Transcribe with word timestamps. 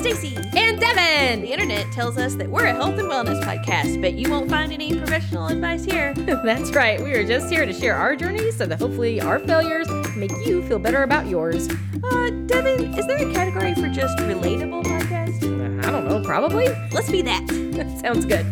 Stacy. 0.00 0.34
And 0.56 0.80
Devon. 0.80 1.42
The 1.42 1.52
internet 1.52 1.92
tells 1.92 2.16
us 2.16 2.34
that 2.36 2.48
we're 2.48 2.64
a 2.64 2.72
health 2.72 2.98
and 2.98 3.06
wellness 3.06 3.42
podcast, 3.44 4.00
but 4.00 4.14
you 4.14 4.30
won't 4.30 4.48
find 4.48 4.72
any 4.72 4.98
professional 4.98 5.48
advice 5.48 5.84
here. 5.84 6.14
That's 6.44 6.70
right. 6.70 6.98
We 7.02 7.12
are 7.12 7.26
just 7.26 7.50
here 7.52 7.66
to 7.66 7.72
share 7.72 7.94
our 7.94 8.16
journeys 8.16 8.56
so 8.56 8.64
that 8.64 8.78
hopefully 8.80 9.20
our 9.20 9.38
failures 9.40 9.88
make 10.16 10.32
you 10.46 10.66
feel 10.68 10.78
better 10.78 11.02
about 11.02 11.26
yours. 11.26 11.68
Uh, 12.02 12.30
Devon, 12.46 12.94
is 12.94 13.06
there 13.06 13.18
a 13.18 13.32
category 13.34 13.74
for 13.74 13.88
just 13.88 14.16
relatable 14.20 14.84
podcast? 14.84 15.84
I 15.84 15.90
don't 15.90 16.08
know, 16.08 16.22
probably. 16.24 16.68
Let's 16.92 17.10
be 17.10 17.20
that. 17.20 17.46
Sounds 18.00 18.24
good. 18.24 18.46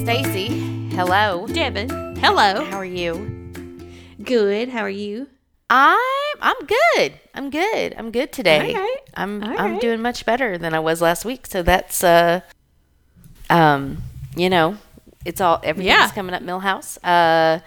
Stacy, 0.00 0.88
hello. 0.94 1.46
Devon, 1.48 2.16
hello. 2.16 2.64
How 2.64 2.78
are 2.78 2.84
you? 2.84 3.14
Good. 4.22 4.70
How 4.70 4.80
are 4.80 4.88
you? 4.88 5.28
I'm 5.68 6.23
I'm 6.46 6.66
good. 6.66 7.14
I'm 7.34 7.48
good. 7.48 7.94
I'm 7.96 8.10
good 8.10 8.30
today. 8.32 8.74
Right. 8.74 8.96
I'm 9.14 9.42
All 9.42 9.58
I'm 9.58 9.72
right. 9.72 9.80
doing 9.80 10.02
much 10.02 10.26
better 10.26 10.58
than 10.58 10.74
I 10.74 10.78
was 10.80 11.00
last 11.00 11.24
week. 11.24 11.46
So 11.46 11.62
that's 11.62 12.04
uh 12.04 12.40
um 13.50 14.02
you 14.36 14.50
know, 14.50 14.76
it's 15.24 15.40
all 15.40 15.60
everything's 15.62 15.86
Yeah. 15.98 16.10
coming 16.10 16.34
up 16.34 16.42
Milhouse. 16.42 16.98
Uh 17.02 17.60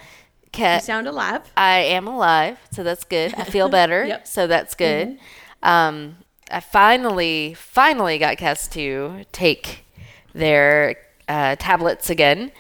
You 0.57 0.79
sound 0.79 1.07
alive. 1.07 1.41
I 1.55 1.79
am 1.79 2.07
alive, 2.07 2.57
so 2.71 2.83
that's 2.83 3.03
good. 3.03 3.33
I 3.35 3.43
feel 3.45 3.67
better, 3.79 4.05
Yep. 4.05 4.19
Mm-hmm. 4.19 4.25
so 4.27 4.47
that's 4.47 4.75
good. 4.75 5.17
Um 5.63 6.17
I 6.51 6.59
finally 6.59 7.55
finally 7.55 8.17
got 8.19 8.37
Cass 8.37 8.67
to 8.69 9.25
take 9.31 9.85
their 10.33 10.95
uh, 11.27 11.55
tablets 11.57 12.09
again. 12.11 12.51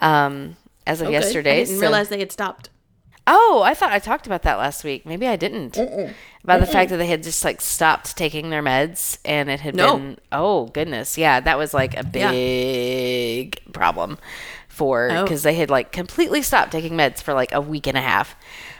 Um 0.00 0.56
as 0.86 1.02
of 1.02 1.10
yesterday. 1.10 1.60
I 1.60 1.64
didn't 1.64 1.76
so- 1.76 1.80
realize 1.82 2.08
they 2.08 2.18
had 2.20 2.32
stopped. 2.32 2.70
Oh, 3.30 3.62
I 3.64 3.74
thought 3.74 3.92
I 3.92 3.98
talked 3.98 4.26
about 4.26 4.42
that 4.42 4.56
last 4.58 4.84
week. 4.84 5.04
Maybe 5.04 5.26
I 5.28 5.36
didn't. 5.36 5.76
About 5.76 6.60
the 6.60 6.66
fact 6.66 6.88
that 6.90 6.96
they 6.96 7.06
had 7.06 7.22
just 7.22 7.44
like 7.44 7.60
stopped 7.60 8.16
taking 8.16 8.48
their 8.50 8.62
meds 8.62 9.18
and 9.24 9.50
it 9.50 9.60
had 9.60 9.74
No. 9.76 9.96
been 9.98 10.18
oh 10.32 10.66
goodness. 10.66 11.18
Yeah, 11.18 11.38
that 11.40 11.58
was 11.58 11.74
like 11.74 11.94
a 11.94 12.04
Yeah. 12.14 12.30
big 12.30 13.60
problem 13.72 14.18
for 14.68 15.10
Oh. 15.12 15.26
cuz 15.26 15.42
they 15.42 15.54
had 15.54 15.68
like 15.70 15.92
completely 15.92 16.40
stopped 16.42 16.72
taking 16.72 16.92
meds 16.94 17.20
for 17.20 17.34
like 17.34 17.52
a 17.52 17.60
week 17.60 17.86
and 17.86 17.98
a 17.98 18.02
half. 18.02 18.34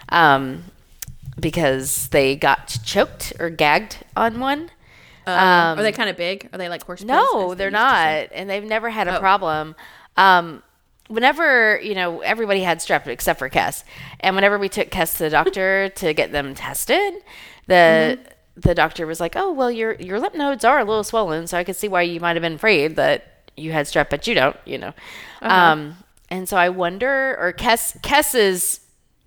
Um 0.08 0.64
because 1.38 2.08
they 2.08 2.34
got 2.34 2.78
choked 2.84 3.32
or 3.38 3.50
gagged 3.50 3.98
on 4.16 4.41
one. 4.41 4.70
Um, 5.26 5.78
are 5.78 5.82
they 5.82 5.92
kind 5.92 6.08
of 6.08 6.16
big? 6.16 6.48
Are 6.54 6.58
they 6.58 6.70
like 6.70 6.82
horse 6.84 7.02
No, 7.04 7.50
they 7.50 7.54
they're 7.56 7.69
used 7.69 7.76
to 7.76 7.91
say? 7.91 8.20
not, 8.22 8.28
and 8.34 8.48
they've 8.48 8.64
never 8.64 8.88
had 8.88 9.08
a 9.08 9.16
Oh. 9.16 9.20
problem. 9.20 9.76
Um, 10.16 10.62
whenever 11.08 11.80
you 11.80 11.94
know, 11.94 12.20
everybody 12.20 12.60
had 12.60 12.78
strep 12.78 13.06
except 13.06 13.38
for 13.38 13.50
Kess, 13.50 13.84
and 14.20 14.34
whenever 14.36 14.58
we 14.58 14.68
took 14.68 14.90
Kess 14.90 15.16
to 15.16 15.24
the 15.24 15.30
doctor 15.30 15.88
to 15.96 16.14
get 16.14 16.32
them 16.32 16.54
tested, 16.54 17.14
the 17.66 18.18
Mm-hmm. 18.18 18.60
the 18.60 18.74
doctor 18.74 19.06
was 19.06 19.20
like, 19.20 19.34
"Oh, 19.36 19.52
well, 19.52 19.70
your 19.70 19.94
your 19.94 20.18
lymph 20.20 20.34
nodes 20.34 20.64
are 20.64 20.78
a 20.80 20.84
little 20.84 21.04
swollen, 21.04 21.46
so 21.46 21.58
I 21.58 21.64
could 21.64 21.76
see 21.76 21.88
why 21.88 22.02
you 22.02 22.20
might 22.20 22.36
have 22.36 22.42
been 22.42 22.54
afraid 22.54 22.96
that 22.96 23.42
you 23.56 23.72
had 23.72 23.86
strep, 23.86 24.08
but 24.10 24.26
you 24.26 24.34
don't, 24.34 24.56
you 24.64 24.78
know." 24.78 24.92
Uh-huh. 25.42 25.54
Um, 25.72 25.96
and 26.30 26.48
so 26.48 26.56
I 26.56 26.68
wonder, 26.68 27.36
or 27.38 27.52
Kess 27.52 28.00
Kess's 28.02 28.80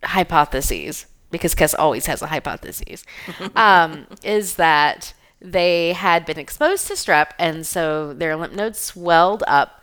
hypotheses, 0.03 1.05
because 1.31 1.55
Kess 1.55 1.73
always 1.77 2.05
has 2.07 2.21
a 2.21 2.27
hypothesis, 2.27 3.03
um, 3.55 4.07
is 4.23 4.55
that 4.55 5.13
they 5.39 5.93
had 5.93 6.25
been 6.25 6.37
exposed 6.37 6.87
to 6.87 6.93
strep, 6.93 7.29
and 7.39 7.65
so 7.65 8.13
their 8.13 8.35
lymph 8.35 8.53
nodes 8.53 8.77
swelled 8.79 9.43
up, 9.47 9.80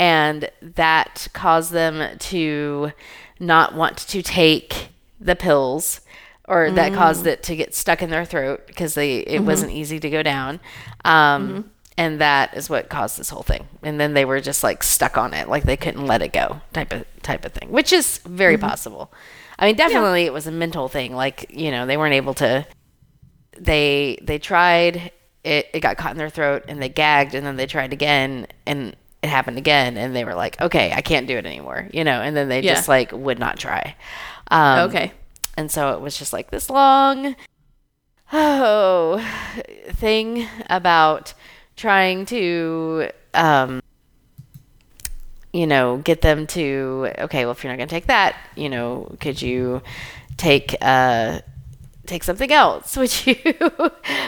and 0.00 0.50
that 0.62 1.28
caused 1.34 1.72
them 1.72 2.16
to 2.18 2.90
not 3.38 3.74
want 3.74 3.98
to 3.98 4.22
take 4.22 4.88
the 5.20 5.36
pills, 5.36 6.00
or 6.48 6.70
that 6.70 6.92
mm. 6.92 6.94
caused 6.96 7.26
it 7.26 7.42
to 7.44 7.54
get 7.54 7.74
stuck 7.74 8.00
in 8.00 8.08
their 8.08 8.24
throat 8.24 8.66
because 8.66 8.94
they 8.94 9.18
it 9.18 9.36
mm-hmm. 9.36 9.46
wasn't 9.46 9.72
easy 9.72 10.00
to 10.00 10.08
go 10.08 10.22
down. 10.22 10.58
Um, 11.04 11.48
mm-hmm. 11.48 11.68
And 11.98 12.20
that 12.22 12.56
is 12.56 12.70
what 12.70 12.88
caused 12.88 13.18
this 13.18 13.28
whole 13.28 13.42
thing. 13.42 13.68
And 13.82 14.00
then 14.00 14.14
they 14.14 14.24
were 14.24 14.40
just 14.40 14.64
like 14.64 14.82
stuck 14.82 15.18
on 15.18 15.34
it, 15.34 15.50
like 15.50 15.64
they 15.64 15.76
couldn't 15.76 16.06
let 16.06 16.22
it 16.22 16.32
go, 16.32 16.62
type 16.72 16.94
of 16.94 17.04
type 17.22 17.44
of 17.44 17.52
thing, 17.52 17.70
which 17.70 17.92
is 17.92 18.18
very 18.24 18.56
mm-hmm. 18.56 18.66
possible. 18.66 19.12
I 19.58 19.66
mean, 19.66 19.76
definitely 19.76 20.22
it 20.24 20.32
was 20.32 20.46
a 20.46 20.52
mental 20.52 20.88
thing. 20.88 21.14
Like 21.14 21.50
you 21.50 21.70
know, 21.70 21.84
they 21.84 21.98
weren't 21.98 22.14
able 22.14 22.32
to 22.34 22.66
they 23.58 24.18
they 24.22 24.38
tried 24.38 25.12
it 25.44 25.68
it 25.74 25.80
got 25.80 25.98
caught 25.98 26.12
in 26.12 26.16
their 26.16 26.30
throat 26.30 26.64
and 26.68 26.80
they 26.80 26.88
gagged 26.88 27.34
and 27.34 27.46
then 27.46 27.56
they 27.56 27.66
tried 27.66 27.92
again 27.92 28.46
and 28.64 28.96
it 29.22 29.28
happened 29.28 29.58
again 29.58 29.96
and 29.96 30.14
they 30.16 30.24
were 30.24 30.34
like 30.34 30.60
okay 30.60 30.92
i 30.94 31.00
can't 31.02 31.26
do 31.26 31.36
it 31.36 31.44
anymore 31.46 31.88
you 31.92 32.04
know 32.04 32.20
and 32.22 32.36
then 32.36 32.48
they 32.48 32.60
Yeah. 32.60 32.74
just 32.74 32.88
like 32.88 33.12
would 33.12 33.38
not 33.38 33.58
try 33.58 33.94
um, 34.50 34.88
Okay. 34.90 35.12
and 35.56 35.70
so 35.70 35.92
it 35.92 36.00
was 36.00 36.18
just 36.18 36.32
like 36.32 36.50
this 36.50 36.70
long 36.70 37.36
oh 38.32 39.22
thing 39.92 40.46
about 40.68 41.34
trying 41.76 42.24
to 42.26 43.10
um 43.34 43.80
you 45.52 45.66
know 45.66 45.98
get 45.98 46.20
them 46.22 46.46
to 46.46 47.10
okay 47.18 47.44
well 47.44 47.52
if 47.52 47.62
you're 47.64 47.72
not 47.72 47.76
going 47.76 47.88
to 47.88 47.94
take 47.94 48.06
that 48.06 48.36
you 48.56 48.68
know 48.68 49.14
could 49.20 49.40
you 49.42 49.82
take 50.36 50.76
uh 50.80 51.40
take 52.10 52.24
something 52.24 52.52
else. 52.52 52.96
Would 53.00 53.26
you 53.26 53.36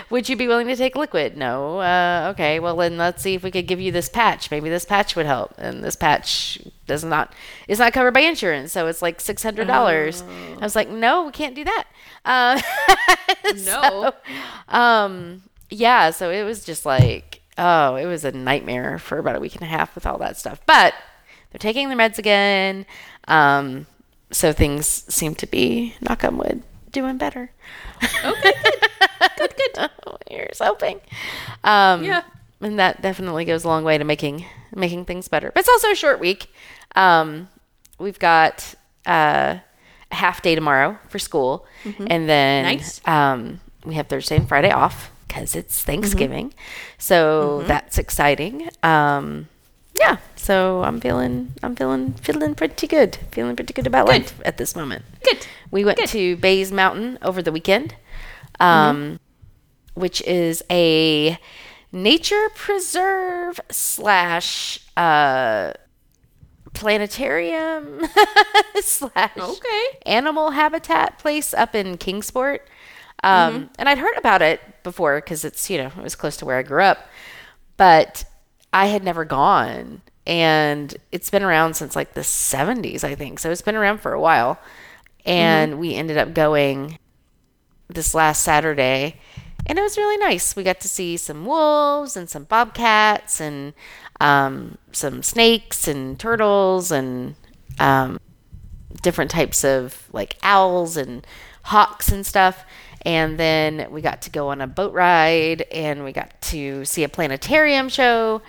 would 0.08 0.28
you 0.28 0.36
be 0.36 0.46
willing 0.46 0.68
to 0.68 0.76
take 0.76 0.94
liquid? 0.96 1.36
No. 1.36 1.78
Uh, 1.80 2.28
okay 2.32 2.60
well 2.60 2.76
then 2.76 2.96
let's 2.96 3.22
see 3.22 3.34
if 3.34 3.42
we 3.42 3.50
could 3.50 3.66
give 3.66 3.80
you 3.80 3.92
this 3.92 4.08
patch. 4.08 4.50
Maybe 4.50 4.70
this 4.70 4.84
patch 4.84 5.16
would 5.16 5.26
help. 5.26 5.52
And 5.58 5.82
this 5.82 5.96
patch 5.96 6.58
does 6.86 7.04
not 7.04 7.34
is 7.68 7.78
not 7.80 7.92
covered 7.92 8.14
by 8.14 8.20
insurance 8.20 8.72
so 8.72 8.86
it's 8.86 9.02
like 9.02 9.18
$600 9.18 9.68
i 9.70 10.56
was 10.64 10.74
like 10.76 10.88
no 10.88 11.26
we 11.26 11.32
can't 11.32 11.54
do 11.54 11.64
that. 11.64 11.86
Um, 12.24 12.60
No. 13.44 13.56
so, 13.56 14.14
um 14.68 15.42
yeah 15.68 16.10
so 16.10 16.30
it 16.30 16.44
was 16.44 16.64
just 16.64 16.86
like 16.86 17.40
oh 17.58 17.96
it 17.96 18.06
was 18.06 18.24
a 18.24 18.30
nightmare 18.32 18.98
for 18.98 19.18
about 19.18 19.36
a 19.36 19.40
week 19.40 19.54
and 19.54 19.62
a 19.62 19.66
half 19.66 19.94
with 19.94 20.06
all 20.06 20.18
that 20.18 20.36
stuff. 20.36 20.60
But 20.66 20.94
they're 21.50 21.58
taking 21.58 21.88
their 21.88 21.98
meds 21.98 22.18
again. 22.18 22.86
Um 23.26 23.86
so 24.30 24.52
things 24.52 24.86
seem 25.12 25.34
to 25.36 25.46
be 25.46 25.94
knock 26.00 26.22
on 26.24 26.38
wood 26.38 26.62
doing 26.92 27.16
better 27.18 27.50
Okay. 28.24 28.52
Good. 29.38 29.54
Good. 29.56 29.72
Good. 29.74 29.90
here's 30.28 30.58
hoping 30.60 31.00
um 31.64 32.04
Yeah. 32.04 32.22
and 32.60 32.78
that 32.78 33.02
definitely 33.02 33.44
goes 33.44 33.64
a 33.64 33.68
long 33.68 33.84
way 33.84 33.98
to 33.98 34.04
making 34.04 34.44
making 34.74 35.04
things 35.04 35.28
better 35.28 35.50
but 35.54 35.60
it's 35.60 35.68
also 35.68 35.90
a 35.90 35.94
short 35.94 36.20
week 36.20 36.52
um 36.96 37.48
we've 37.98 38.18
got 38.18 38.74
uh 39.06 39.58
a 40.10 40.14
half 40.14 40.42
day 40.42 40.54
tomorrow 40.54 40.98
for 41.08 41.18
school 41.18 41.66
and 41.84 42.28
then 42.28 42.64
Mm-hmm. 42.64 42.76
Nice. 42.76 43.00
um 43.06 43.60
we 43.84 43.94
have 43.94 44.06
thursday 44.08 44.36
and 44.36 44.48
friday 44.48 44.70
off 44.70 45.10
because 45.26 45.54
it's 45.56 45.82
thanksgiving 45.82 46.52
so 46.98 47.58
Mm-hmm. 47.58 47.68
that's 47.68 47.98
exciting 47.98 48.68
um 48.82 49.48
yeah 50.02 50.16
so 50.36 50.82
i'm 50.82 50.98
feeling 51.00 51.52
i'm 51.62 51.74
feeling 51.76 52.12
feeling 52.14 52.54
pretty 52.54 52.86
good 52.86 53.16
feeling 53.30 53.54
pretty 53.56 53.72
good 53.72 53.86
about 53.86 54.06
life 54.08 54.40
at 54.44 54.56
this 54.58 54.74
moment 54.76 55.04
Good. 55.24 55.46
we 55.70 55.84
went 55.84 55.98
Good. 55.98 56.08
to 56.08 56.36
Bays 56.36 56.70
Mountain 56.72 57.18
over 57.22 57.40
the 57.42 57.52
weekend, 57.52 57.94
um, 58.58 59.20
which 59.94 60.20
is 60.22 60.62
a 60.70 61.38
nature 61.92 62.46
preserve 62.56 63.60
slash 63.70 64.80
uh, 64.96 65.72
planetarium 66.74 68.00
slash 68.80 69.30
Okay. 69.38 69.84
animal 70.06 70.50
habitat 70.50 71.18
place 71.18 71.54
up 71.54 71.74
in 71.74 71.96
Kingsport. 71.96 72.66
Um, 73.22 73.70
And 73.78 73.88
I'd 73.88 73.98
heard 73.98 74.16
about 74.18 74.42
it 74.42 74.60
before 74.82 75.20
because 75.20 75.44
it's, 75.44 75.70
you 75.70 75.78
know, 75.78 75.86
it 75.96 76.02
was 76.02 76.16
close 76.16 76.36
to 76.38 76.44
where 76.46 76.58
I 76.58 76.62
grew 76.62 76.82
up, 76.82 77.06
but 77.76 78.24
I 78.72 78.86
had 78.86 79.02
never 79.04 79.24
gone. 79.24 80.02
And 80.26 80.94
it's 81.10 81.30
been 81.30 81.42
around 81.42 81.74
since 81.74 81.96
like 81.96 82.14
the 82.14 82.20
70s, 82.20 83.04
I 83.04 83.14
think. 83.14 83.38
So 83.38 83.50
it's 83.50 83.62
been 83.62 83.74
around 83.74 83.98
for 83.98 84.12
a 84.12 84.20
while. 84.20 84.58
And 85.24 85.78
we 85.78 85.94
ended 85.94 86.16
up 86.16 86.34
going 86.34 86.98
this 87.94 88.14
last 88.14 88.42
Saturday, 88.42 89.16
and 89.66 89.78
it 89.78 89.82
was 89.82 89.96
really 89.96 90.16
nice. 90.18 90.56
We 90.56 90.62
got 90.62 90.80
to 90.80 90.88
see 90.88 91.16
some 91.16 91.46
wolves 91.46 92.16
and 92.16 92.28
some 92.28 92.44
bobcats 92.44 93.40
and 93.40 93.74
um, 94.20 94.78
some 94.92 95.22
snakes 95.22 95.86
and 95.86 96.18
turtles 96.18 96.90
and 96.90 97.36
um, 97.78 98.18
different 99.02 99.30
types 99.30 99.64
of 99.64 100.08
like 100.12 100.36
owls 100.42 100.96
and 100.96 101.26
hawks 101.64 102.10
and 102.10 102.26
stuff. 102.26 102.64
And 103.04 103.38
then 103.38 103.88
we 103.90 104.00
got 104.00 104.22
to 104.22 104.30
go 104.30 104.48
on 104.48 104.60
a 104.60 104.66
boat 104.66 104.92
ride 104.92 105.62
and 105.72 106.04
we 106.04 106.12
got 106.12 106.40
to 106.42 106.84
see 106.84 107.04
a 107.04 107.08
planetarium 107.08 107.88
show. 107.88 108.42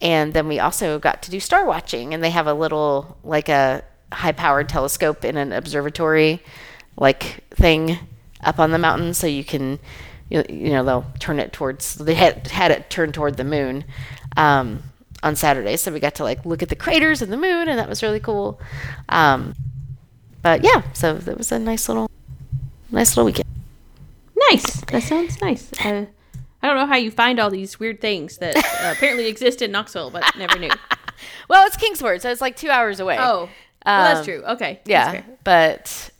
And 0.00 0.32
then 0.34 0.46
we 0.46 0.58
also 0.60 0.98
got 0.98 1.22
to 1.22 1.30
do 1.30 1.40
star 1.40 1.64
watching. 1.64 2.14
And 2.14 2.22
they 2.22 2.30
have 2.30 2.46
a 2.46 2.54
little, 2.54 3.18
like 3.24 3.48
a 3.48 3.82
high 4.12 4.32
powered 4.32 4.68
telescope 4.68 5.24
in 5.24 5.36
an 5.36 5.52
observatory 5.52 6.42
like 6.96 7.44
thing 7.50 7.98
up 8.42 8.58
on 8.58 8.70
the 8.70 8.78
mountain. 8.78 9.14
So 9.14 9.26
you 9.26 9.44
can, 9.44 9.78
you, 10.28 10.44
know, 10.48 10.84
they'll 10.84 11.06
turn 11.18 11.40
it 11.40 11.52
towards, 11.52 11.94
they 11.94 12.14
had, 12.14 12.46
had 12.48 12.70
it 12.70 12.90
turned 12.90 13.14
toward 13.14 13.36
the 13.36 13.44
moon. 13.44 13.84
Um, 14.36 14.82
on 15.22 15.34
Saturday, 15.34 15.76
so 15.76 15.92
we 15.92 16.00
got 16.00 16.14
to 16.16 16.22
like 16.22 16.44
look 16.46 16.62
at 16.62 16.68
the 16.68 16.76
craters 16.76 17.22
and 17.22 17.32
the 17.32 17.36
moon, 17.36 17.68
and 17.68 17.78
that 17.78 17.88
was 17.88 18.02
really 18.02 18.20
cool. 18.20 18.60
Um, 19.08 19.54
but 20.42 20.62
yeah, 20.62 20.82
so 20.92 21.16
it 21.16 21.36
was 21.36 21.50
a 21.50 21.58
nice 21.58 21.88
little, 21.88 22.08
nice 22.90 23.16
little 23.16 23.26
weekend. 23.26 23.48
Nice. 24.50 24.80
That 24.82 25.02
sounds 25.02 25.40
nice. 25.40 25.70
Uh, 25.84 26.06
I 26.62 26.66
don't 26.66 26.76
know 26.76 26.86
how 26.86 26.96
you 26.96 27.10
find 27.10 27.38
all 27.38 27.50
these 27.50 27.78
weird 27.78 28.00
things 28.00 28.38
that 28.38 28.56
uh, 28.56 28.92
apparently 28.96 29.26
exist 29.26 29.62
in 29.62 29.70
Knoxville, 29.72 30.10
but 30.10 30.24
never 30.36 30.58
knew. 30.58 30.70
Well, 31.48 31.66
it's 31.66 31.76
Kingsport, 31.76 32.22
so 32.22 32.30
it's 32.30 32.40
like 32.40 32.54
two 32.56 32.70
hours 32.70 33.00
away. 33.00 33.16
Oh, 33.18 33.48
well, 33.84 34.04
that's 34.04 34.20
Um, 34.20 34.24
true. 34.24 34.44
Okay. 34.50 34.80
yeah, 34.84 35.22
but 35.42 36.10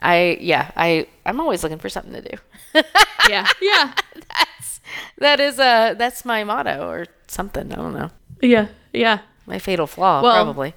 I 0.00 0.36
yeah 0.40 0.72
I 0.76 1.06
I'm 1.24 1.38
always 1.40 1.62
looking 1.62 1.78
for 1.78 1.88
something 1.88 2.12
to 2.12 2.22
do. 2.22 2.36
Yeah. 3.28 3.46
Yeah. 3.60 3.92
that's 4.36 4.80
that 5.18 5.38
is 5.38 5.60
uh 5.60 5.94
that's 5.96 6.24
my 6.24 6.42
motto 6.42 6.88
or 6.88 7.06
something. 7.28 7.70
I 7.72 7.76
don't 7.76 7.94
know. 7.94 8.10
Yeah. 8.40 8.66
Yeah. 8.92 9.20
My 9.46 9.60
fatal 9.60 9.86
flaw, 9.86 10.22
Well- 10.22 10.42
probably. 10.42 10.74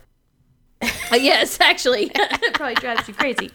Uh, 1.11 1.15
yes, 1.15 1.59
actually, 1.59 2.11
it 2.13 2.53
probably 2.53 2.75
drives 2.75 3.07
you 3.07 3.15
crazy. 3.15 3.49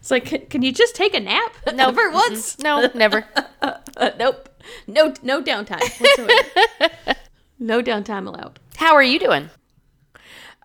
It's 0.00 0.10
like, 0.10 0.48
can, 0.48 0.62
you 0.62 0.72
just 0.72 0.94
take 0.96 1.14
a 1.14 1.20
nap? 1.20 1.52
No, 1.74 1.92
for 1.92 2.10
once. 2.10 2.58
No, 2.58 2.90
never. 2.94 3.24
Uh, 3.62 3.74
nope. 4.18 4.48
No, 4.86 5.12
no 5.22 5.42
downtime 5.42 5.80
whatsoever. 6.00 7.18
no 7.58 7.82
downtime 7.82 8.26
allowed. 8.26 8.58
How 8.76 8.94
are 8.94 9.02
you 9.02 9.18
doing? 9.18 9.50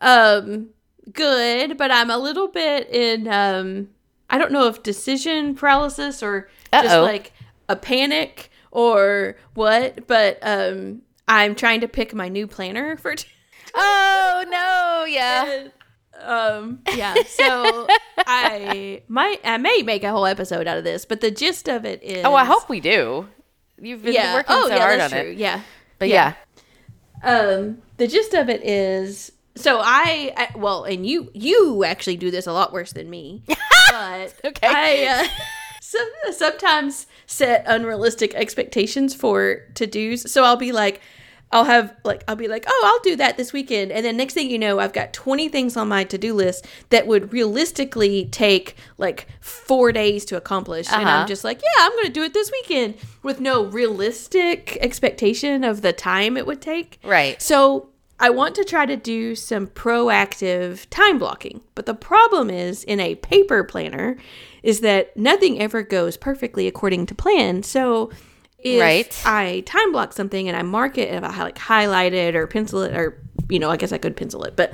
Um, 0.01 0.69
good, 1.11 1.77
but 1.77 1.91
I'm 1.91 2.09
a 2.09 2.17
little 2.17 2.47
bit 2.47 2.89
in. 2.89 3.27
Um, 3.27 3.89
I 4.29 4.37
don't 4.37 4.51
know 4.51 4.67
if 4.67 4.83
decision 4.83 5.53
paralysis 5.55 6.23
or 6.23 6.49
just 6.73 6.95
Uh-oh. 6.95 7.03
like 7.03 7.33
a 7.69 7.75
panic 7.75 8.49
or 8.71 9.35
what, 9.53 10.07
but 10.07 10.39
um, 10.41 11.01
I'm 11.27 11.55
trying 11.55 11.81
to 11.81 11.87
pick 11.87 12.13
my 12.13 12.29
new 12.29 12.47
planner 12.47 12.97
for. 12.97 13.15
T- 13.15 13.27
Oh 13.77 14.45
no, 14.47 15.05
yeah. 15.05 15.67
Um 16.21 16.79
yeah 16.95 17.13
so 17.27 17.87
i 18.25 19.01
might 19.07 19.39
i 19.43 19.57
may 19.57 19.81
make 19.83 20.03
a 20.03 20.11
whole 20.11 20.25
episode 20.25 20.67
out 20.67 20.77
of 20.77 20.83
this 20.83 21.05
but 21.05 21.21
the 21.21 21.31
gist 21.31 21.67
of 21.67 21.85
it 21.85 22.01
is 22.03 22.23
Oh, 22.25 22.33
I 22.35 22.45
hope 22.45 22.69
we 22.69 22.79
do. 22.79 23.27
You've 23.79 24.03
been 24.03 24.13
yeah 24.13 24.33
working 24.35 24.55
oh 24.57 24.67
so 24.67 24.75
yeah 24.75 24.79
hard 24.79 24.99
on 25.01 25.09
true 25.09 25.19
it. 25.31 25.37
yeah 25.37 25.61
But 25.99 26.09
yeah. 26.09 26.33
um 27.23 27.79
the 27.97 28.07
gist 28.07 28.33
of 28.33 28.49
it 28.49 28.63
is 28.63 29.31
so 29.55 29.79
I, 29.81 30.33
I 30.35 30.57
well 30.57 30.83
and 30.83 31.05
you 31.05 31.29
you 31.33 31.83
actually 31.85 32.17
do 32.17 32.29
this 32.31 32.47
a 32.47 32.53
lot 32.53 32.73
worse 32.73 32.93
than 32.93 33.09
me 33.09 33.43
but 33.91 34.33
Okay. 34.43 34.67
i 34.67 35.05
uh, 35.23 35.27
so, 35.81 35.99
sometimes 36.31 37.07
set 37.25 37.63
unrealistic 37.67 38.33
expectations 38.35 39.13
for 39.13 39.61
to 39.75 39.85
do's 39.87 40.29
so 40.31 40.43
i'll 40.43 40.57
be 40.57 40.71
like 40.71 40.99
I'll 41.51 41.63
have 41.65 41.95
like 42.03 42.23
I'll 42.27 42.35
be 42.35 42.47
like, 42.47 42.65
"Oh, 42.67 42.81
I'll 42.85 43.03
do 43.11 43.15
that 43.17 43.37
this 43.37 43.53
weekend." 43.53 43.91
And 43.91 44.05
then 44.05 44.17
next 44.17 44.33
thing 44.33 44.49
you 44.49 44.59
know, 44.59 44.79
I've 44.79 44.91
got 44.93 45.13
20 45.13 45.47
things 45.49 45.77
on 45.77 45.87
my 45.87 46.03
to-do 46.03 46.33
list 46.33 46.65
that 46.89 47.07
would 47.07 47.31
realistically 47.31 48.25
take 48.31 48.75
like 48.97 49.27
4 49.41 49.91
days 49.91 50.25
to 50.25 50.37
accomplish. 50.37 50.87
And 50.91 51.03
Uh-huh. 51.07 51.17
I'm 51.19 51.27
just 51.27 51.43
like, 51.43 51.61
"Yeah, 51.61 51.85
I'm 51.85 51.91
going 51.91 52.05
to 52.07 52.11
do 52.11 52.23
it 52.23 52.33
this 52.33 52.51
weekend." 52.51 52.95
With 53.23 53.39
no 53.39 53.63
realistic 53.63 54.77
expectation 54.81 55.63
of 55.63 55.81
the 55.81 55.93
time 55.93 56.35
it 56.37 56.45
would 56.45 56.61
take. 56.61 56.99
Right. 57.03 57.41
So 57.41 57.89
I 58.19 58.29
want 58.29 58.55
to 58.55 58.63
try 58.63 58.85
to 58.85 58.95
do 58.95 59.35
some 59.35 59.67
proactive 59.67 60.85
time 60.89 61.19
blocking. 61.19 61.61
But 61.75 61.85
the 61.85 61.93
problem 61.93 62.49
is 62.49 62.83
in 62.83 62.99
a 62.99 63.15
paper 63.15 63.63
planner 63.63 64.17
is 64.63 64.79
that 64.81 65.15
nothing 65.17 65.59
ever 65.61 65.83
goes 65.83 66.17
perfectly 66.17 66.65
according 66.67 67.05
to 67.07 67.15
plan. 67.15 67.61
So 67.63 68.09
if 68.65 68.81
Right. 68.81 69.21
I 69.25 69.61
time 69.65 69.91
block 69.91 70.11
something 70.11 70.47
and 70.47 70.57
I 70.57 70.63
mark 70.63 70.97
it 70.97 71.09
and 71.09 71.23
I 71.25 71.37
like 71.43 71.57
highlight 71.57 72.13
it 72.13 72.35
or 72.35 72.47
pencil 72.47 72.81
it 72.81 72.95
or 72.95 73.21
you 73.47 73.59
know, 73.59 73.69
I 73.69 73.77
guess 73.77 73.91
I 73.91 73.99
could 73.99 74.17
pencil 74.17 74.43
it, 74.43 74.55
but 74.55 74.73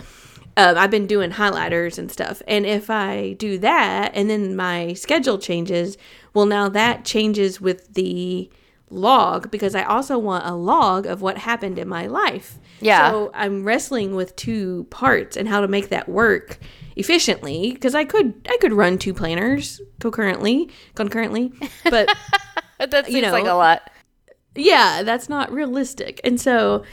um, 0.56 0.78
I've 0.78 0.92
been 0.92 1.08
doing 1.08 1.32
highlighters 1.32 1.98
and 1.98 2.10
stuff. 2.10 2.42
And 2.48 2.66
if 2.66 2.90
I 2.90 3.34
do 3.34 3.58
that 3.60 4.12
and 4.14 4.30
then 4.30 4.56
my 4.56 4.94
schedule 4.94 5.38
changes, 5.38 5.98
well, 6.34 6.46
now 6.46 6.70
that 6.70 7.04
changes 7.04 7.60
with 7.60 7.94
the 7.94 8.50
log 8.90 9.52
because 9.52 9.76
I 9.76 9.84
also 9.84 10.18
want 10.18 10.46
a 10.46 10.54
log 10.56 11.06
of 11.06 11.22
what 11.22 11.38
happened 11.38 11.78
in 11.78 11.88
my 11.90 12.08
life. 12.08 12.60
Yeah. 12.80 13.12
So 13.12 13.32
I'm 13.34 13.64
wrestling 13.66 14.16
with 14.16 14.36
two 14.38 14.86
parts 14.90 15.36
and 15.36 15.50
how 15.50 15.60
to 15.62 15.68
make 15.68 15.90
that 15.90 16.08
work 16.08 16.60
efficiently 16.96 17.72
because 17.74 17.96
I 17.96 18.04
could 18.06 18.34
I 18.50 18.58
could 18.62 18.74
run 18.74 18.98
two 18.98 19.14
planners 19.14 19.82
concurrently 20.00 20.70
concurrently, 20.96 21.54
but 21.90 22.10
That 22.90 23.06
seems 23.06 23.16
you 23.16 23.22
know, 23.22 23.32
like 23.32 23.46
a 23.46 23.54
lot. 23.54 23.90
yeah, 24.56 25.04
that's 25.04 25.30
not 25.30 25.52
realistic. 25.52 26.20
And 26.24 26.40
so 26.40 26.84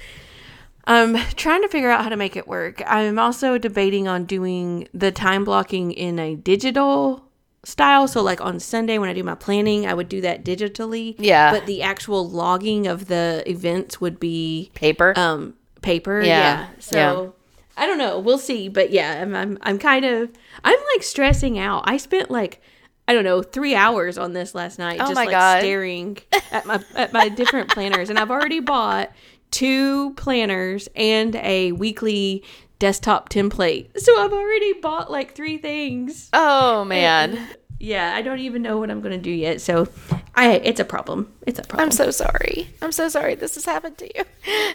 I'm 0.84 1.16
trying 1.36 1.62
to 1.62 1.68
figure 1.68 1.90
out 1.90 2.02
how 2.02 2.08
to 2.08 2.16
make 2.16 2.36
it 2.36 2.46
work. 2.48 2.82
I'm 2.86 3.18
also 3.18 3.58
debating 3.58 4.08
on 4.08 4.24
doing 4.24 4.88
the 4.94 5.10
time 5.12 5.44
blocking 5.44 5.92
in 5.92 6.18
a 6.18 6.34
digital 6.34 7.24
style. 7.64 8.08
So 8.08 8.22
like 8.22 8.40
on 8.40 8.58
Sunday 8.60 8.98
when 8.98 9.08
I 9.08 9.12
do 9.12 9.22
my 9.22 9.34
planning, 9.34 9.86
I 9.86 9.92
would 9.94 10.08
do 10.08 10.20
that 10.22 10.44
digitally. 10.44 11.14
Yeah. 11.18 11.50
But 11.50 11.66
the 11.66 11.82
actual 11.82 12.28
logging 12.28 12.86
of 12.86 13.08
the 13.08 13.42
events 13.46 14.00
would 14.00 14.18
be 14.18 14.70
Paper. 14.74 15.12
um 15.16 15.54
paper. 15.82 16.20
Yeah. 16.22 16.26
Yeah. 16.26 16.68
So 16.78 17.34
I 17.76 17.86
don't 17.86 17.98
know. 17.98 18.18
We'll 18.18 18.38
see. 18.38 18.68
But 18.68 18.90
yeah, 18.90 19.20
I'm, 19.22 19.34
I'm 19.34 19.58
I'm 19.62 19.78
kind 19.78 20.04
of 20.04 20.30
I'm 20.64 20.78
like 20.94 21.02
stressing 21.02 21.58
out. 21.58 21.82
I 21.86 21.96
spent 21.98 22.30
like 22.30 22.62
I 23.08 23.14
don't 23.14 23.24
know 23.24 23.42
three 23.42 23.74
hours 23.74 24.18
on 24.18 24.34
this 24.34 24.54
last 24.54 24.78
night, 24.78 24.96
Oh 25.00 25.04
just 25.06 25.14
my 25.14 25.24
like 25.24 25.30
God. 25.30 25.60
staring 25.60 26.18
at 26.52 26.64
my 26.66 26.84
at 26.94 27.12
my 27.12 27.28
different 27.30 27.70
planners, 27.70 28.10
and 28.10 28.18
I've 28.18 28.30
already 28.30 28.60
bought 28.60 29.10
two 29.50 30.12
planners 30.14 30.88
and 30.94 31.34
a 31.36 31.72
weekly 31.72 32.44
desktop 32.78 33.30
template. 33.30 33.98
So 33.98 34.22
I've 34.22 34.32
already 34.32 34.74
bought 34.74 35.10
like 35.10 35.34
three 35.34 35.56
things. 35.58 36.28
oh 36.32 36.84
man. 36.84 37.48
Yeah, 37.80 38.12
I 38.14 38.22
don't 38.22 38.40
even 38.40 38.62
know 38.62 38.76
what 38.78 38.90
I'm 38.90 39.00
gonna 39.00 39.18
do 39.18 39.30
yet. 39.30 39.60
So 39.60 39.88
I 40.34 40.54
it's 40.56 40.80
a 40.80 40.84
problem. 40.84 41.32
It's 41.46 41.58
a 41.58 41.62
problem. 41.62 41.86
I'm 41.86 41.92
so 41.92 42.10
sorry. 42.10 42.68
I'm 42.82 42.92
so 42.92 43.08
sorry 43.08 43.36
this 43.36 43.54
has 43.54 43.64
happened 43.64 43.96
to 43.98 44.06
you. 44.18 44.24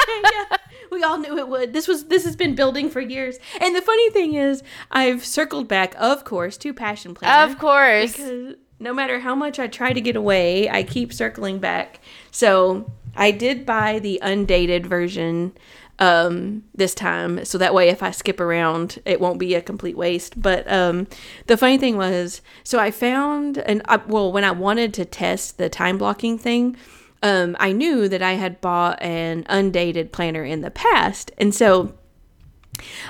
Okay, 0.00 0.22
yeah. 0.32 0.56
We 0.90 1.02
all 1.02 1.18
knew 1.18 1.38
it 1.38 1.48
would. 1.48 1.72
This 1.72 1.88
was 1.88 2.06
this 2.06 2.24
has 2.24 2.36
been 2.36 2.54
building 2.54 2.90
for 2.90 3.00
years. 3.00 3.38
And 3.60 3.74
the 3.74 3.82
funny 3.82 4.10
thing 4.10 4.34
is, 4.34 4.62
I've 4.90 5.24
circled 5.24 5.68
back, 5.68 5.94
of 5.98 6.24
course, 6.24 6.56
to 6.58 6.72
Passion 6.72 7.14
Planner. 7.14 7.50
Of 7.50 7.58
course. 7.58 8.12
Because 8.12 8.54
no 8.80 8.94
matter 8.94 9.20
how 9.20 9.34
much 9.34 9.58
I 9.58 9.66
try 9.66 9.92
to 9.92 10.00
get 10.00 10.16
away, 10.16 10.68
I 10.68 10.82
keep 10.82 11.12
circling 11.12 11.58
back. 11.58 12.00
So 12.30 12.90
I 13.16 13.30
did 13.30 13.66
buy 13.66 13.98
the 13.98 14.18
undated 14.22 14.86
version 14.86 15.52
um 16.00 16.62
this 16.74 16.94
time 16.94 17.44
so 17.44 17.58
that 17.58 17.74
way 17.74 17.88
if 17.88 18.04
i 18.04 18.10
skip 18.12 18.38
around 18.38 19.00
it 19.04 19.20
won't 19.20 19.38
be 19.38 19.54
a 19.54 19.60
complete 19.60 19.96
waste 19.96 20.40
but 20.40 20.70
um 20.70 21.08
the 21.48 21.56
funny 21.56 21.76
thing 21.76 21.96
was 21.96 22.40
so 22.62 22.78
i 22.78 22.88
found 22.88 23.58
and 23.58 23.82
I, 23.86 23.96
well 23.96 24.30
when 24.30 24.44
i 24.44 24.52
wanted 24.52 24.94
to 24.94 25.04
test 25.04 25.58
the 25.58 25.68
time 25.68 25.98
blocking 25.98 26.38
thing 26.38 26.76
um 27.22 27.56
i 27.58 27.72
knew 27.72 28.08
that 28.08 28.22
i 28.22 28.32
had 28.34 28.60
bought 28.60 29.00
an 29.02 29.44
undated 29.48 30.12
planner 30.12 30.44
in 30.44 30.60
the 30.60 30.70
past 30.70 31.30
and 31.38 31.54
so 31.54 31.94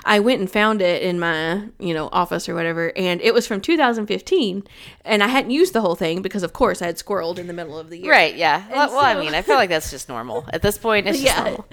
I 0.06 0.18
went 0.20 0.40
and 0.40 0.50
found 0.50 0.80
it 0.80 1.02
in 1.02 1.20
my, 1.20 1.68
you 1.78 1.92
know, 1.92 2.08
office 2.10 2.48
or 2.48 2.54
whatever, 2.54 2.90
and 2.96 3.20
it 3.20 3.34
was 3.34 3.46
from 3.46 3.60
2015, 3.60 4.64
and 5.04 5.22
I 5.22 5.26
hadn't 5.26 5.50
used 5.50 5.74
the 5.74 5.82
whole 5.82 5.94
thing 5.94 6.22
because, 6.22 6.42
of 6.42 6.54
course, 6.54 6.80
I 6.80 6.86
had 6.86 6.96
squirreled 6.96 7.36
in 7.38 7.48
the 7.48 7.52
middle 7.52 7.78
of 7.78 7.90
the 7.90 7.98
year. 7.98 8.10
Right, 8.10 8.34
yeah. 8.34 8.64
Well, 8.70 8.88
well, 8.92 9.00
I 9.04 9.20
mean, 9.20 9.34
I 9.34 9.42
feel 9.42 9.56
like 9.56 9.68
that's 9.68 9.90
just 9.90 10.08
normal. 10.08 10.46
At 10.54 10.62
this 10.62 10.78
point, 10.78 11.06
it's 11.06 11.18
just 11.22 11.36
Yeah. 11.36 11.42
normal. 11.44 11.66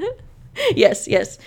yes, 0.76 1.08
yes. 1.08 1.38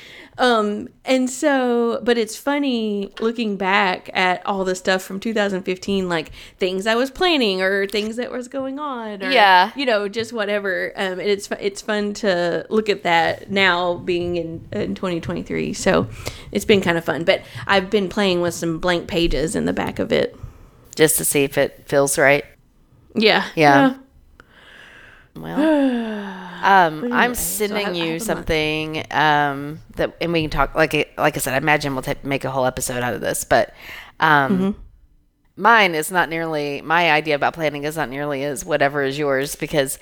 Um, 0.40 0.88
and 1.04 1.28
so, 1.28 2.00
but 2.04 2.16
it's 2.16 2.36
funny 2.36 3.12
looking 3.18 3.56
back 3.56 4.08
at 4.14 4.40
all 4.46 4.62
the 4.64 4.76
stuff 4.76 5.02
from 5.02 5.18
2015, 5.18 6.08
like 6.08 6.30
things 6.58 6.86
I 6.86 6.94
was 6.94 7.10
planning 7.10 7.60
or 7.60 7.88
things 7.88 8.14
that 8.16 8.30
was 8.30 8.46
going 8.46 8.78
on, 8.78 9.20
or 9.24 9.32
Yeah. 9.32 9.72
you 9.74 9.84
know, 9.84 10.06
just 10.08 10.32
whatever. 10.32 10.92
Um, 10.94 11.18
and 11.18 11.22
it's 11.22 11.50
it's 11.58 11.82
fun 11.82 12.14
to 12.14 12.64
look 12.70 12.88
at 12.88 13.02
that 13.02 13.50
now, 13.50 13.94
being 13.96 14.36
in 14.36 14.68
in 14.70 14.94
2023. 14.94 15.72
So 15.72 16.06
it's 16.52 16.64
been 16.64 16.82
kind 16.82 16.96
of 16.96 17.04
fun. 17.04 17.24
But 17.24 17.42
I've 17.66 17.90
been 17.90 18.08
playing 18.08 18.40
with 18.40 18.54
some 18.54 18.78
blank 18.78 19.08
pages 19.08 19.56
in 19.56 19.64
the 19.64 19.72
back 19.72 19.98
of 19.98 20.12
it. 20.12 20.36
Just 20.94 21.16
to 21.18 21.24
see 21.24 21.42
if 21.42 21.58
it 21.58 21.82
feels 21.88 22.16
right. 22.16 22.44
Yeah, 23.16 23.44
Yeah. 23.56 23.94
Well, 25.34 25.56
um, 26.62 27.12
I'm 27.12 27.34
so 27.34 27.66
sending 27.66 27.86
I 27.86 27.90
you 27.92 28.18
something 28.18 29.04
um, 29.10 29.80
that, 29.96 30.16
and 30.20 30.32
we 30.32 30.42
can 30.42 30.50
talk. 30.50 30.74
Like, 30.74 30.92
like 31.18 31.36
I 31.36 31.40
said, 31.40 31.54
I 31.54 31.56
imagine 31.58 31.94
we'll 31.94 32.02
ta 32.02 32.14
make 32.22 32.44
a 32.44 32.50
whole 32.50 32.66
episode 32.66 33.02
out 33.02 33.14
of 33.14 33.20
this. 33.20 33.44
But 33.44 33.74
um, 34.20 34.58
Mm-hmm. 34.58 34.80
mine 35.56 35.94
is 35.94 36.10
not 36.10 36.28
nearly 36.28 36.80
my 36.82 37.10
idea 37.10 37.34
about 37.34 37.54
planning 37.54 37.84
is 37.84 37.96
not 37.96 38.08
nearly 38.08 38.44
as 38.44 38.64
whatever 38.64 39.02
is 39.02 39.18
yours 39.18 39.56
because 39.56 39.98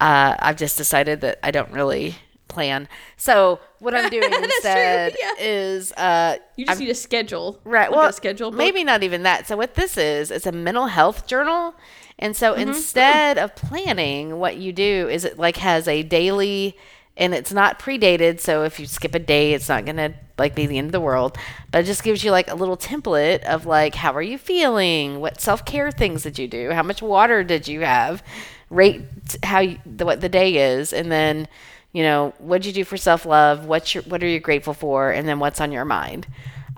uh, 0.00 0.36
I've 0.38 0.56
just 0.56 0.76
decided 0.76 1.20
that 1.22 1.38
I 1.42 1.50
don't 1.50 1.70
really 1.72 2.16
plan. 2.48 2.88
So 3.16 3.58
what 3.80 3.94
I'm 3.94 4.08
doing 4.08 4.30
true, 4.30 4.44
instead 4.44 5.16
yeah. 5.20 5.32
is 5.38 5.92
uh, 5.92 6.36
You 6.56 6.64
just 6.66 6.78
I'm- 6.78 6.84
need 6.84 6.90
a 6.90 6.94
schedule, 6.94 7.60
Right. 7.64 7.90
Like 7.90 7.98
well, 8.00 8.12
schedule. 8.12 8.50
book. 8.50 8.58
maybe 8.58 8.84
not 8.84 9.02
even 9.02 9.22
that. 9.24 9.46
So 9.46 9.56
what 9.56 9.74
this 9.74 9.96
is, 9.96 10.30
it's 10.30 10.46
a 10.46 10.52
mental 10.52 10.86
health 10.86 11.26
journal. 11.26 11.74
And 12.18 12.36
so 12.36 12.54
Mm-hmm. 12.54 12.62
instead 12.62 13.38
of 13.38 13.54
planning, 13.54 14.38
what 14.38 14.56
you 14.56 14.72
do 14.72 15.08
is 15.08 15.24
it 15.24 15.38
like 15.38 15.58
has 15.58 15.86
a 15.86 16.02
daily 16.02 16.76
and 17.16 17.34
it's 17.34 17.52
not 17.52 17.78
predated. 17.78 18.40
So 18.40 18.64
if 18.64 18.78
you 18.78 18.86
skip 18.86 19.14
a 19.14 19.18
day, 19.18 19.52
it's 19.54 19.68
not 19.68 19.84
going 19.84 19.96
to 19.96 20.14
like 20.38 20.54
be 20.54 20.66
the 20.66 20.78
end 20.78 20.86
of 20.86 20.92
the 20.92 21.00
world, 21.00 21.36
but 21.70 21.82
it 21.82 21.84
just 21.86 22.02
gives 22.02 22.22
you 22.22 22.30
like 22.30 22.50
a 22.50 22.54
little 22.54 22.76
template 22.76 23.42
of 23.44 23.64
like, 23.66 23.94
how 23.94 24.12
are 24.12 24.22
you 24.22 24.38
feeling? 24.38 25.20
What 25.20 25.40
self-care 25.40 25.90
things 25.92 26.22
did 26.22 26.38
you 26.38 26.48
do? 26.48 26.70
How 26.72 26.82
much 26.82 27.02
water 27.02 27.42
did 27.44 27.68
you 27.68 27.80
have? 27.80 28.22
rate 28.68 29.00
how 29.44 29.60
you, 29.60 29.78
the, 29.86 30.04
what 30.04 30.20
the 30.20 30.28
day 30.28 30.74
is, 30.74 30.92
and 30.92 31.10
then 31.10 31.46
you 31.92 32.02
know 32.02 32.34
what'd 32.38 32.66
you 32.66 32.72
do 32.72 32.84
for 32.84 32.96
self 32.96 33.24
love? 33.24 33.64
What's 33.66 33.94
your 33.94 34.02
what 34.04 34.22
are 34.22 34.26
you 34.26 34.40
grateful 34.40 34.74
for? 34.74 35.10
And 35.12 35.28
then 35.28 35.38
what's 35.38 35.60
on 35.60 35.72
your 35.72 35.84
mind? 35.84 36.26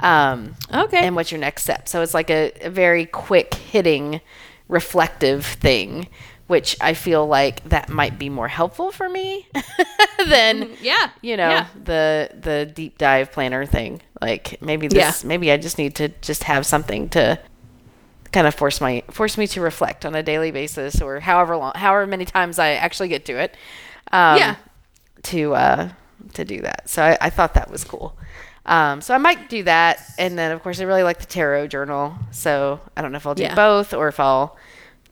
Um, 0.00 0.56
Okay. 0.72 1.06
and 1.06 1.16
what's 1.16 1.30
your 1.32 1.40
next 1.40 1.62
step? 1.62 1.88
So 1.88 2.02
it's 2.02 2.14
like 2.14 2.30
a, 2.30 2.52
a 2.60 2.70
very 2.70 3.06
quick 3.06 3.54
hitting, 3.54 4.20
reflective 4.68 5.44
thing, 5.44 6.08
which 6.46 6.76
I 6.80 6.94
feel 6.94 7.26
like 7.26 7.68
that 7.68 7.88
might 7.88 8.18
be 8.18 8.28
more 8.28 8.48
helpful 8.48 8.90
for 8.90 9.08
me 9.08 9.46
than 10.28 10.70
yeah. 10.80 11.10
you 11.22 11.36
know 11.36 11.48
Yeah. 11.50 11.66
the 11.84 12.30
the 12.40 12.66
deep 12.72 12.98
dive 12.98 13.32
planner 13.32 13.66
thing. 13.66 14.02
Like 14.20 14.60
maybe 14.62 14.88
this 14.88 15.22
Yeah. 15.22 15.28
maybe 15.28 15.50
I 15.52 15.56
just 15.56 15.78
need 15.78 15.94
to 15.96 16.08
just 16.20 16.44
have 16.44 16.66
something 16.66 17.08
to 17.10 17.38
kind 18.32 18.46
of 18.46 18.54
force 18.54 18.80
my 18.80 19.02
force 19.10 19.38
me 19.38 19.46
to 19.46 19.60
reflect 19.60 20.04
on 20.04 20.14
a 20.14 20.22
daily 20.22 20.50
basis 20.50 21.00
or 21.00 21.20
however 21.20 21.56
long 21.56 21.72
however 21.74 22.06
many 22.06 22.24
times 22.26 22.58
I 22.58 22.70
actually 22.72 23.08
get 23.08 23.24
to 23.26 23.38
it. 23.38 23.56
Um, 24.12 24.36
Yeah. 24.38 24.56
To 25.24 25.54
uh 25.54 25.88
to 26.34 26.44
do 26.44 26.60
that. 26.62 26.88
So 26.90 27.02
I, 27.02 27.16
I 27.20 27.30
thought 27.30 27.54
that 27.54 27.70
was 27.70 27.84
cool. 27.84 28.17
Um, 28.68 29.00
so 29.00 29.14
I 29.14 29.18
might 29.18 29.48
do 29.48 29.62
that, 29.64 29.98
and 30.18 30.38
then 30.38 30.52
of 30.52 30.62
course 30.62 30.78
I 30.80 30.84
really 30.84 31.02
like 31.02 31.18
the 31.18 31.26
tarot 31.26 31.66
journal. 31.68 32.14
So 32.30 32.80
I 32.96 33.02
don't 33.02 33.10
know 33.12 33.16
if 33.16 33.26
I'll 33.26 33.34
do 33.34 33.42
Yeah. 33.42 33.54
both 33.54 33.92
or 33.94 34.06
if 34.08 34.20
I'll 34.20 34.56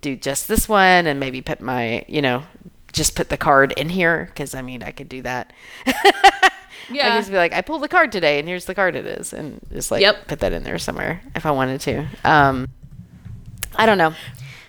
do 0.02 0.14
just 0.14 0.46
this 0.46 0.68
one 0.68 1.06
and 1.06 1.18
maybe 1.18 1.40
put 1.40 1.60
my 1.60 2.04
you 2.06 2.20
know 2.22 2.44
just 2.92 3.16
put 3.16 3.28
the 3.30 3.36
card 3.36 3.72
in 3.72 3.88
here 3.88 4.26
because 4.26 4.54
I 4.54 4.62
mean 4.62 4.82
I 4.82 4.90
could 4.92 5.08
do 5.08 5.22
that. 5.22 5.52
Yeah, 6.88 7.14
I 7.14 7.18
just 7.18 7.30
be 7.30 7.36
like, 7.36 7.52
I 7.52 7.62
pulled 7.62 7.82
the 7.82 7.88
card 7.88 8.12
today, 8.12 8.38
and 8.38 8.46
here's 8.46 8.66
the 8.66 8.74
card 8.74 8.94
it 8.94 9.06
is, 9.06 9.32
and 9.32 9.60
just 9.72 9.90
like 9.90 10.02
Yep. 10.02 10.28
put 10.28 10.38
that 10.38 10.52
in 10.52 10.62
there 10.62 10.78
somewhere 10.78 11.20
if 11.34 11.44
I 11.44 11.50
wanted 11.50 11.80
to. 11.80 12.06
Um, 12.22 12.68
I 13.74 13.86
don't 13.86 13.98
know. 13.98 14.14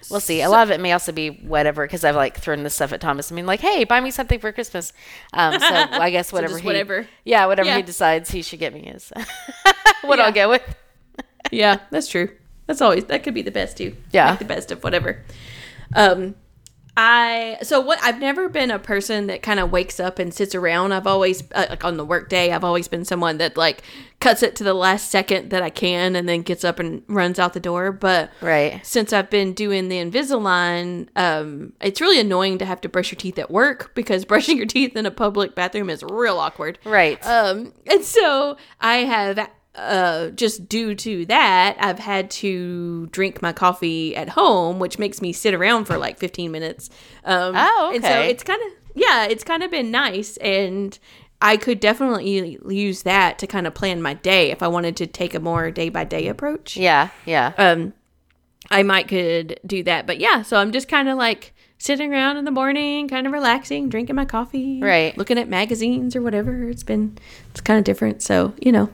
We'll 0.09 0.19
see. 0.19 0.41
A 0.41 0.49
lot 0.49 0.63
of 0.63 0.71
it 0.71 0.79
may 0.79 0.91
also 0.93 1.11
be 1.11 1.29
whatever 1.29 1.85
because 1.85 2.03
I've 2.03 2.15
like 2.15 2.37
thrown 2.37 2.63
this 2.63 2.73
stuff 2.75 2.93
at 2.93 3.01
Thomas. 3.01 3.31
I 3.31 3.35
mean, 3.35 3.45
like, 3.45 3.59
hey, 3.59 3.83
buy 3.83 3.99
me 3.99 4.11
something 4.11 4.39
for 4.39 4.51
Christmas. 4.51 4.93
Um, 5.33 5.59
so 5.59 5.65
I 5.69 6.09
guess 6.11 6.31
whatever 6.31 6.53
just 6.53 6.61
he, 6.61 6.65
whatever. 6.67 7.07
yeah, 7.25 7.45
whatever 7.45 7.67
Yeah. 7.69 7.77
he 7.77 7.81
decides 7.83 8.31
he 8.31 8.41
should 8.41 8.59
get 8.59 8.73
me 8.73 8.81
is 8.87 9.11
what 10.01 10.19
Yeah. 10.19 10.25
I'll 10.25 10.31
go 10.31 10.49
with. 10.49 10.63
yeah, 11.51 11.79
that's 11.91 12.07
true. 12.07 12.29
That's 12.67 12.81
always 12.81 13.05
that 13.05 13.23
could 13.23 13.33
be 13.33 13.41
the 13.41 13.51
best 13.51 13.77
too. 13.77 13.95
Yeah. 14.11 14.31
Make 14.31 14.39
the 14.39 14.45
best 14.45 14.71
of 14.71 14.83
whatever. 14.83 15.23
Um 15.95 16.35
I 16.99 17.59
so 17.61 17.79
what 17.79 17.99
I've 18.01 18.19
never 18.19 18.49
been 18.49 18.71
a 18.71 18.79
person 18.79 19.27
that 19.27 19.43
kind 19.43 19.59
of 19.59 19.71
wakes 19.71 19.99
up 19.99 20.17
and 20.17 20.33
sits 20.33 20.55
around. 20.55 20.93
I've 20.93 21.05
always 21.05 21.43
uh, 21.53 21.67
like 21.69 21.85
on 21.85 21.95
the 21.97 22.03
work 22.03 22.27
day, 22.27 22.51
I've 22.51 22.63
always 22.63 22.87
been 22.87 23.05
someone 23.05 23.37
that 23.37 23.55
like 23.55 23.83
cuts 24.19 24.41
it 24.41 24.55
to 24.55 24.63
the 24.63 24.73
last 24.73 25.11
second 25.11 25.51
that 25.51 25.61
I 25.61 25.69
can 25.69 26.15
and 26.15 26.27
then 26.27 26.41
gets 26.41 26.63
up 26.63 26.79
and 26.79 27.03
runs 27.07 27.37
out 27.37 27.53
the 27.53 27.59
door, 27.59 27.91
but 27.91 28.31
Right. 28.41 28.83
since 28.83 29.13
I've 29.13 29.29
been 29.29 29.53
doing 29.53 29.89
the 29.89 29.97
Invisalign, 29.97 31.07
um, 31.15 31.73
it's 31.81 32.01
really 32.01 32.19
annoying 32.19 32.57
to 32.57 32.65
have 32.65 32.81
to 32.81 32.89
brush 32.89 33.11
your 33.11 33.17
teeth 33.19 33.37
at 33.37 33.51
work 33.51 33.91
because 33.93 34.25
brushing 34.31 34.57
your 34.57 34.65
teeth 34.65 34.95
in 34.95 35.05
a 35.05 35.11
public 35.11 35.53
bathroom 35.53 35.91
is 35.91 36.01
real 36.01 36.39
awkward. 36.39 36.79
Right. 36.83 37.23
Um, 37.27 37.73
and 37.85 38.03
so 38.03 38.57
I 38.81 38.97
have, 39.03 39.47
uh, 39.77 40.29
just 40.31 40.67
due 40.67 40.95
to 40.95 41.25
that, 41.27 41.77
I've 41.79 41.99
had 41.99 42.29
to 42.31 43.07
drink 43.07 43.41
my 43.41 43.53
coffee 43.53 44.15
at 44.15 44.29
home, 44.29 44.79
which 44.79 44.97
makes 44.99 45.21
me 45.21 45.31
sit 45.33 45.53
around 45.53 45.85
for 45.85 45.97
like 45.97 46.17
15 46.17 46.51
minutes. 46.51 46.89
Um, 47.23 47.53
Oh, 47.55 47.91
And 47.93 48.03
so 48.03 48.19
it's 48.21 48.43
kind 48.43 48.61
of, 48.65 48.71
yeah, 48.95 49.25
it's 49.25 49.43
kind 49.43 49.63
of 49.63 49.71
been 49.71 49.91
nice. 49.91 50.37
And 50.37 50.97
I 51.41 51.55
could 51.57 51.79
definitely 51.79 52.57
use 52.67 53.03
that 53.03 53.37
to 53.39 53.47
kind 53.47 53.67
of 53.67 53.75
plan 53.75 54.01
my 54.01 54.15
day 54.15 54.49
if 54.51 54.63
I 54.63 54.67
wanted 54.67 54.97
to 54.97 55.07
take 55.07 55.35
a 55.35 55.39
more 55.39 55.69
day 55.69 55.89
by 55.89 56.03
day 56.03 56.27
approach 56.27 56.75
yeah. 56.75 57.09
Yeah. 57.25 57.53
um 57.59 57.93
I 58.71 58.81
might 58.83 59.07
could 59.07 59.59
do 59.65 59.83
that. 59.83 60.07
But 60.07 60.19
yeah, 60.19 60.41
so 60.41 60.57
I'm 60.57 60.71
just 60.71 60.87
kind 60.89 61.07
of 61.07 61.17
like 61.17 61.53
sitting 61.77 62.11
around 62.11 62.37
in 62.37 62.43
the 62.45 62.51
morning, 62.51 63.07
kind 63.07 63.27
of 63.27 63.31
relaxing, 63.33 63.87
drinking 63.87 64.15
my 64.15 64.25
coffee, 64.25 64.81
Right. 64.81 65.15
looking 65.17 65.37
at 65.37 65.47
magazines 65.47 66.15
or 66.15 66.21
whatever. 66.23 66.67
It's 66.67 66.83
been 66.83 67.17
it's 67.51 67.61
kind 67.61 67.77
of 67.77 67.85
different. 67.85 68.23
So, 68.23 68.53
you 68.59 68.71
know, 68.71 68.89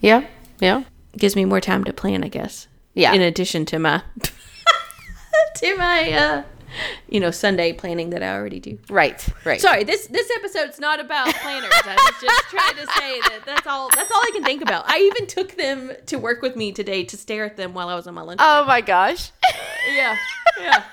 yeah. 0.00 0.26
Yeah. 0.60 0.84
gives 1.16 1.36
me 1.36 1.44
more 1.44 1.60
time 1.60 1.84
to 1.84 1.92
plan, 1.92 2.24
I 2.24 2.28
guess. 2.28 2.68
Yeah. 2.94 3.12
In 3.12 3.20
addition 3.22 3.64
to 3.66 3.78
my 3.78 4.02
to 5.56 5.76
my 5.76 6.12
uh 6.12 6.42
you 7.08 7.18
know, 7.20 7.30
Sunday 7.30 7.72
planning 7.72 8.10
that 8.10 8.22
I 8.22 8.34
already 8.34 8.60
do. 8.60 8.78
Right. 8.90 9.26
Right. 9.44 9.60
Sorry, 9.60 9.84
this 9.84 10.06
this 10.08 10.30
episode's 10.36 10.78
not 10.78 11.00
about 11.00 11.34
planners. 11.36 11.70
I 11.72 11.94
was 11.94 12.20
just 12.20 12.44
trying 12.50 12.74
to 12.74 12.92
say 12.92 13.20
that 13.20 13.40
that's 13.46 13.66
all 13.66 13.88
that's 13.94 14.10
all 14.10 14.18
I 14.20 14.30
can 14.32 14.44
think 14.44 14.62
about. 14.62 14.84
I 14.86 14.98
even 14.98 15.26
took 15.26 15.56
them 15.56 15.92
to 16.06 16.16
work 16.18 16.42
with 16.42 16.56
me 16.56 16.72
today 16.72 17.04
to 17.04 17.16
stare 17.16 17.44
at 17.44 17.56
them 17.56 17.72
while 17.74 17.88
I 17.88 17.94
was 17.94 18.06
on 18.06 18.14
my 18.14 18.22
lunch. 18.22 18.40
oh 18.42 18.64
my 18.66 18.80
gosh. 18.80 19.30
yeah, 19.94 20.16
yeah. 20.60 20.84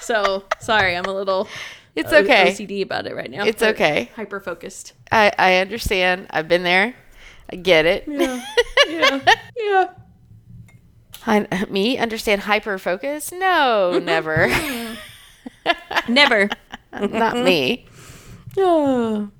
So 0.00 0.44
sorry, 0.60 0.96
I'm 0.96 1.04
a 1.04 1.14
little. 1.14 1.48
It's 1.94 2.12
O- 2.12 2.18
okay. 2.18 2.50
OCD 2.50 2.82
about 2.82 3.06
it 3.06 3.14
right 3.14 3.30
now. 3.30 3.44
It's 3.44 3.62
okay. 3.62 4.10
Hyper 4.16 4.40
focused. 4.40 4.94
I 5.12 5.32
I 5.38 5.56
understand. 5.56 6.26
I've 6.30 6.48
been 6.48 6.62
there. 6.62 6.94
I 7.52 7.56
get 7.56 7.84
it. 7.86 8.04
Yeah, 8.08 8.42
yeah, 8.88 9.20
yeah. 9.56 9.88
I, 11.26 11.66
me 11.70 11.98
understand 11.98 12.40
hyper 12.42 12.78
focus? 12.78 13.30
No, 13.30 14.00
never. 14.02 14.48
Never. 16.08 16.48
Not 16.92 17.36
me. 17.36 17.86
Oh. 18.56 19.30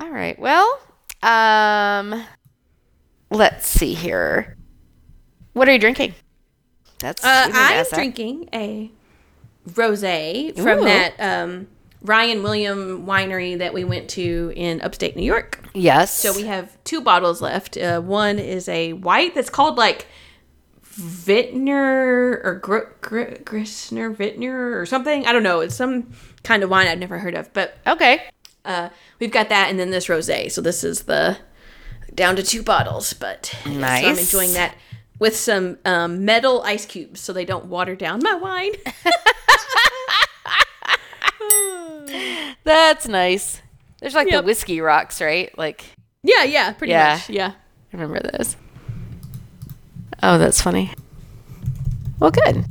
All 0.00 0.10
right. 0.10 0.36
Well, 0.38 0.80
um, 1.22 2.24
let's 3.30 3.66
see 3.68 3.94
here. 3.94 4.56
What 5.52 5.68
are 5.68 5.72
you 5.72 5.78
drinking? 5.78 6.14
That's 6.98 7.24
Uh, 7.24 7.44
we 7.46 7.52
need 7.52 7.58
to 7.58 7.64
I'm 7.64 7.72
ask 7.74 7.90
that. 7.90 7.96
drinking 7.96 8.48
a 8.52 8.90
rosé 9.70 10.56
from 10.56 10.80
Ooh. 10.80 10.84
that 10.84 11.14
um, 11.20 11.68
Ryan 12.02 12.42
William 12.42 13.06
winery 13.06 13.58
that 13.58 13.72
we 13.72 13.84
went 13.84 14.10
to 14.10 14.52
in 14.56 14.80
upstate 14.80 15.16
New 15.16 15.24
York. 15.24 15.60
Yes. 15.72 16.18
So 16.18 16.34
we 16.34 16.44
have 16.44 16.76
two 16.84 17.00
bottles 17.00 17.40
left. 17.40 17.76
Uh, 17.76 18.00
one 18.00 18.38
is 18.38 18.68
a 18.68 18.92
white 18.94 19.34
that's 19.34 19.50
called 19.50 19.78
like 19.78 20.06
Vintner 20.84 22.40
or 22.44 22.60
Gr- 22.60 22.90
Gr- 23.00 23.42
Grissner 23.44 24.14
Vintner 24.14 24.80
or 24.80 24.84
something. 24.84 25.26
I 25.26 25.32
don't 25.32 25.44
know. 25.44 25.60
It's 25.60 25.76
some 25.76 26.12
kind 26.42 26.62
of 26.62 26.70
wine 26.70 26.88
I've 26.88 26.98
never 26.98 27.18
heard 27.18 27.34
of, 27.34 27.52
but 27.52 27.78
okay. 27.86 28.24
uh, 28.64 28.88
we've 29.20 29.30
got 29.30 29.48
that 29.50 29.70
and 29.70 29.78
then 29.78 29.90
this 29.90 30.08
rosé. 30.08 30.50
So 30.50 30.60
this 30.60 30.82
is 30.82 31.04
the 31.04 31.38
down 32.14 32.36
to 32.36 32.42
two 32.42 32.62
bottles, 32.62 33.12
but 33.12 33.54
yeah, 33.64 34.00
so 34.00 34.06
I'm 34.08 34.18
enjoying 34.18 34.52
that 34.54 34.74
with 35.18 35.36
some 35.36 35.78
um, 35.84 36.24
metal 36.24 36.62
ice 36.62 36.84
cubes 36.84 37.20
so 37.20 37.32
they 37.32 37.44
don't 37.44 37.66
water 37.66 37.94
down 37.94 38.20
my 38.22 38.34
wine. 38.34 38.72
That's 42.64 43.08
nice. 43.08 43.60
There's 44.00 44.14
like 44.14 44.30
Yep. 44.30 44.42
the 44.42 44.46
whiskey 44.46 44.80
rocks, 44.80 45.20
right? 45.20 45.56
Like 45.56 45.84
yeah, 46.22 46.44
yeah, 46.44 46.72
pretty 46.72 46.92
Yeah. 46.92 47.14
much. 47.14 47.30
Yeah. 47.30 47.48
I 47.52 47.96
remember 47.96 48.20
those. 48.36 48.56
Oh, 50.22 50.38
that's 50.38 50.60
funny. 50.62 50.92
Well, 52.20 52.30
good. 52.30 52.64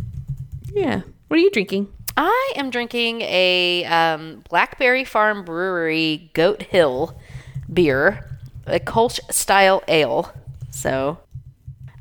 Yeah. 0.74 1.02
What 1.28 1.38
are 1.38 1.44
you 1.44 1.52
drinking? 1.52 1.90
I 2.18 2.54
am 2.56 2.70
drinking 2.70 3.22
a 3.22 3.84
um, 3.86 4.44
Blackberry 4.50 5.04
Farm 5.06 5.44
Brewery 5.44 6.30
Goat 6.34 6.64
Hill 6.64 7.18
beer, 7.72 8.26
a 8.66 8.80
Kolsch 8.80 9.20
style 9.32 9.84
ale. 9.88 10.32
So 10.72 11.20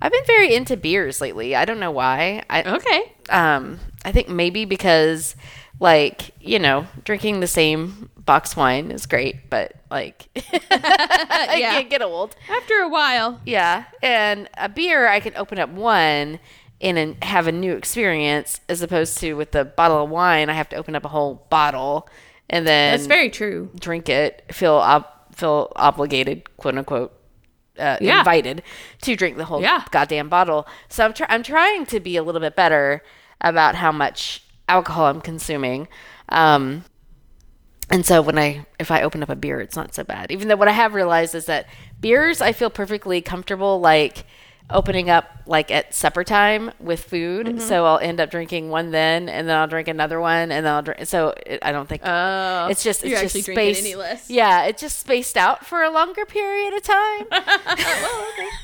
I've 0.00 0.12
been 0.12 0.24
very 0.26 0.54
into 0.54 0.76
beers 0.76 1.20
lately. 1.20 1.54
I 1.56 1.64
don't 1.64 1.80
know 1.80 1.90
why. 1.90 2.42
I 2.48 2.62
Okay. 2.62 3.12
um 3.28 3.78
I 4.04 4.12
think 4.12 4.28
maybe 4.28 4.64
because 4.64 5.34
like, 5.80 6.30
you 6.40 6.58
know, 6.60 6.86
drinking 7.04 7.40
the 7.40 7.46
same 7.48 8.10
box 8.16 8.54
wine 8.54 8.90
is 8.92 9.06
great, 9.06 9.50
but 9.50 9.72
like 9.90 10.28
I 10.70 11.56
Yeah. 11.58 11.72
can't 11.72 11.90
get 11.90 12.02
old. 12.02 12.36
After 12.48 12.74
a 12.74 12.88
while. 12.88 13.40
Yeah, 13.44 13.84
and 14.02 14.48
a 14.56 14.68
beer 14.68 15.08
I 15.08 15.18
can 15.20 15.34
open 15.36 15.58
up 15.58 15.70
one 15.70 16.38
and 16.82 17.22
have 17.24 17.46
a 17.46 17.52
new 17.52 17.74
experience, 17.74 18.60
as 18.68 18.80
opposed 18.82 19.18
to 19.18 19.34
with 19.34 19.50
the 19.52 19.64
bottle 19.64 20.04
of 20.04 20.10
wine 20.10 20.48
I 20.48 20.52
have 20.54 20.68
to 20.70 20.76
open 20.76 20.94
up 20.94 21.04
a 21.04 21.08
whole 21.08 21.46
bottle 21.50 22.08
and 22.48 22.66
then 22.66 22.92
That's 22.94 23.06
very 23.06 23.30
true. 23.30 23.70
drink 23.78 24.08
it, 24.08 24.44
feel 24.52 24.74
ob- 24.74 25.06
feel 25.34 25.72
obligated, 25.76 26.56
quote 26.56 26.76
unquote, 26.76 27.12
uh, 27.78 27.96
Yeah. 28.00 28.18
invited 28.20 28.62
to 29.02 29.16
drink 29.16 29.36
the 29.38 29.44
whole 29.46 29.62
Yeah. 29.62 29.84
goddamn 29.90 30.28
bottle. 30.28 30.66
So 30.88 31.04
I'm 31.04 31.12
try- 31.14 31.26
I'm 31.30 31.42
trying 31.42 31.86
to 31.86 32.00
be 32.00 32.16
a 32.16 32.22
little 32.22 32.40
bit 32.40 32.54
better 32.56 33.02
about 33.40 33.76
how 33.76 33.92
much 33.92 34.42
alcohol 34.70 35.06
I'm 35.06 35.20
consuming. 35.20 35.88
Um, 36.28 36.84
and 37.90 38.06
so 38.06 38.22
when 38.22 38.38
I 38.38 38.64
if 38.78 38.90
I 38.90 39.02
open 39.02 39.22
up 39.22 39.28
a 39.28 39.36
beer, 39.36 39.60
it's 39.60 39.76
not 39.76 39.94
so 39.94 40.04
bad. 40.04 40.30
Even 40.30 40.48
though 40.48 40.56
what 40.56 40.68
I 40.68 40.72
have 40.72 40.94
realized 40.94 41.34
is 41.34 41.46
that 41.46 41.66
beers 42.00 42.40
I 42.40 42.52
feel 42.52 42.70
perfectly 42.70 43.20
comfortable 43.20 43.80
like 43.80 44.24
opening 44.72 45.10
up 45.10 45.24
like 45.46 45.72
at 45.72 45.92
supper 45.92 46.22
time 46.22 46.70
with 46.78 47.02
food. 47.02 47.46
Mm-hmm. 47.46 47.58
So 47.58 47.84
I'll 47.86 47.98
end 47.98 48.20
up 48.20 48.30
drinking 48.30 48.70
one 48.70 48.92
then, 48.92 49.28
and 49.28 49.48
then 49.48 49.56
I'll 49.56 49.66
drink 49.66 49.88
another 49.88 50.20
one, 50.20 50.52
and 50.52 50.64
then 50.64 50.72
I'll 50.72 50.82
drink. 50.82 51.04
So 51.06 51.34
it, 51.44 51.58
I 51.62 51.72
don't 51.72 51.88
think 51.88 52.02
Oh, 52.04 52.68
it's 52.70 52.84
just 52.84 53.02
it's 53.04 53.20
just 53.32 53.44
spaced. 53.44 53.80
any 53.80 53.96
less. 53.96 54.30
Yeah, 54.30 54.66
it's 54.66 54.80
just 54.80 55.00
spaced 55.00 55.36
out 55.36 55.66
for 55.66 55.82
a 55.82 55.90
longer 55.90 56.24
period 56.24 56.72
of 56.74 56.82
time. 56.84 57.26
well, 57.30 58.26
okay. 58.32 58.48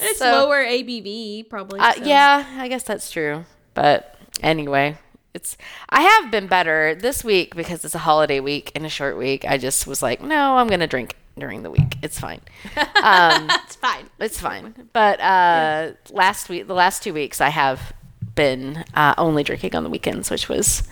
It's 0.00 0.18
So- 0.18 0.32
lower 0.32 0.64
ABV, 0.64 1.48
probably. 1.48 1.78
Uh, 1.78 1.92
so. 1.92 2.02
Yeah, 2.02 2.44
I 2.58 2.66
guess 2.66 2.82
that's 2.82 3.08
true. 3.12 3.44
But 3.74 4.16
anyway, 4.42 4.98
it's 5.34 5.56
I 5.90 6.02
have 6.02 6.30
been 6.30 6.46
better 6.46 6.94
this 6.94 7.22
week 7.24 7.54
because 7.56 7.84
it's 7.84 7.94
a 7.94 7.98
holiday 7.98 8.40
week 8.40 8.70
and 8.74 8.86
a 8.86 8.88
short 8.88 9.18
week. 9.18 9.44
I 9.44 9.58
just 9.58 9.86
was 9.86 10.02
like, 10.02 10.22
no, 10.22 10.56
I'm 10.56 10.68
gonna 10.68 10.86
drink 10.86 11.16
during 11.36 11.62
the 11.64 11.70
week. 11.70 11.96
It's 12.02 12.18
fine. 12.20 12.40
Um, 12.76 13.46
That's 13.48 13.74
fine. 13.76 14.08
it's 14.20 14.40
fine. 14.40 14.88
But 14.92 15.20
uh, 15.20 15.92
last 16.10 16.48
week, 16.48 16.66
the 16.68 16.74
last 16.74 17.02
two 17.02 17.12
weeks, 17.12 17.40
I 17.40 17.48
have 17.48 17.92
been 18.36 18.84
uh, 18.94 19.14
only 19.18 19.42
drinking 19.42 19.74
on 19.74 19.82
the 19.84 19.90
weekends, 19.90 20.30
which 20.30 20.48
was, 20.48 20.84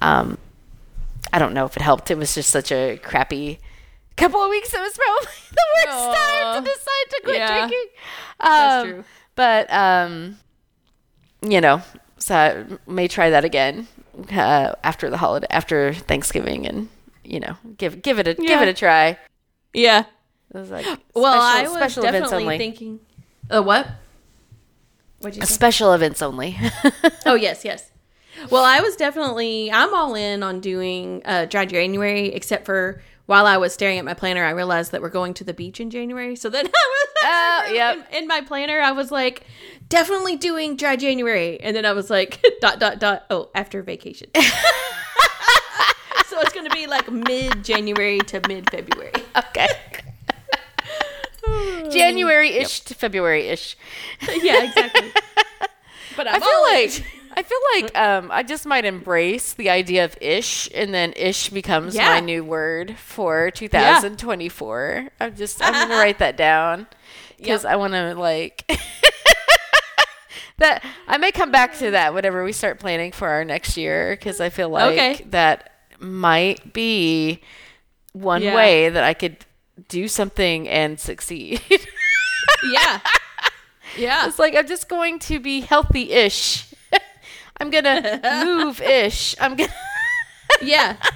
um, 0.00 0.38
I 1.32 1.38
don't 1.38 1.52
know 1.52 1.66
if 1.66 1.76
it 1.76 1.82
helped. 1.82 2.10
It 2.10 2.16
was 2.16 2.34
just 2.34 2.50
such 2.50 2.72
a 2.72 2.96
crappy 3.02 3.58
couple 4.16 4.40
of 4.42 4.48
weeks. 4.48 4.72
It 4.72 4.80
was 4.80 4.96
probably 4.96 5.28
the 5.50 5.90
worst 5.90 6.18
time 6.18 6.64
to 6.64 6.70
decide 6.70 7.10
to 7.10 7.20
quit 7.24 7.36
Yeah. 7.36 7.58
drinking. 7.58 7.86
That's 8.40 8.84
Um, 8.84 8.88
true. 8.90 9.04
But 9.36 9.70
um, 9.72 10.38
you 11.42 11.60
know, 11.60 11.82
so 12.18 12.34
I 12.34 12.90
may 12.90 13.08
try 13.08 13.30
that 13.30 13.44
again 13.44 13.88
uh, 14.32 14.72
after 14.82 15.10
the 15.10 15.16
holiday, 15.18 15.46
after 15.50 15.92
Thanksgiving, 15.94 16.66
and 16.66 16.88
you 17.24 17.40
know, 17.40 17.56
give 17.78 18.02
give 18.02 18.18
it 18.18 18.26
a 18.28 18.34
give 18.34 18.60
it 18.62 18.68
a 18.68 18.74
try. 18.74 19.18
Yeah. 19.72 20.04
It 20.54 20.58
was 20.58 20.70
like 20.70 20.86
Well, 21.14 21.32
special, 21.32 21.42
I 21.42 21.62
was 21.62 21.72
special 21.72 22.04
events 22.04 22.30
definitely 22.30 22.44
only. 22.44 22.58
thinking. 22.58 23.00
Uh, 23.50 23.62
what? 23.62 23.88
What'd 25.20 25.36
you 25.36 25.42
say? 25.46 25.52
special 25.54 25.92
events 25.92 26.22
only. 26.22 26.56
Oh 27.26 27.34
yes, 27.34 27.64
yes. 27.64 27.90
Well, 28.50 28.62
I 28.64 28.80
was 28.80 28.94
definitely 28.96 29.72
I'm 29.72 29.94
all 29.94 30.14
in 30.14 30.42
on 30.42 30.60
doing 30.60 31.22
uh, 31.24 31.46
dry 31.46 31.64
January, 31.64 32.26
except 32.34 32.66
for 32.66 33.02
while 33.26 33.46
I 33.46 33.56
was 33.56 33.72
staring 33.72 33.98
at 33.98 34.04
my 34.04 34.14
planner, 34.14 34.44
I 34.44 34.50
realized 34.50 34.92
that 34.92 35.00
we're 35.02 35.08
going 35.08 35.34
to 35.34 35.44
the 35.44 35.54
beach 35.54 35.80
in 35.80 35.90
January. 35.90 36.36
So 36.36 36.48
then 36.50 36.66
I 36.68 36.70
was 36.70 37.08
Oh, 37.26 37.72
yep. 37.72 38.06
in, 38.12 38.24
in 38.24 38.28
my 38.28 38.42
planner, 38.42 38.80
I 38.80 38.92
was 38.92 39.10
like, 39.10 39.44
definitely 39.88 40.36
doing 40.36 40.76
dry 40.76 40.94
January, 40.96 41.58
and 41.60 41.74
then 41.74 41.86
I 41.86 41.92
was 41.92 42.10
like, 42.10 42.44
dot 42.60 42.78
dot 42.78 42.98
dot. 42.98 43.24
Oh, 43.30 43.48
after 43.54 43.82
vacation. 43.82 44.28
so 44.36 44.40
it's 46.40 46.52
going 46.52 46.68
to 46.68 46.74
be 46.74 46.86
like 46.86 47.10
mid 47.10 47.64
January 47.64 48.18
to 48.20 48.40
mid 48.46 48.68
February. 48.70 49.12
okay. 49.36 49.68
January 51.90 52.50
ish 52.50 52.80
to 52.80 52.94
February 52.94 53.48
ish. 53.48 53.76
yeah, 54.42 54.64
exactly. 54.64 55.10
But 56.16 56.28
I'm 56.28 56.42
I 56.42 56.46
feel 56.46 56.58
in. 56.58 57.02
like 57.02 57.23
I 57.36 57.42
feel 57.42 57.58
like 57.74 57.96
um, 57.98 58.30
I 58.30 58.42
just 58.44 58.64
might 58.64 58.84
embrace 58.84 59.54
the 59.54 59.68
idea 59.70 60.04
of 60.04 60.16
ish, 60.20 60.68
and 60.74 60.94
then 60.94 61.12
ish 61.16 61.50
becomes 61.50 61.94
Yeah. 61.94 62.08
my 62.14 62.20
new 62.20 62.44
word 62.44 62.96
for 62.96 63.50
2024. 63.50 65.08
I'm 65.20 65.34
just 65.36 65.62
I'm 65.62 65.72
gonna 65.72 65.96
write 65.96 66.18
that 66.20 66.36
down 66.36 66.86
because 67.38 67.64
I 67.64 67.76
want 67.76 67.92
to 67.94 68.14
like 68.14 68.64
that. 70.58 70.84
I 71.08 71.18
may 71.18 71.32
come 71.32 71.50
back 71.50 71.76
to 71.78 71.90
that 71.92 72.14
whenever 72.14 72.44
we 72.44 72.52
start 72.52 72.78
planning 72.78 73.12
for 73.12 73.28
our 73.28 73.44
next 73.44 73.76
year 73.76 74.16
because 74.16 74.40
I 74.40 74.48
feel 74.50 74.68
like 74.68 74.92
Okay. 74.92 75.24
that 75.30 75.70
might 75.98 76.72
be 76.72 77.40
one 78.12 78.42
Yeah. 78.42 78.54
way 78.54 78.88
that 78.90 79.02
I 79.04 79.14
could 79.14 79.38
do 79.88 80.06
something 80.06 80.68
and 80.68 81.00
succeed. 81.00 81.60
yeah, 82.70 83.00
yeah. 83.96 84.26
It's 84.28 84.38
like 84.38 84.54
I'm 84.54 84.66
just 84.68 84.88
going 84.88 85.18
to 85.20 85.40
be 85.40 85.60
healthy-ish. 85.62 86.66
I'm 87.60 87.70
gonna 87.70 88.20
move-ish. 88.44 89.36
I'm 89.40 89.56
gonna 89.56 89.72
Yeah. 90.62 90.96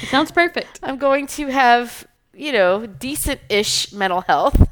It 0.00 0.10
sounds 0.10 0.30
perfect. 0.30 0.78
I'm 0.82 0.96
going 0.96 1.26
to 1.38 1.48
have 1.48 2.06
you 2.32 2.52
know 2.52 2.86
decent-ish 2.86 3.92
mental 3.92 4.20
health, 4.20 4.68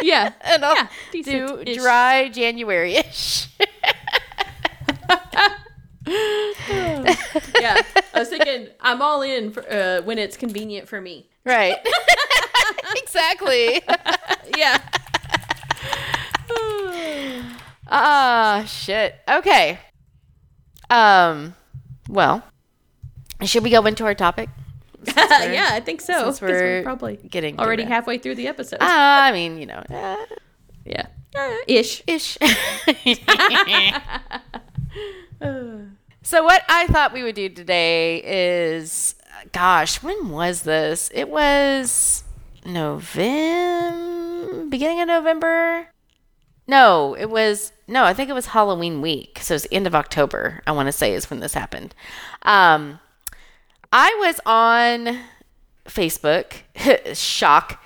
Yeah. 0.00 0.32
and 0.42 0.64
I'll 0.64 0.76
Yeah, 0.76 0.86
do 1.22 1.64
dry 1.74 2.28
January-ish. 2.28 3.48
Yeah. 6.06 7.82
I 8.12 8.18
was 8.18 8.28
thinking 8.28 8.68
I'm 8.80 9.00
all 9.02 9.22
in 9.22 9.50
for, 9.50 9.64
uh, 9.70 10.02
when 10.02 10.18
it's 10.18 10.36
convenient 10.36 10.86
for 10.88 11.00
me. 11.00 11.28
right. 11.44 11.76
exactly. 12.96 13.82
Yeah. 14.56 14.78
Ah, 17.88 18.64
shit. 18.66 19.16
Okay. 19.28 19.78
Um. 20.94 21.54
Well, 22.08 22.42
should 23.42 23.64
we 23.64 23.70
go 23.70 23.84
into 23.86 24.04
our 24.04 24.14
topic? 24.14 24.48
yeah, 25.16 25.70
I 25.72 25.80
think 25.80 26.00
so. 26.00 26.24
since 26.24 26.24
'cause 26.40 26.50
we're 26.50 26.82
probably 26.82 27.16
getting 27.16 27.58
already 27.58 27.82
that. 27.82 27.88
halfway 27.90 28.18
through 28.18 28.36
the 28.36 28.46
episode. 28.48 28.78
Ah, 28.80 29.24
I 29.24 29.32
mean, 29.32 29.58
you 29.58 29.66
know, 29.66 29.82
uh, 29.90 30.16
yeah. 30.84 31.06
Ish. 31.66 32.02
ish. 32.06 32.38
so 36.22 36.44
what 36.44 36.62
I 36.68 36.86
thought 36.86 37.12
we 37.12 37.22
would 37.24 37.34
do 37.34 37.48
today 37.48 38.22
is, 38.24 39.16
gosh, 39.52 40.00
when 40.02 40.30
was 40.30 40.62
this? 40.62 41.10
It 41.12 41.28
was 41.28 42.22
November, 42.64 44.64
beginning 44.68 45.00
of 45.00 45.08
November. 45.08 45.88
No, 46.66 47.14
it 47.14 47.28
was 47.30 47.72
no. 47.86 48.04
I 48.04 48.14
think 48.14 48.30
it 48.30 48.34
was 48.34 48.46
Halloween 48.46 49.02
week. 49.02 49.38
So 49.42 49.54
it's 49.54 49.64
the 49.64 49.74
end 49.74 49.86
of 49.86 49.94
October. 49.94 50.62
I 50.66 50.72
want 50.72 50.86
to 50.86 50.92
say 50.92 51.12
is 51.14 51.28
when 51.30 51.40
this 51.40 51.54
happened. 51.54 51.94
Um, 52.42 53.00
I 53.92 54.14
was 54.20 54.40
on 54.46 55.18
Facebook. 55.86 56.54
Shock. 57.16 57.82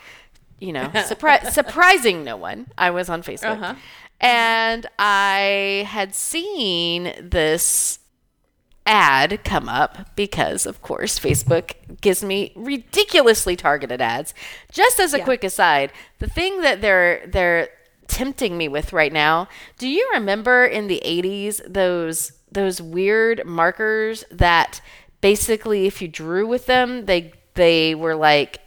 You 0.60 0.72
know, 0.72 0.86
surpri- 0.94 1.50
surprising 1.50 2.24
no 2.24 2.36
one. 2.36 2.66
I 2.76 2.90
was 2.90 3.08
on 3.08 3.22
Facebook. 3.22 3.60
Uh-huh. 3.60 3.74
And 4.20 4.86
I 4.98 5.86
had 5.88 6.14
seen 6.14 7.14
this 7.20 8.00
ad 8.86 9.44
come 9.44 9.68
up 9.68 10.16
because 10.16 10.64
of 10.64 10.80
course 10.80 11.18
Facebook 11.18 11.72
gives 12.00 12.24
me 12.24 12.52
ridiculously 12.56 13.54
targeted 13.54 14.00
ads. 14.00 14.34
Just 14.72 14.98
as 14.98 15.12
a 15.14 15.18
Yeah. 15.18 15.24
quick 15.24 15.44
aside, 15.44 15.92
the 16.20 16.26
thing 16.28 16.62
that 16.62 16.80
they're 16.80 17.24
they're 17.26 17.68
tempting 18.08 18.56
me 18.58 18.66
with 18.68 18.92
right 18.92 19.12
now, 19.12 19.48
do 19.78 19.86
you 19.88 20.08
remember 20.14 20.64
in 20.64 20.88
the 20.88 21.00
80s 21.04 21.60
those 21.72 22.32
those 22.50 22.80
weird 22.80 23.44
markers 23.46 24.24
that 24.30 24.80
basically 25.20 25.86
if 25.86 26.00
you 26.02 26.08
drew 26.08 26.46
with 26.46 26.66
them, 26.66 27.04
they 27.06 27.32
they 27.54 27.94
were 27.94 28.14
like 28.16 28.60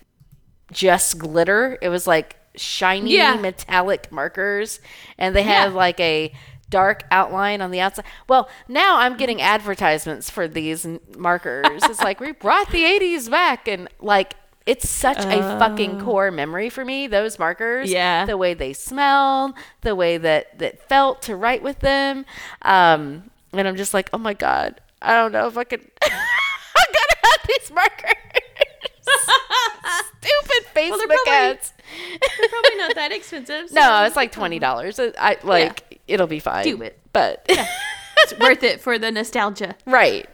just 0.71 1.17
glitter. 1.17 1.77
It 1.81 1.89
was 1.89 2.07
like 2.07 2.35
shiny 2.55 3.15
Yeah. 3.15 3.35
metallic 3.35 4.11
markers 4.11 4.79
and 5.17 5.35
they 5.35 5.43
had 5.43 5.71
Yeah. 5.71 5.77
like 5.77 5.99
a 5.99 6.33
dark 6.69 7.03
outline 7.11 7.61
on 7.61 7.71
the 7.71 7.81
outside. 7.81 8.05
Well, 8.29 8.49
now 8.69 8.97
I'm 8.99 9.17
getting 9.17 9.41
advertisements 9.41 10.29
for 10.29 10.47
these 10.47 10.87
markers. 11.17 11.83
it's 11.83 12.01
like 12.01 12.19
we 12.21 12.31
brought 12.31 12.69
the 12.71 12.83
80s 12.85 13.29
back 13.29 13.67
and 13.67 13.89
like 13.99 14.35
it's 14.65 14.87
such 14.87 15.17
a 15.25 15.41
fucking 15.59 16.01
core 16.01 16.29
memory 16.31 16.69
for 16.69 16.85
me 16.85 17.07
those 17.07 17.39
markers. 17.39 17.91
Yeah. 17.91 18.25
the 18.25 18.37
way 18.37 18.53
they 18.53 18.73
smelled 18.73 19.53
the 19.81 19.95
way 19.95 20.17
that 20.17 20.59
that 20.59 20.87
felt 20.87 21.21
to 21.23 21.35
write 21.35 21.63
with 21.63 21.79
them. 21.79 22.25
Um 22.61 23.29
and 23.53 23.67
i'm 23.67 23.75
just 23.75 23.93
like 23.93 24.09
oh 24.13 24.17
my 24.17 24.33
god 24.33 24.79
i 25.01 25.13
don't 25.15 25.31
know 25.31 25.47
if 25.47 25.57
i 25.57 25.63
could 25.63 25.81
i'm 26.03 26.09
gonna 26.09 27.19
have 27.23 27.47
these 27.47 27.71
markers. 27.71 28.15
Stupid 30.21 30.67
facebook 30.75 31.07
probably- 31.07 31.31
ads. 31.33 31.73
They're 32.39 32.49
probably 32.49 32.77
not 32.77 32.95
that 32.95 33.11
expensive. 33.11 33.69
so 33.69 33.75
no 33.75 34.03
it's 34.05 34.15
like 34.15 34.31
$20 34.33 35.13
i 35.17 35.37
like 35.43 35.99
it'll 36.07 36.27
be 36.27 36.39
fine. 36.39 36.63
Do 36.63 36.81
it. 36.83 36.99
but 37.13 37.45
it's 37.49 38.37
worth 38.39 38.63
it 38.63 38.79
for 38.79 38.97
the 38.99 39.11
nostalgia. 39.11 39.75
right. 39.85 40.27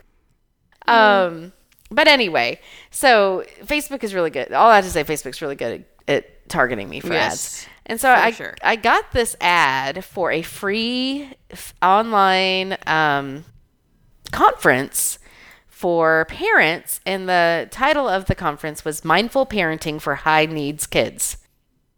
Um 0.88 1.54
but 1.92 2.08
anyway 2.08 2.60
so 2.92 3.44
facebook 3.64 4.04
is 4.04 4.14
really 4.14 4.30
good. 4.30 4.52
All 4.54 4.70
i 4.70 4.76
have 4.76 4.86
to 4.86 4.92
say 4.92 5.04
facebook's 5.04 5.42
really 5.42 5.56
good 5.56 5.86
at, 6.08 6.16
at 6.16 6.50
targeting 6.50 6.90
me 6.90 7.00
for 7.00 7.14
Yes, 7.14 7.34
ads. 7.64 7.68
And 7.86 8.02
so 8.02 8.10
i 8.12 8.32
sure. 8.32 8.56
i 8.64 8.76
got 8.76 9.12
this 9.12 9.36
ad 9.42 10.04
for 10.04 10.32
a 10.32 10.42
free 10.42 11.32
f- 11.52 11.74
online 11.82 12.78
um 12.88 13.46
conference 14.32 15.20
for 15.68 16.26
parents 16.30 17.00
and 17.06 17.30
the 17.30 17.68
title 17.72 18.08
of 18.10 18.26
the 18.26 18.36
conference 18.36 18.84
was 18.84 19.06
mindful 19.06 19.46
parenting 19.46 20.02
for 20.02 20.16
high 20.16 20.46
needs 20.46 20.88
kids. 20.88 21.38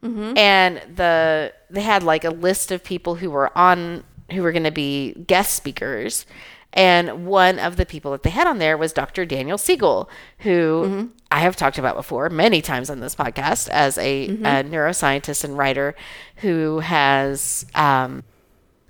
And 0.02 0.82
the 0.96 1.54
they 1.70 1.82
had 1.82 2.04
like 2.04 2.24
a 2.24 2.30
list 2.30 2.72
of 2.72 2.84
people 2.84 3.16
who 3.16 3.30
were 3.30 3.58
on 3.58 4.04
who 4.32 4.44
were 4.44 4.52
going 4.54 4.64
to 4.64 4.72
be 4.72 5.14
guest 5.28 5.56
speakers 5.56 6.26
and 6.74 7.26
one 7.26 7.58
of 7.60 7.78
the 7.78 7.86
people 7.86 8.12
that 8.12 8.24
they 8.24 8.30
had 8.30 8.46
on 8.48 8.60
there 8.60 8.78
was 8.78 8.94
Dr. 8.94 9.26
Daniel 9.26 9.58
Siegel, 9.58 10.10
who 10.40 11.10
I 11.32 11.40
have 11.40 11.56
talked 11.56 11.78
about 11.78 11.96
before 11.96 12.30
many 12.30 12.62
times 12.62 12.90
on 12.90 13.00
this 13.00 13.16
podcast 13.16 13.70
as 13.70 13.98
a, 13.98 14.28
a 14.28 14.64
neuroscientist 14.64 15.44
and 15.44 15.58
writer 15.58 15.96
who 16.38 16.80
has 16.80 17.66
um, 17.76 18.24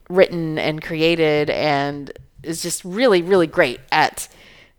written 0.09 0.57
and 0.59 0.81
created 0.81 1.49
and 1.49 2.11
is 2.43 2.61
just 2.61 2.83
really, 2.83 3.21
really 3.21 3.47
great 3.47 3.79
at 3.91 4.27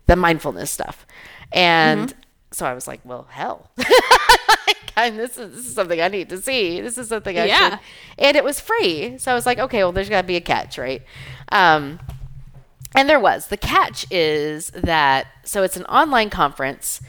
the 0.06 0.16
mindfulness 0.16 0.70
stuff. 0.70 1.06
And 1.52 2.12
so 2.50 2.66
I 2.66 2.74
was 2.74 2.86
like, 2.86 3.00
well, 3.04 3.26
hell. 3.30 3.70
and 4.96 5.18
this 5.18 5.38
is, 5.38 5.54
this 5.56 5.66
is 5.66 5.74
something 5.74 6.00
I 6.00 6.08
need 6.08 6.28
to 6.30 6.38
see. 6.38 6.80
This 6.80 6.98
is 6.98 7.08
something 7.08 7.38
I 7.38 7.44
Yeah. 7.46 7.70
should. 7.70 7.78
And 8.18 8.36
it 8.36 8.44
was 8.44 8.60
free. 8.60 9.16
So 9.18 9.30
I 9.32 9.34
was 9.34 9.46
like, 9.46 9.58
okay, 9.58 9.78
well, 9.84 9.92
there's 9.92 10.08
got 10.08 10.22
to 10.22 10.26
be 10.26 10.36
a 10.36 10.40
catch, 10.40 10.78
right? 10.78 11.02
Um, 11.50 11.98
and 12.94 13.08
there 13.08 13.20
was. 13.20 13.46
The 13.48 13.56
catch 13.56 14.06
is 14.10 14.70
that 14.70 15.26
so 15.44 15.62
it's 15.62 15.76
an 15.76 15.84
online 15.86 16.30
conference 16.30 17.00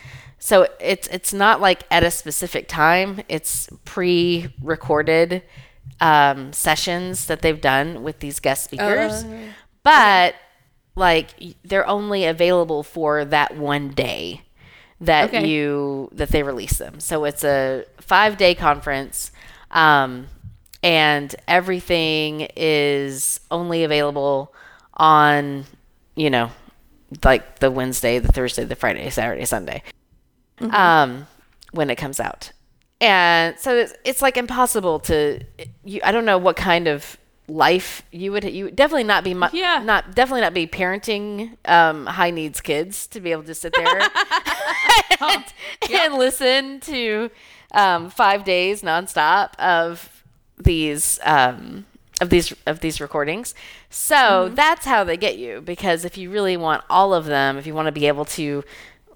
so 0.43 0.67
it's 0.79 1.07
it's 1.09 1.33
not 1.33 1.61
like 1.61 1.83
at 1.91 2.03
a 2.03 2.09
specific 2.09 2.67
time. 2.67 3.21
It's 3.29 3.69
pre-recorded 3.85 5.43
um, 5.99 6.51
sessions 6.51 7.27
that 7.27 7.41
they've 7.43 7.61
done 7.61 8.01
with 8.01 8.19
these 8.19 8.39
guest 8.39 8.63
speakers. 8.63 9.23
But 9.83 10.33
like 10.95 11.29
they're 11.63 11.87
only 11.87 12.25
available 12.25 12.81
for 12.83 13.23
that 13.25 13.55
one 13.55 13.89
day 13.89 14.41
that 14.99 15.29
Okay. 15.29 15.47
you 15.47 16.09
that 16.11 16.29
they 16.29 16.41
release 16.43 16.77
them. 16.79 16.99
So 16.99 17.23
it's 17.25 17.43
a 17.43 17.85
five 17.99 18.37
day 18.37 18.55
conference 18.55 19.31
um, 19.69 20.27
and 20.81 21.35
everything 21.47 22.47
is 22.55 23.39
only 23.51 23.83
available 23.83 24.53
on 24.95 25.65
you 26.15 26.29
know 26.29 26.51
like 27.23 27.59
the 27.59 27.69
wednesday 27.71 28.19
the 28.19 28.27
thursday 28.31 28.63
the 28.65 28.75
friday 28.75 29.09
saturday 29.09 29.45
sunday 29.45 29.81
um, 30.71 31.25
when 31.71 31.89
it 31.89 31.95
comes 31.95 32.19
out. 32.19 32.51
And 32.99 33.57
so 33.57 33.75
it's, 33.75 33.93
it's 34.05 34.21
like 34.21 34.37
impossible 34.37 34.99
to 35.01 35.39
you 35.83 35.99
i 36.03 36.11
don't 36.11 36.25
know 36.25 36.37
what 36.37 36.55
kind 36.55 36.87
of 36.87 37.17
life 37.47 38.03
you 38.11 38.31
would 38.31 38.43
you 38.43 38.65
would 38.65 38.75
definitely 38.75 39.03
not 39.03 39.23
be 39.23 39.33
mu- 39.33 39.47
Yeah. 39.51 39.81
not 39.83 40.13
definitely 40.13 40.41
not 40.41 40.53
be 40.53 40.67
parenting 40.67 41.57
um, 41.67 42.05
high 42.05 42.29
needs 42.29 42.61
kids 42.61 43.07
to 43.07 43.19
be 43.19 43.31
able 43.31 43.43
to 43.43 43.55
sit 43.55 43.73
there 43.75 44.01
and, 45.19 45.43
and 45.91 46.13
listen 46.13 46.79
to 46.81 47.31
um, 47.73 48.09
five 48.11 48.43
days 48.43 48.83
nonstop 48.83 49.55
of 49.57 50.23
these 50.59 51.19
um, 51.23 51.85
of 52.21 52.29
these 52.29 52.53
of 52.65 52.79
these 52.79 53.01
recordings. 53.01 53.53
So 53.89 54.49
that's 54.53 54.85
how 54.85 55.03
they 55.03 55.17
get 55.17 55.37
you. 55.37 55.59
Because 55.59 56.05
if 56.05 56.17
you 56.17 56.29
really 56.31 56.55
want 56.55 56.83
all 56.89 57.13
of 57.13 57.25
them, 57.25 57.57
if 57.57 57.67
you 57.67 57.73
want 57.73 57.87
to 57.87 57.91
be 57.91 58.07
able 58.07 58.25
to 58.25 58.63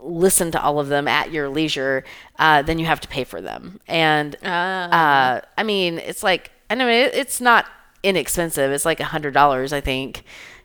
listen 0.02 0.52
to 0.52 0.62
all 0.62 0.80
of 0.80 0.90
them 0.90 1.08
at 1.08 1.32
your 1.32 1.48
leisure, 1.48 2.04
uh, 2.38 2.62
then 2.62 2.80
you 2.80 2.86
have 2.86 3.00
to 3.02 3.08
pay 3.08 3.24
for 3.24 3.40
them. 3.40 3.80
And 3.88 4.36
uh, 4.44 5.42
I 5.58 5.64
mean, 5.64 6.00
it's 6.00 6.24
like 6.24 6.52
I 6.70 6.76
know 6.76 6.90
it, 6.90 7.14
it's 7.14 7.40
not 7.40 7.68
inexpensive. 8.04 8.72
It's 8.72 8.86
like 8.86 9.00
a 9.00 9.06
hundred 9.06 9.34
dollars, 9.34 9.72
I 9.72 9.82
think, 9.82 10.24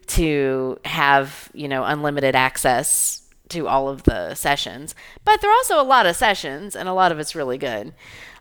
to 0.09 0.79
have 0.85 1.51
you 1.53 1.69
know 1.69 1.85
unlimited 1.85 2.35
access 2.35 3.19
to 3.51 3.69
all 3.69 3.89
of 3.89 4.05
the 4.05 4.35
sessions. 4.35 4.95
But 5.25 5.41
there 5.41 5.51
are 5.51 5.55
also 5.55 5.81
a 5.81 5.85
lot 5.85 6.07
of 6.07 6.17
sessions, 6.17 6.75
and 6.75 6.89
a 6.89 6.95
lot 6.95 7.13
of 7.13 7.19
it's 7.19 7.35
really 7.35 7.59
good. 7.59 7.93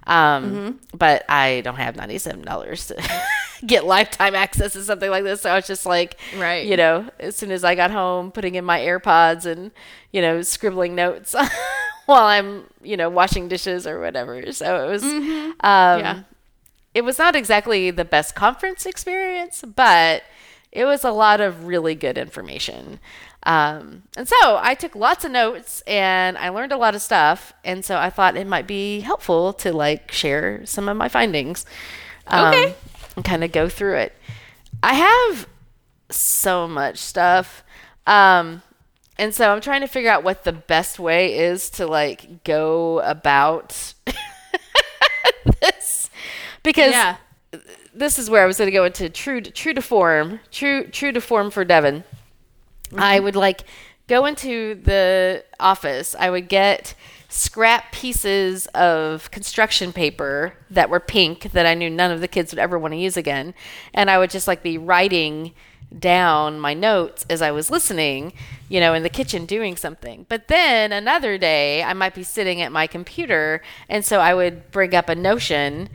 Um, 0.09 0.79
But 0.93 1.23
I 1.29 1.61
don't 1.61 1.75
have 1.75 1.95
ninety 1.95 2.17
seven 2.17 2.41
dollars 2.43 2.87
to 2.87 3.21
get 3.65 3.85
lifetime 3.85 4.35
access 4.35 4.73
to 4.73 4.83
something 4.83 5.09
like 5.09 5.23
this. 5.23 5.41
So 5.41 5.49
I 5.51 5.55
was 5.55 5.67
just 5.67 5.85
like, 5.85 6.19
Right. 6.37 6.65
you 6.65 6.75
know, 6.77 7.09
as 7.19 7.35
soon 7.35 7.51
as 7.51 7.63
I 7.63 7.75
got 7.75 7.91
home, 7.91 8.31
putting 8.31 8.55
in 8.55 8.65
my 8.65 8.79
AirPods 8.79 9.45
and 9.45 9.71
you 10.11 10.21
know 10.21 10.41
scribbling 10.41 10.95
notes 10.95 11.35
while 12.05 12.23
I'm 12.25 12.63
you 12.81 12.97
know 12.97 13.09
washing 13.09 13.47
dishes 13.47 13.85
or 13.85 13.99
whatever. 14.01 14.51
So 14.51 14.85
it 14.85 14.89
was. 14.89 15.03
Um, 15.03 15.53
Yeah. 15.61 16.19
it 16.93 17.03
was 17.03 17.19
not 17.19 17.35
exactly 17.35 17.91
the 17.91 18.05
best 18.05 18.33
conference 18.35 18.85
experience, 18.85 19.63
but 19.75 20.23
it 20.71 20.85
was 20.85 21.03
a 21.03 21.11
lot 21.11 21.41
of 21.41 21.65
really 21.65 21.95
good 21.95 22.17
information. 22.17 22.99
Um, 23.43 24.03
and 24.17 24.27
so 24.27 24.35
I 24.61 24.75
took 24.75 24.95
lots 24.95 25.23
of 25.25 25.31
notes 25.31 25.81
and 25.87 26.37
I 26.37 26.49
learned 26.49 26.71
a 26.71 26.77
lot 26.77 26.93
of 26.95 27.01
stuff. 27.01 27.53
And 27.63 27.83
so 27.85 27.97
I 27.97 28.09
thought 28.09 28.35
it 28.37 28.45
might 28.47 28.67
be 28.67 28.99
helpful 28.99 29.53
to 29.53 29.71
like 29.73 30.11
share 30.11 30.65
some 30.65 30.89
of 30.89 30.97
my 30.97 31.07
findings. 31.09 31.65
um, 32.27 32.49
Okay. 32.53 32.75
And 33.15 33.25
kind 33.25 33.43
of 33.43 33.51
go 33.51 33.67
through 33.69 33.95
it. 33.95 34.13
I 34.83 34.93
have 34.93 35.47
so 36.09 36.67
much 36.67 36.97
stuff. 36.97 37.63
Um, 38.05 38.61
and 39.17 39.33
so 39.33 39.51
I'm 39.51 39.61
trying 39.61 39.81
to 39.81 39.87
figure 39.87 40.09
out 40.11 40.23
what 40.23 40.43
the 40.43 40.53
best 40.53 40.99
way 40.99 41.37
is 41.37 41.69
to 41.71 41.87
like 41.87 42.43
go 42.43 42.99
about 42.99 43.93
this 45.61 46.09
because 46.63 46.91
Yeah. 46.91 47.17
This 47.99 48.17
is 48.17 48.29
where 48.29 48.41
I 48.41 48.45
was 48.45 48.57
going 48.57 48.69
to 48.69 48.71
go 48.71 48.85
into 48.85 49.09
true 49.09 49.41
true 49.41 49.73
to 49.73 49.81
form, 49.81 50.39
true 50.51 50.87
true 50.87 51.11
to 51.11 51.19
form 51.19 51.51
for 51.51 51.65
Devon. 51.65 52.05
I 52.95 53.17
mm-hmm. 53.17 53.25
would 53.25 53.35
like 53.35 53.63
go 54.07 54.25
into 54.25 54.75
the 54.75 55.43
office. 55.59 56.15
I 56.17 56.29
would 56.29 56.47
get 56.47 56.95
scrap 57.27 57.91
pieces 57.91 58.67
of 58.67 59.29
construction 59.31 59.91
paper 59.91 60.53
that 60.69 60.89
were 60.89 61.01
pink 61.01 61.51
that 61.51 61.65
I 61.65 61.73
knew 61.73 61.89
none 61.89 62.09
of 62.09 62.21
the 62.21 62.29
kids 62.29 62.53
would 62.53 62.59
ever 62.59 62.79
want 62.79 62.93
to 62.93 62.97
use 62.97 63.17
again, 63.17 63.53
and 63.93 64.09
I 64.09 64.17
would 64.17 64.29
just 64.29 64.47
like 64.47 64.63
be 64.63 64.77
writing 64.77 65.53
down 65.97 66.57
my 66.57 66.73
notes 66.73 67.25
as 67.29 67.41
I 67.41 67.51
was 67.51 67.69
listening, 67.69 68.31
you 68.69 68.79
know, 68.79 68.93
in 68.93 69.03
the 69.03 69.09
kitchen 69.09 69.45
doing 69.45 69.75
something. 69.75 70.25
But 70.29 70.47
then 70.47 70.93
another 70.93 71.37
day, 71.37 71.83
I 71.83 71.91
might 71.91 72.15
be 72.15 72.23
sitting 72.23 72.61
at 72.61 72.71
my 72.71 72.87
computer, 72.87 73.61
and 73.89 74.05
so 74.05 74.19
I 74.19 74.33
would 74.33 74.71
bring 74.71 74.95
up 74.95 75.09
a 75.09 75.15
Notion 75.15 75.89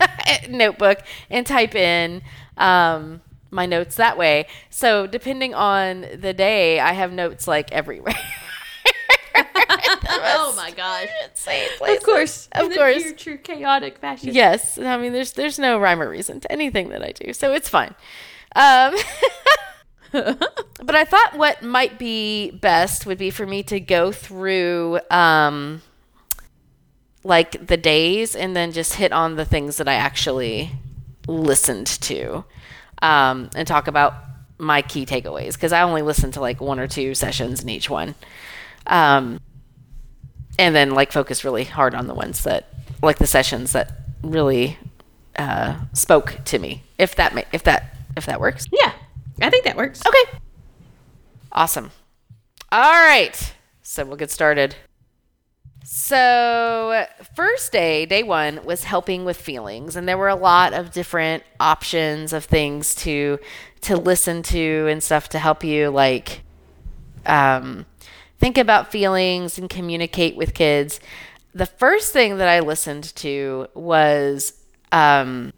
notebook 0.48 0.98
and 1.30 1.46
type 1.46 1.74
in 1.74 2.22
um, 2.56 3.20
my 3.50 3.66
notes 3.66 3.96
that 3.96 4.16
way. 4.18 4.46
So 4.70 5.06
depending 5.06 5.54
on 5.54 6.06
the 6.14 6.32
day, 6.32 6.80
I 6.80 6.92
have 6.92 7.12
notes 7.12 7.46
like 7.46 7.72
everywhere. 7.72 8.14
Oh 10.08 10.54
my 10.56 10.70
gosh. 10.70 11.08
Of 11.98 12.02
course. 12.02 12.48
of 12.52 12.70
In 12.70 12.76
course. 12.76 13.02
pure, 13.02 13.14
true 13.14 13.38
chaotic 13.38 13.98
fashion. 13.98 14.30
Yes, 14.32 14.78
I 14.78 14.96
mean 14.96 15.12
there's 15.12 15.32
there's 15.32 15.58
no 15.58 15.78
rhyme 15.78 16.00
or 16.00 16.08
reason 16.08 16.40
to 16.40 16.52
anything 16.52 16.88
that 16.90 17.02
I 17.02 17.12
do, 17.12 17.32
so 17.32 17.52
it's 17.52 17.68
fine. 17.68 17.94
Um, 18.54 18.94
but 20.12 20.94
I 20.94 21.04
thought 21.04 21.36
what 21.36 21.62
might 21.62 21.98
be 21.98 22.50
best 22.50 23.06
would 23.06 23.18
be 23.18 23.30
for 23.30 23.46
me 23.46 23.62
to 23.64 23.80
go 23.80 24.12
through 24.12 25.00
um, 25.10 25.82
like 27.26 27.66
the 27.66 27.76
days 27.76 28.34
and 28.36 28.54
then 28.54 28.70
just 28.72 28.94
hit 28.94 29.12
on 29.12 29.34
the 29.36 29.44
things 29.44 29.76
that 29.78 29.88
I 29.88 29.94
actually 29.94 30.70
listened 31.26 31.86
to 31.88 32.44
um, 33.02 33.50
and 33.56 33.66
talk 33.66 33.88
about 33.88 34.14
my 34.58 34.80
key 34.82 35.04
takeaways 35.04 35.54
because 35.54 35.72
I 35.72 35.82
only 35.82 36.02
listened 36.02 36.34
to 36.34 36.40
like 36.40 36.60
one 36.60 36.78
or 36.78 36.86
two 36.86 37.14
sessions 37.14 37.62
in 37.62 37.68
each 37.68 37.90
one. 37.90 38.14
Um, 38.86 39.40
and 40.58 40.74
then 40.74 40.92
like 40.92 41.10
focus 41.12 41.44
really 41.44 41.64
hard 41.64 41.94
on 41.94 42.06
the 42.06 42.14
ones 42.14 42.44
that 42.44 42.68
like 43.02 43.18
the 43.18 43.26
sessions 43.26 43.72
that 43.72 43.90
really 44.22 44.78
uh, 45.36 45.76
spoke 45.92 46.38
to 46.46 46.58
me 46.58 46.82
if 46.96 47.16
that 47.16 47.34
ma- 47.34 47.42
if 47.52 47.62
that 47.64 47.96
if 48.16 48.24
that 48.26 48.40
works 48.40 48.66
Yeah. 48.72 48.92
I 49.42 49.50
think 49.50 49.64
that 49.64 49.76
works. 49.76 50.00
okay 50.06 50.38
awesome 51.52 51.90
all 52.72 52.80
right 53.06 53.54
so 53.82 54.04
we'll 54.06 54.16
get 54.16 54.30
started 54.30 54.74
so 55.88 57.06
first 57.36 57.70
day 57.70 58.06
day 58.06 58.24
one 58.24 58.64
was 58.64 58.82
helping 58.82 59.24
with 59.24 59.36
feelings 59.36 59.94
and 59.94 60.08
there 60.08 60.18
were 60.18 60.28
a 60.28 60.34
lot 60.34 60.72
of 60.72 60.90
different 60.90 61.44
options 61.60 62.32
of 62.32 62.44
things 62.44 62.92
to 62.92 63.38
to 63.82 63.96
listen 63.96 64.42
to 64.42 64.88
and 64.90 65.00
stuff 65.00 65.28
to 65.28 65.38
help 65.38 65.62
you 65.62 65.88
like 65.88 66.42
um, 67.26 67.86
think 68.38 68.58
about 68.58 68.90
feelings 68.90 69.58
and 69.58 69.68
communicate 69.68 70.36
with 70.36 70.54
kids. 70.54 71.00
The 71.54 71.66
first 71.66 72.12
thing 72.12 72.38
that 72.38 72.48
I 72.48 72.60
listened 72.60 73.14
to 73.16 73.68
was 73.74 74.52
um, 74.92 75.52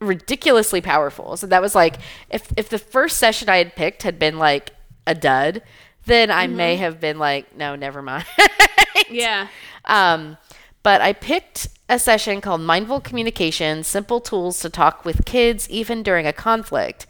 ridiculously 0.00 0.80
powerful. 0.80 1.36
So 1.36 1.46
that 1.46 1.62
was 1.62 1.74
like 1.74 1.96
if 2.30 2.52
if 2.56 2.68
the 2.68 2.78
first 2.78 3.18
session 3.18 3.48
I 3.48 3.58
had 3.58 3.74
picked 3.74 4.02
had 4.02 4.18
been 4.18 4.38
like 4.38 4.72
a 5.06 5.14
dud, 5.14 5.62
then 6.06 6.30
I 6.30 6.46
may 6.46 6.76
have 6.76 7.00
been 7.00 7.18
like, 7.18 7.56
no, 7.56 7.76
never 7.76 8.02
mind. 8.02 8.26
Yeah. 9.10 9.48
Um, 9.84 10.36
but 10.82 11.00
I 11.00 11.12
picked 11.12 11.68
a 11.88 11.98
session 11.98 12.40
called 12.40 12.60
Mindful 12.60 13.00
Communication 13.00 13.84
Simple 13.84 14.20
Tools 14.20 14.60
to 14.60 14.70
Talk 14.70 15.04
with 15.04 15.24
Kids 15.24 15.68
Even 15.70 16.02
During 16.02 16.26
a 16.26 16.32
Conflict. 16.32 17.06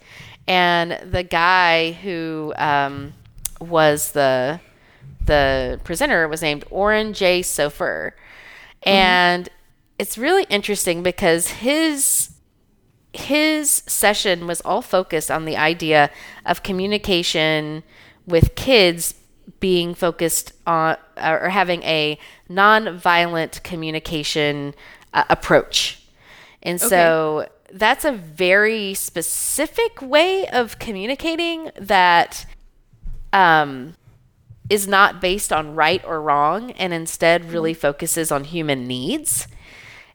And 0.47 0.99
the 1.11 1.23
guy 1.23 1.93
who 1.93 2.53
um, 2.57 3.13
was 3.59 4.11
the 4.11 4.59
the 5.25 5.79
presenter 5.83 6.27
was 6.27 6.41
named 6.41 6.65
Oren 6.69 7.13
J. 7.13 7.41
Sofer. 7.41 8.11
And 8.83 9.49
it's 9.97 10.17
really 10.17 10.45
interesting 10.49 11.01
because 11.01 11.47
his 11.47 12.31
his 13.13 13.81
session 13.87 14.45
was 14.45 14.61
all 14.61 14.81
focused 14.81 15.31
on 15.31 15.45
the 15.45 15.55
idea 15.55 16.11
of 16.45 16.63
communication 16.63 17.81
with 18.27 18.55
kids 18.55 19.15
being 19.59 19.93
focused 19.93 20.53
on 20.65 20.97
or 21.17 21.49
having 21.49 21.83
a 21.83 22.17
non-violent 22.49 23.61
communication 23.63 24.73
uh, 25.13 25.23
approach. 25.29 26.01
And 26.61 26.81
so 26.81 27.47
that's 27.71 28.05
a 28.05 28.11
very 28.11 28.93
specific 28.93 30.01
way 30.01 30.47
of 30.47 30.79
communicating 30.79 31.71
that 31.79 32.45
um, 33.33 33.95
is 34.69 34.87
not 34.87 35.21
based 35.21 35.53
on 35.53 35.75
right 35.75 36.03
or 36.05 36.21
wrong 36.21 36.71
and 36.71 36.93
instead 36.93 37.51
really 37.51 37.73
focuses 37.73 38.31
on 38.31 38.43
human 38.45 38.87
needs. 38.87 39.47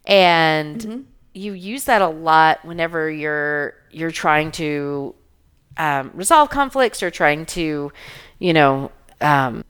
And 0.06 1.06
you 1.34 1.52
use 1.52 1.84
that 1.84 2.02
a 2.02 2.08
lot 2.08 2.64
whenever 2.64 3.10
you're 3.10 3.74
you're 3.90 4.10
trying 4.10 4.50
to 4.52 5.14
um, 5.76 6.10
resolve 6.14 6.50
conflicts 6.50 7.02
or 7.02 7.10
trying 7.10 7.46
to, 7.46 7.92
you 8.38 8.52
know, 8.52 8.90
um, 9.20 9.64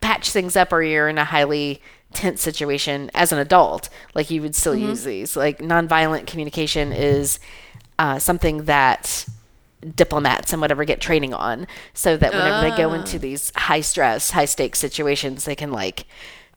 patch 0.00 0.30
things 0.30 0.56
up 0.56 0.72
or 0.72 0.82
you're 0.82 1.08
in 1.08 1.18
a 1.18 1.24
highly 1.24 1.80
tense 2.12 2.40
situation 2.40 3.10
as 3.14 3.32
an 3.32 3.38
adult, 3.38 3.88
like 4.14 4.30
you 4.30 4.42
would 4.42 4.54
still 4.54 4.74
use 4.74 5.04
these. 5.04 5.36
Like 5.36 5.58
nonviolent 5.58 6.26
communication 6.26 6.92
is 6.92 7.38
uh, 7.98 8.18
something 8.18 8.64
that 8.64 9.26
diplomats 9.94 10.52
and 10.52 10.60
whatever 10.60 10.84
get 10.84 11.00
training 11.00 11.34
on 11.34 11.66
so 11.94 12.16
that 12.16 12.32
whenever 12.32 12.68
they 12.68 12.76
go 12.76 12.92
into 12.92 13.18
these 13.18 13.52
high 13.54 13.80
stress, 13.80 14.30
high 14.30 14.44
stakes 14.44 14.78
situations, 14.78 15.44
they 15.44 15.54
can 15.54 15.70
like 15.70 16.06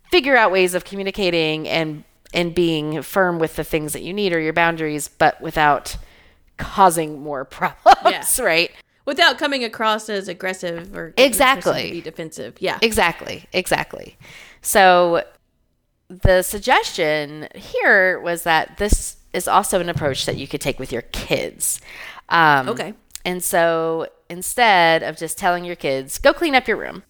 figure 0.09 0.35
out 0.35 0.51
ways 0.51 0.73
of 0.73 0.85
communicating 0.85 1.67
and 1.67 2.03
and 2.33 2.53
being 2.53 3.01
firm 3.01 3.39
with 3.39 3.55
the 3.55 3.63
things 3.63 3.93
that 3.93 4.03
you 4.03 4.13
need 4.13 4.33
or 4.33 4.39
your 4.39 4.53
boundaries, 4.53 5.07
but 5.07 5.41
without 5.41 5.97
causing 6.57 7.21
more 7.21 7.43
problems, 7.83 8.39
right? 8.39 8.71
Without 9.05 9.38
coming 9.38 9.63
across 9.63 10.09
as 10.09 10.27
aggressive 10.27 10.95
or 10.95 11.13
Exactly. 11.17 11.91
be 11.91 12.01
defensive. 12.01 12.57
Yeah. 12.59 12.77
Exactly, 12.81 13.45
exactly. 13.53 14.17
So 14.62 15.23
the 16.09 16.41
suggestion 16.43 17.47
here 17.55 18.19
was 18.19 18.43
that 18.43 18.77
this 18.77 19.17
is 19.33 19.47
also 19.47 19.79
an 19.79 19.89
approach 19.89 20.25
that 20.25 20.38
you 20.38 20.47
could 20.47 20.62
take 20.62 20.79
with 20.79 20.91
your 20.91 21.03
kids. 21.03 21.79
Um, 22.29 22.69
Okay. 22.69 22.93
And 23.25 23.43
so 23.43 24.07
instead 24.29 25.03
of 25.03 25.17
just 25.17 25.38
telling 25.38 25.65
your 25.65 25.75
kids, 25.75 26.17
go 26.19 26.33
clean 26.33 26.55
up 26.55 26.67
your 26.67 26.77
room, 26.77 27.03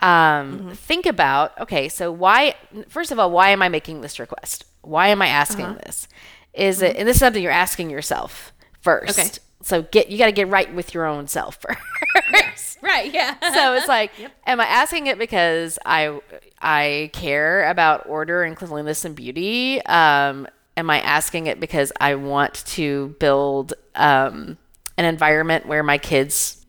um, 0.00 0.70
think 0.74 1.06
about 1.06 1.58
okay, 1.60 1.88
so 1.88 2.12
why, 2.12 2.54
first 2.88 3.10
of 3.10 3.18
all, 3.18 3.30
why 3.30 3.50
am 3.50 3.62
I 3.62 3.68
making 3.68 4.00
this 4.00 4.18
request? 4.20 4.64
Why 4.82 5.08
am 5.08 5.20
I 5.22 5.26
asking 5.28 5.74
this? 5.84 6.06
Is 6.54 6.82
it, 6.82 6.96
and 6.96 7.08
this 7.08 7.16
is 7.16 7.20
something 7.20 7.42
you're 7.42 7.50
asking 7.52 7.90
yourself 7.90 8.52
first. 8.80 9.18
Okay. 9.18 9.28
So 9.68 9.82
get, 9.82 10.08
you 10.08 10.16
got 10.16 10.26
to 10.26 10.32
get 10.32 10.48
right 10.48 10.74
with 10.74 10.94
your 10.94 11.04
own 11.04 11.26
self 11.28 11.58
first. 11.60 12.78
Right. 12.82 13.12
Yeah. 13.12 13.34
so 13.52 13.74
it's 13.74 13.88
like 13.88 14.12
am 14.46 14.60
i 14.60 14.64
asking 14.64 15.08
it 15.08 15.18
because 15.18 15.78
i 15.84 16.18
i 16.62 17.10
care 17.12 17.68
about 17.68 18.06
order 18.06 18.44
and 18.44 18.56
cleanliness 18.56 19.04
and 19.04 19.14
beauty? 19.14 19.84
Um 19.84 20.46
am 20.76 20.88
i 20.88 21.00
asking 21.00 21.48
it 21.48 21.60
because 21.60 21.92
i 22.00 22.14
want 22.14 22.64
to 22.66 23.16
build 23.18 23.74
um 23.94 24.56
an 24.96 25.04
environment 25.04 25.66
where 25.66 25.82
my 25.82 25.98
kids 25.98 26.64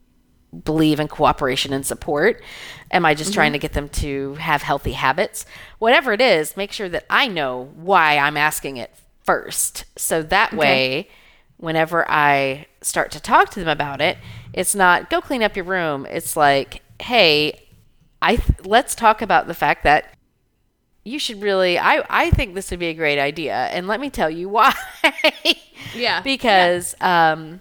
believe 0.66 1.00
in 1.00 1.08
cooperation 1.08 1.72
and 1.72 1.86
support? 1.86 2.44
Am 2.92 3.06
i 3.06 3.14
just 3.14 3.34
trying 3.34 3.54
to 3.54 3.60
get 3.60 3.74
them 3.74 3.88
to 3.90 4.34
have 4.36 4.62
healthy 4.62 4.94
habits? 4.94 5.46
Whatever 5.78 6.12
it 6.12 6.22
is 6.22 6.58
make 6.58 6.74
sure 6.74 6.90
that 6.90 7.06
i 7.10 7.28
know 7.28 7.72
why 7.76 8.18
i'm 8.18 8.36
asking 8.36 8.76
it 8.78 8.94
first. 9.24 9.86
So 9.98 10.22
that 10.24 10.54
way 10.54 11.08
whenever 11.60 12.10
I 12.10 12.68
start 12.82 13.12
to 13.12 13.20
talk 13.20 13.50
to 13.52 13.60
them 13.60 13.68
about 13.68 14.02
it, 14.02 14.18
it's 14.54 14.74
not 14.74 15.10
go 15.10 15.22
clean 15.22 15.44
up 15.44 15.56
your 15.56 15.66
room. 15.66 16.08
It's 16.10 16.36
like, 16.36 16.82
hey, 17.02 17.68
I 18.22 18.38
th- 18.38 18.66
let's 18.66 18.96
talk 18.96 19.22
about 19.22 19.48
the 19.48 19.54
fact 19.54 19.84
that 19.84 20.14
you 21.04 21.20
should 21.20 21.42
really 21.42 21.78
I 21.78 22.04
I 22.10 22.30
think 22.32 22.56
this 22.56 22.72
would 22.72 22.80
be 22.80 22.88
a 22.88 22.94
great 22.94 23.20
idea 23.20 23.54
and 23.56 23.88
let 23.88 24.00
me 24.00 24.10
tell 24.10 24.30
you 24.30 24.50
why. 24.50 24.74
Yeah. 25.94 26.22
because 26.24 26.96
um 27.02 27.60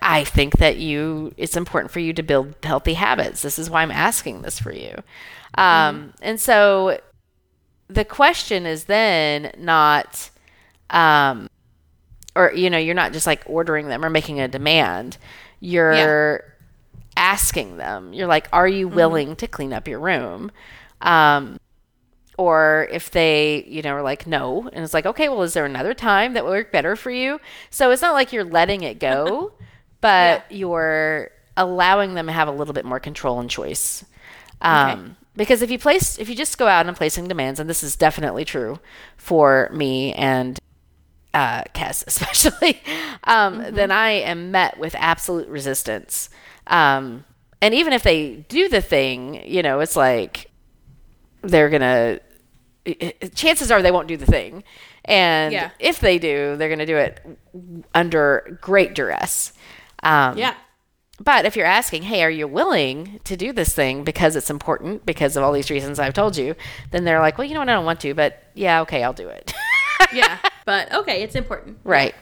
I 0.00 0.24
think 0.24 0.58
that 0.58 0.78
you 0.78 1.32
it's 1.36 1.56
important 1.56 1.90
for 1.90 2.00
you 2.00 2.12
to 2.12 2.22
build 2.22 2.54
healthy 2.62 2.94
habits. 2.94 3.42
This 3.42 3.58
is 3.58 3.68
why 3.68 3.82
I'm 3.82 3.90
asking 3.90 4.42
this 4.42 4.58
for 4.58 4.72
you. 4.72 5.02
Um 5.56 6.12
and 6.22 6.40
so 6.40 7.00
the 7.88 8.04
question 8.04 8.66
is 8.66 8.84
then 8.84 9.52
not 9.58 10.30
um 10.90 11.48
or 12.34 12.52
you 12.52 12.70
know 12.70 12.78
you're 12.78 12.94
not 12.94 13.12
just 13.12 13.26
like 13.26 13.42
ordering 13.46 13.88
them 13.88 14.04
or 14.04 14.10
making 14.10 14.40
a 14.40 14.48
demand. 14.48 15.18
You're 15.60 16.44
asking 17.16 17.76
them. 17.76 18.12
You're 18.12 18.26
like 18.26 18.48
are 18.52 18.68
you 18.68 18.88
willing 18.88 19.36
to 19.36 19.46
clean 19.46 19.72
up 19.72 19.88
your 19.88 20.00
room? 20.00 20.50
Um 21.00 21.58
or 22.38 22.88
if 22.90 23.10
they 23.10 23.64
you 23.66 23.82
know 23.82 23.94
are 23.94 24.02
like 24.02 24.26
no. 24.26 24.68
And 24.72 24.84
it's 24.84 24.94
like 24.94 25.06
okay 25.06 25.28
well 25.28 25.42
is 25.42 25.54
there 25.54 25.64
another 25.64 25.94
time 25.94 26.34
that 26.34 26.44
would 26.44 26.50
work 26.50 26.72
better 26.72 26.96
for 26.96 27.10
you? 27.10 27.40
So 27.70 27.90
it's 27.90 28.02
not 28.02 28.14
like 28.14 28.32
you're 28.32 28.44
letting 28.44 28.82
it 28.82 28.98
go 28.98 29.52
but 30.02 30.44
you're 30.50 31.30
allowing 31.56 32.14
them 32.14 32.26
to 32.26 32.32
have 32.32 32.48
a 32.48 32.52
little 32.52 32.74
bit 32.74 32.84
more 32.84 33.00
control 33.00 33.40
and 33.40 33.48
choice. 33.48 34.04
Um, 34.60 35.16
because 35.34 35.62
if 35.62 35.70
you 35.70 35.78
place 35.78 36.18
if 36.18 36.28
you 36.28 36.34
just 36.34 36.58
go 36.58 36.68
out 36.68 36.86
and 36.86 36.96
placing 36.96 37.26
demands 37.26 37.58
and 37.58 37.70
this 37.70 37.82
is 37.82 37.96
definitely 37.96 38.44
true 38.44 38.78
for 39.16 39.70
me 39.72 40.12
and 40.12 40.58
uh, 41.34 41.62
Kess 41.74 42.04
especially, 42.06 42.80
um, 43.24 43.58
then 43.74 43.90
I 43.90 44.10
am 44.10 44.50
met 44.50 44.78
with 44.78 44.94
absolute 44.98 45.48
resistance. 45.48 46.28
Um, 46.66 47.24
and 47.60 47.74
even 47.74 47.92
if 47.92 48.02
they 48.02 48.44
do 48.48 48.68
the 48.68 48.80
thing, 48.80 49.42
you 49.48 49.62
know, 49.62 49.80
it's 49.80 49.96
like 49.96 50.50
they're 51.42 51.70
gonna. 51.70 52.20
Chances 53.34 53.70
are 53.70 53.80
they 53.80 53.92
won't 53.92 54.08
do 54.08 54.16
the 54.16 54.26
thing, 54.26 54.64
and 55.04 55.52
Yeah. 55.52 55.70
if 55.78 56.00
they 56.00 56.18
do, 56.18 56.56
they're 56.56 56.68
gonna 56.68 56.84
do 56.86 56.96
it 56.96 57.20
under 57.94 58.58
great 58.60 58.94
duress. 58.94 59.52
Um, 60.02 60.36
yeah. 60.36 60.54
but 61.20 61.44
if 61.44 61.54
you're 61.54 61.64
asking, 61.66 62.02
hey, 62.02 62.24
are 62.24 62.30
you 62.30 62.48
willing 62.48 63.20
to 63.22 63.36
do 63.36 63.52
this 63.52 63.72
thing 63.72 64.02
because 64.02 64.34
it's 64.34 64.50
important, 64.50 65.06
because 65.06 65.36
of 65.36 65.44
all 65.44 65.52
these 65.52 65.70
reasons 65.70 66.00
I've 66.00 66.14
told 66.14 66.36
you, 66.36 66.56
then 66.90 67.04
they're 67.04 67.20
like, 67.20 67.38
well, 67.38 67.46
you 67.46 67.54
know 67.54 67.60
what, 67.60 67.68
I 67.68 67.74
don't 67.74 67.84
want 67.84 68.00
to, 68.00 68.14
but 68.14 68.42
yeah, 68.54 68.80
okay, 68.80 69.04
I'll 69.04 69.12
do 69.12 69.28
it. 69.28 69.52
Yeah. 70.12 70.38
But 70.64 70.92
okay, 70.92 71.22
it's 71.22 71.34
important. 71.34 71.78
Right. 71.84 72.14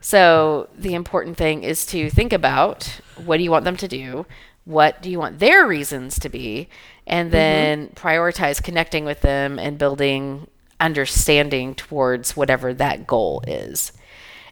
So 0.00 0.68
the 0.76 0.94
important 0.94 1.36
thing 1.36 1.62
is 1.62 1.86
to 1.86 2.10
think 2.10 2.32
about 2.32 3.00
what 3.24 3.36
do 3.36 3.44
you 3.44 3.50
want 3.50 3.64
them 3.64 3.76
to 3.76 3.88
do? 3.88 4.26
What 4.64 5.02
do 5.02 5.10
you 5.10 5.18
want 5.18 5.38
their 5.38 5.66
reasons 5.66 6.18
to 6.20 6.28
be? 6.28 6.68
And 7.06 7.30
then 7.30 7.88
prioritize 7.94 8.62
connecting 8.62 9.04
with 9.04 9.20
them 9.20 9.58
and 9.58 9.78
building 9.78 10.48
understanding 10.80 11.74
towards 11.74 12.36
whatever 12.36 12.74
that 12.74 13.06
goal 13.06 13.42
is. 13.46 13.92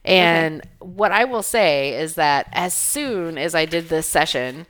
And 0.05 0.63
what 0.79 1.13
I 1.13 1.25
will 1.25 1.43
say 1.43 1.95
is 2.01 2.15
that 2.15 2.49
as 2.53 2.73
soon 2.73 3.37
as 3.37 3.55
I 3.55 3.67
did 3.67 3.89
this 3.89 4.07
session, 4.07 4.67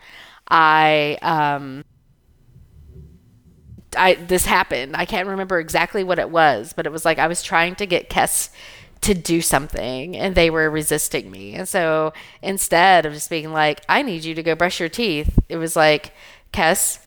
I 0.48 1.18
um, 1.22 1.84
I 3.96 4.14
this 4.14 4.46
happened. 4.46 4.96
I 4.96 5.04
can't 5.04 5.28
remember 5.28 5.58
exactly 5.58 6.04
what 6.04 6.18
it 6.18 6.30
was, 6.30 6.72
but 6.72 6.86
it 6.86 6.92
was 6.92 7.04
like 7.04 7.18
I 7.18 7.26
was 7.26 7.42
trying 7.42 7.74
to 7.76 7.86
get 7.86 8.10
Kess 8.10 8.50
to 9.00 9.14
do 9.14 9.40
something 9.40 10.16
and 10.16 10.34
they 10.34 10.50
were 10.50 10.70
resisting 10.70 11.30
me. 11.30 11.54
And 11.54 11.68
so 11.68 12.12
instead 12.42 13.06
of 13.06 13.14
just 13.14 13.30
being 13.30 13.52
like, 13.52 13.82
I 13.88 14.02
need 14.02 14.24
you 14.24 14.34
to 14.34 14.42
go 14.42 14.54
brush 14.54 14.78
your 14.78 14.88
teeth, 14.88 15.38
it 15.48 15.56
was 15.56 15.74
like, 15.74 16.12
Kess, 16.52 17.06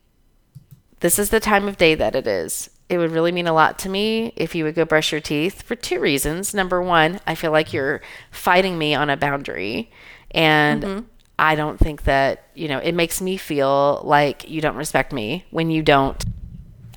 this 1.01 1.19
is 1.19 1.29
the 1.29 1.39
time 1.39 1.67
of 1.67 1.77
day 1.77 1.95
that 1.95 2.15
it 2.15 2.25
is. 2.25 2.69
It 2.89 2.97
would 2.97 3.11
really 3.11 3.31
mean 3.31 3.47
a 3.47 3.53
lot 3.53 3.79
to 3.79 3.89
me 3.89 4.33
if 4.35 4.55
you 4.55 4.63
would 4.63 4.75
go 4.75 4.85
brush 4.85 5.11
your 5.11 5.21
teeth 5.21 5.61
for 5.61 5.75
two 5.75 5.99
reasons. 5.99 6.53
Number 6.53 6.81
one, 6.81 7.19
I 7.25 7.35
feel 7.35 7.51
like 7.51 7.73
you're 7.73 8.01
fighting 8.31 8.77
me 8.77 8.93
on 8.95 9.09
a 9.09 9.17
boundary. 9.17 9.91
And 10.31 10.83
mm-hmm. 10.83 11.05
I 11.37 11.55
don't 11.55 11.79
think 11.79 12.03
that, 12.03 12.47
you 12.55 12.67
know, 12.67 12.79
it 12.79 12.93
makes 12.93 13.21
me 13.21 13.37
feel 13.37 14.01
like 14.03 14.49
you 14.49 14.61
don't 14.61 14.75
respect 14.75 15.13
me 15.13 15.45
when 15.51 15.69
you 15.69 15.81
don't 15.81 16.23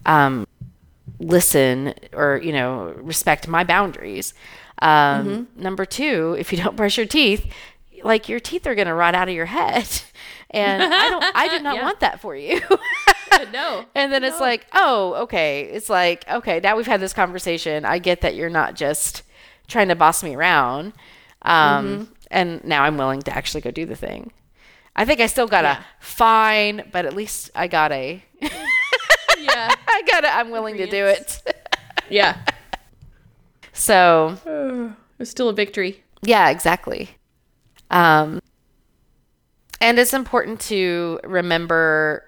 um, 0.06 0.46
listen 1.18 1.92
or 2.14 2.40
you 2.42 2.52
know 2.52 2.94
respect 2.96 3.46
my 3.48 3.62
boundaries 3.64 4.32
um, 4.82 5.48
number 5.56 5.84
two 5.84 6.34
if 6.38 6.52
you 6.52 6.58
don't 6.62 6.76
brush 6.76 6.96
your 6.96 7.06
teeth 7.06 7.46
like 8.04 8.28
your 8.28 8.38
teeth 8.40 8.66
are 8.66 8.74
going 8.74 8.86
to 8.88 8.94
rot 8.94 9.14
out 9.14 9.28
of 9.28 9.34
your 9.34 9.46
head 9.46 9.86
and 10.50 10.82
i 10.82 11.08
don't 11.08 11.24
i 11.34 11.48
do 11.48 11.62
not 11.62 11.76
Yeah. 11.76 11.82
want 11.82 12.00
that 12.00 12.20
for 12.20 12.36
you 12.36 12.60
no. 13.52 13.84
and 13.94 14.12
then 14.12 14.22
it's 14.24 14.38
like 14.40 14.66
oh 14.74 15.14
okay 15.24 15.62
it's 15.62 15.88
like 15.88 16.28
okay 16.30 16.60
now 16.62 16.76
we've 16.76 16.86
had 16.86 17.00
this 17.00 17.12
conversation 17.12 17.84
i 17.84 17.98
get 17.98 18.20
that 18.20 18.34
you're 18.34 18.50
not 18.50 18.74
just 18.74 19.22
trying 19.66 19.88
to 19.88 19.96
boss 19.96 20.22
me 20.22 20.34
around 20.36 20.92
um, 21.42 22.08
and 22.30 22.62
now 22.64 22.82
i'm 22.84 22.96
willing 22.98 23.22
to 23.22 23.34
actually 23.34 23.60
go 23.62 23.70
do 23.70 23.86
the 23.86 23.96
thing 23.96 24.30
i 24.94 25.04
think 25.04 25.20
i 25.20 25.26
still 25.26 25.46
got 25.48 25.64
Yeah. 25.64 25.78
a 25.80 25.84
fine 26.04 26.84
but 26.92 27.06
at 27.06 27.14
least 27.14 27.50
i 27.54 27.66
got 27.66 27.90
a 27.92 28.22
Yeah. 29.38 29.74
I 29.96 30.02
got 30.02 30.24
it. 30.24 30.30
I'm 30.34 30.50
willing 30.50 30.76
to 30.76 30.86
do 30.86 31.06
it 31.06 31.42
Yeah. 32.10 32.36
so 33.72 34.36
It's 35.18 35.30
still 35.30 35.48
a 35.48 35.52
victory. 35.54 36.02
Yeah, 36.22 36.50
exactly. 36.50 37.10
Um, 37.90 38.40
and 39.80 39.98
it's 39.98 40.12
important 40.12 40.60
to 40.62 41.20
remember 41.24 42.24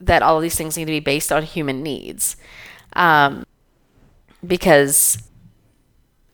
that 0.00 0.22
all 0.22 0.36
of 0.36 0.42
these 0.42 0.56
things 0.56 0.76
need 0.76 0.86
to 0.86 0.90
be 0.92 1.00
based 1.00 1.30
on 1.30 1.42
human 1.44 1.82
needs. 1.82 2.36
Um, 2.94 3.44
because, 4.44 5.18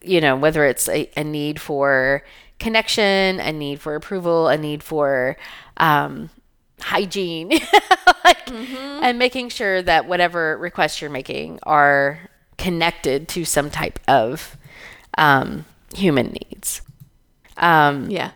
you 0.02 0.20
know, 0.20 0.36
whether 0.36 0.64
it's 0.64 0.88
a, 0.88 1.10
a 1.16 1.24
need 1.24 1.60
for 1.60 2.24
connection, 2.58 3.40
a 3.40 3.52
need 3.52 3.80
for 3.80 3.94
approval, 3.94 4.48
a 4.48 4.56
need 4.56 4.82
for 4.82 5.36
um, 5.76 6.30
hygiene, 6.80 7.50
like, 8.24 8.50
and 8.50 9.18
making 9.18 9.48
sure 9.50 9.82
that 9.82 10.06
whatever 10.06 10.56
requests 10.58 11.00
you're 11.00 11.10
making 11.10 11.58
are 11.64 12.20
connected 12.56 13.28
to 13.28 13.44
some 13.44 13.70
type 13.70 13.98
of 14.08 14.56
um, 15.16 15.64
human 15.94 16.28
needs. 16.50 16.82
Um, 17.56 18.08
Yeah. 18.10 18.30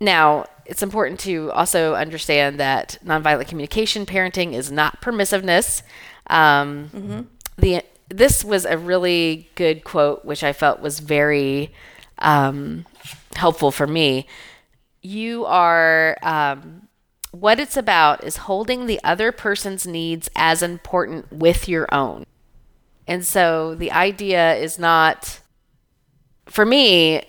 now, 0.00 0.46
it's 0.66 0.82
important 0.82 1.20
to 1.20 1.50
also 1.52 1.94
understand 1.94 2.58
that 2.60 2.98
nonviolent 3.04 3.48
communication 3.48 4.04
parenting 4.04 4.52
is 4.52 4.70
not 4.70 5.00
permissiveness. 5.00 5.82
Um, 6.28 7.28
The 7.58 7.82
this 8.08 8.44
was 8.44 8.64
a 8.64 8.76
really 8.78 9.48
good 9.56 9.82
quote, 9.82 10.24
which 10.24 10.44
I 10.44 10.52
felt 10.52 10.80
was 10.80 11.00
very 11.00 11.72
um, 12.18 12.84
helpful 13.34 13.70
for 13.72 13.86
me. 13.86 14.26
You 15.02 15.44
are 15.46 16.16
um, 16.22 16.85
what 17.32 17.60
it's 17.60 17.76
about 17.76 18.24
is 18.24 18.38
holding 18.38 18.86
the 18.86 19.00
other 19.04 19.32
person's 19.32 19.86
needs 19.86 20.30
as 20.36 20.62
important 20.62 21.32
with 21.32 21.68
your 21.68 21.92
own. 21.92 22.24
And 23.06 23.24
so 23.24 23.74
the 23.74 23.92
idea 23.92 24.54
is 24.54 24.78
not 24.78 25.40
for 26.46 26.64
me 26.64 27.22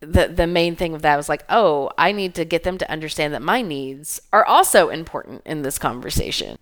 the 0.00 0.28
the 0.28 0.46
main 0.46 0.76
thing 0.76 0.94
of 0.94 1.02
that 1.02 1.16
was 1.16 1.28
like, 1.28 1.44
"Oh, 1.48 1.90
I 1.98 2.12
need 2.12 2.34
to 2.36 2.44
get 2.44 2.62
them 2.62 2.78
to 2.78 2.90
understand 2.90 3.34
that 3.34 3.42
my 3.42 3.62
needs 3.62 4.20
are 4.32 4.44
also 4.44 4.88
important 4.90 5.42
in 5.44 5.62
this 5.62 5.78
conversation." 5.78 6.56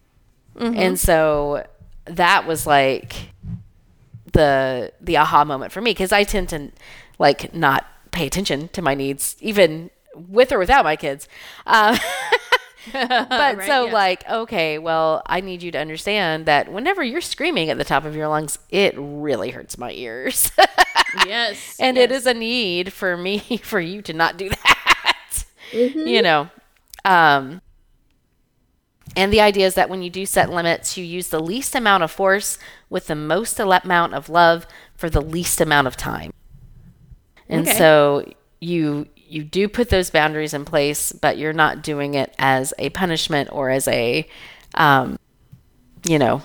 And 0.75 0.99
so 0.99 1.67
that 2.07 2.47
was 2.47 2.67
like 2.67 3.31
the 4.33 4.93
the 5.01 5.19
aha 5.19 5.45
moment 5.45 5.73
for 5.73 5.83
me 5.83 5.91
because 5.91 6.13
I 6.13 6.25
tend 6.25 6.49
to 6.51 6.71
like 7.19 7.55
not 7.55 7.87
pay 8.11 8.27
attention 8.27 8.69
to 8.69 8.81
my 8.81 8.95
needs 8.95 9.37
even 9.41 9.91
with 10.15 10.51
or 10.51 10.59
without 10.59 10.85
my 10.85 10.97
kids. 10.97 11.29
Uh, 11.67 11.99
but 12.93 13.63
so 13.65 13.87
yeah. 13.87 13.93
like 13.93 14.29
okay 14.29 14.79
well 14.79 15.23
i 15.27 15.41
need 15.41 15.63
you 15.63 15.71
to 15.71 15.79
understand 15.79 16.47
that 16.47 16.71
whenever 16.71 17.03
you're 17.03 17.21
screaming 17.21 17.71
at 17.71 17.79
the 17.79 17.85
top 17.85 18.05
of 18.05 18.15
your 18.17 18.29
lungs 18.29 18.59
it 18.71 18.95
really 18.97 19.51
hurts 19.51 19.79
my 19.79 19.91
ears 19.93 20.51
Yes. 21.27 21.77
and 21.81 21.97
it 21.97 22.13
is 22.13 22.27
a 22.27 22.35
need 22.35 22.93
for 22.93 23.17
me 23.17 23.39
for 23.63 23.81
you 23.81 24.03
to 24.03 24.13
not 24.13 24.37
do 24.37 24.49
that 24.51 25.45
you 25.73 26.23
know 26.23 26.49
um 27.05 27.61
and 29.17 29.33
the 29.33 29.41
idea 29.41 29.67
is 29.67 29.75
that 29.75 29.89
when 29.89 30.03
you 30.03 30.11
do 30.11 30.27
set 30.27 30.51
limits 30.51 30.97
you 30.97 31.05
use 31.05 31.29
the 31.29 31.41
least 31.41 31.75
amount 31.75 32.03
of 32.03 32.11
force 32.11 32.59
with 32.91 33.07
the 33.07 33.15
most 33.15 33.59
amount 33.59 34.15
of 34.15 34.29
love 34.29 34.67
for 34.95 35.09
the 35.09 35.21
least 35.21 35.61
amount 35.61 35.87
of 35.87 35.97
time 35.97 36.33
and 37.49 37.67
Okay. 37.67 37.79
so 37.79 38.25
you 38.61 39.07
you 39.29 39.45
do 39.45 39.69
put 39.69 39.91
those 39.91 40.11
boundaries 40.11 40.55
in 40.55 40.65
place 40.65 41.13
but 41.13 41.39
you're 41.39 41.53
not 41.53 41.83
doing 41.83 42.15
it 42.15 42.35
as 42.39 42.73
a 42.79 42.91
punishment 42.91 43.49
or 43.53 43.71
as 43.71 43.89
a 43.89 44.27
um, 44.75 45.19
you 46.05 46.19
know 46.19 46.43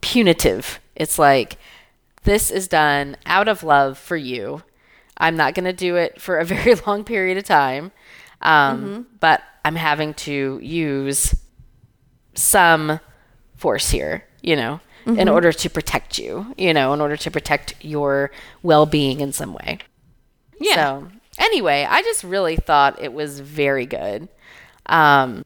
punitive. 0.00 0.80
It's 0.94 1.18
like 1.18 1.58
this 2.24 2.50
is 2.50 2.68
done 2.68 3.16
out 3.26 3.48
of 3.48 3.62
love 3.62 3.98
for 3.98 4.16
you. 4.16 4.62
I'm 5.16 5.36
not 5.36 5.54
going 5.54 5.64
to 5.64 5.72
do 5.72 5.96
it 5.96 6.20
for 6.20 6.38
a 6.38 6.44
very 6.46 6.74
long 6.86 7.04
period 7.04 7.38
of 7.38 7.44
time 7.44 7.92
um, 8.42 9.06
but 9.20 9.42
i'm 9.64 9.76
having 9.76 10.14
to 10.14 10.58
use 10.62 11.34
some 12.34 13.00
force 13.56 13.90
here 13.90 14.24
you 14.42 14.54
know 14.54 14.80
in 15.06 15.26
order 15.26 15.52
to 15.52 15.70
protect 15.70 16.18
you 16.18 16.54
you 16.56 16.72
know 16.72 16.92
in 16.92 17.00
order 17.00 17.16
to 17.16 17.30
protect 17.30 17.74
your 17.82 18.30
well-being 18.62 19.20
in 19.20 19.32
some 19.32 19.54
way. 19.54 19.78
Yeah. 20.60 20.74
so 20.74 21.08
anyway, 21.38 21.86
I 21.88 22.02
just 22.02 22.24
really 22.24 22.56
thought 22.56 23.00
it 23.02 23.12
was 23.12 23.40
very 23.40 23.86
good, 23.86 24.28
um, 24.86 25.44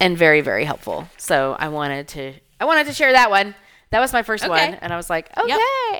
and 0.00 0.16
very 0.16 0.40
very 0.40 0.64
helpful. 0.64 1.08
So 1.18 1.56
I 1.58 1.68
wanted 1.68 2.08
to 2.08 2.34
I 2.60 2.64
wanted 2.64 2.86
to 2.86 2.92
share 2.94 3.12
that 3.12 3.30
one. 3.30 3.54
That 3.90 4.00
was 4.00 4.12
my 4.12 4.22
first 4.22 4.44
Okay. 4.44 4.50
one, 4.50 4.74
and 4.74 4.92
I 4.92 4.96
was 4.96 5.10
like, 5.10 5.28
okay, 5.36 5.50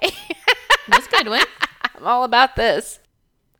That's 0.88 1.07
a 1.07 1.11
good 1.11 1.28
one. 1.28 1.44
I'm 1.96 2.07
all 2.07 2.24
about 2.24 2.57
this. 2.57 2.98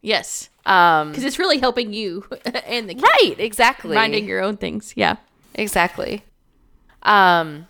Yes. 0.01 0.49
Um, 0.67 1.11
Because 1.11 1.25
it's 1.25 1.39
really 1.39 1.59
helping 1.59 1.93
you 1.93 2.25
and 2.67 2.89
the 2.89 2.95
kid 2.95 3.03
right, 3.03 3.35
exactly, 3.39 3.95
finding 3.95 4.27
your 4.27 4.41
own 4.43 4.57
things. 4.57 4.93
Yeah. 4.97 5.17
exactly. 5.55 6.25
Um, 7.03 7.67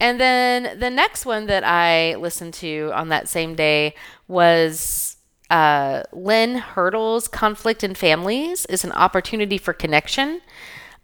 and 0.00 0.20
then 0.20 0.78
the 0.80 0.90
next 0.90 1.26
one 1.26 1.46
that 1.46 1.64
I 1.64 2.14
listened 2.16 2.54
to 2.54 2.90
on 2.94 3.08
that 3.10 3.28
same 3.28 3.54
day 3.54 3.94
was 4.28 5.05
uh, 5.50 6.02
Lynn 6.12 6.56
Hurdle's 6.56 7.28
Conflict 7.28 7.84
in 7.84 7.94
Families 7.94 8.66
is 8.66 8.84
an 8.84 8.92
opportunity 8.92 9.58
for 9.58 9.72
connection. 9.72 10.40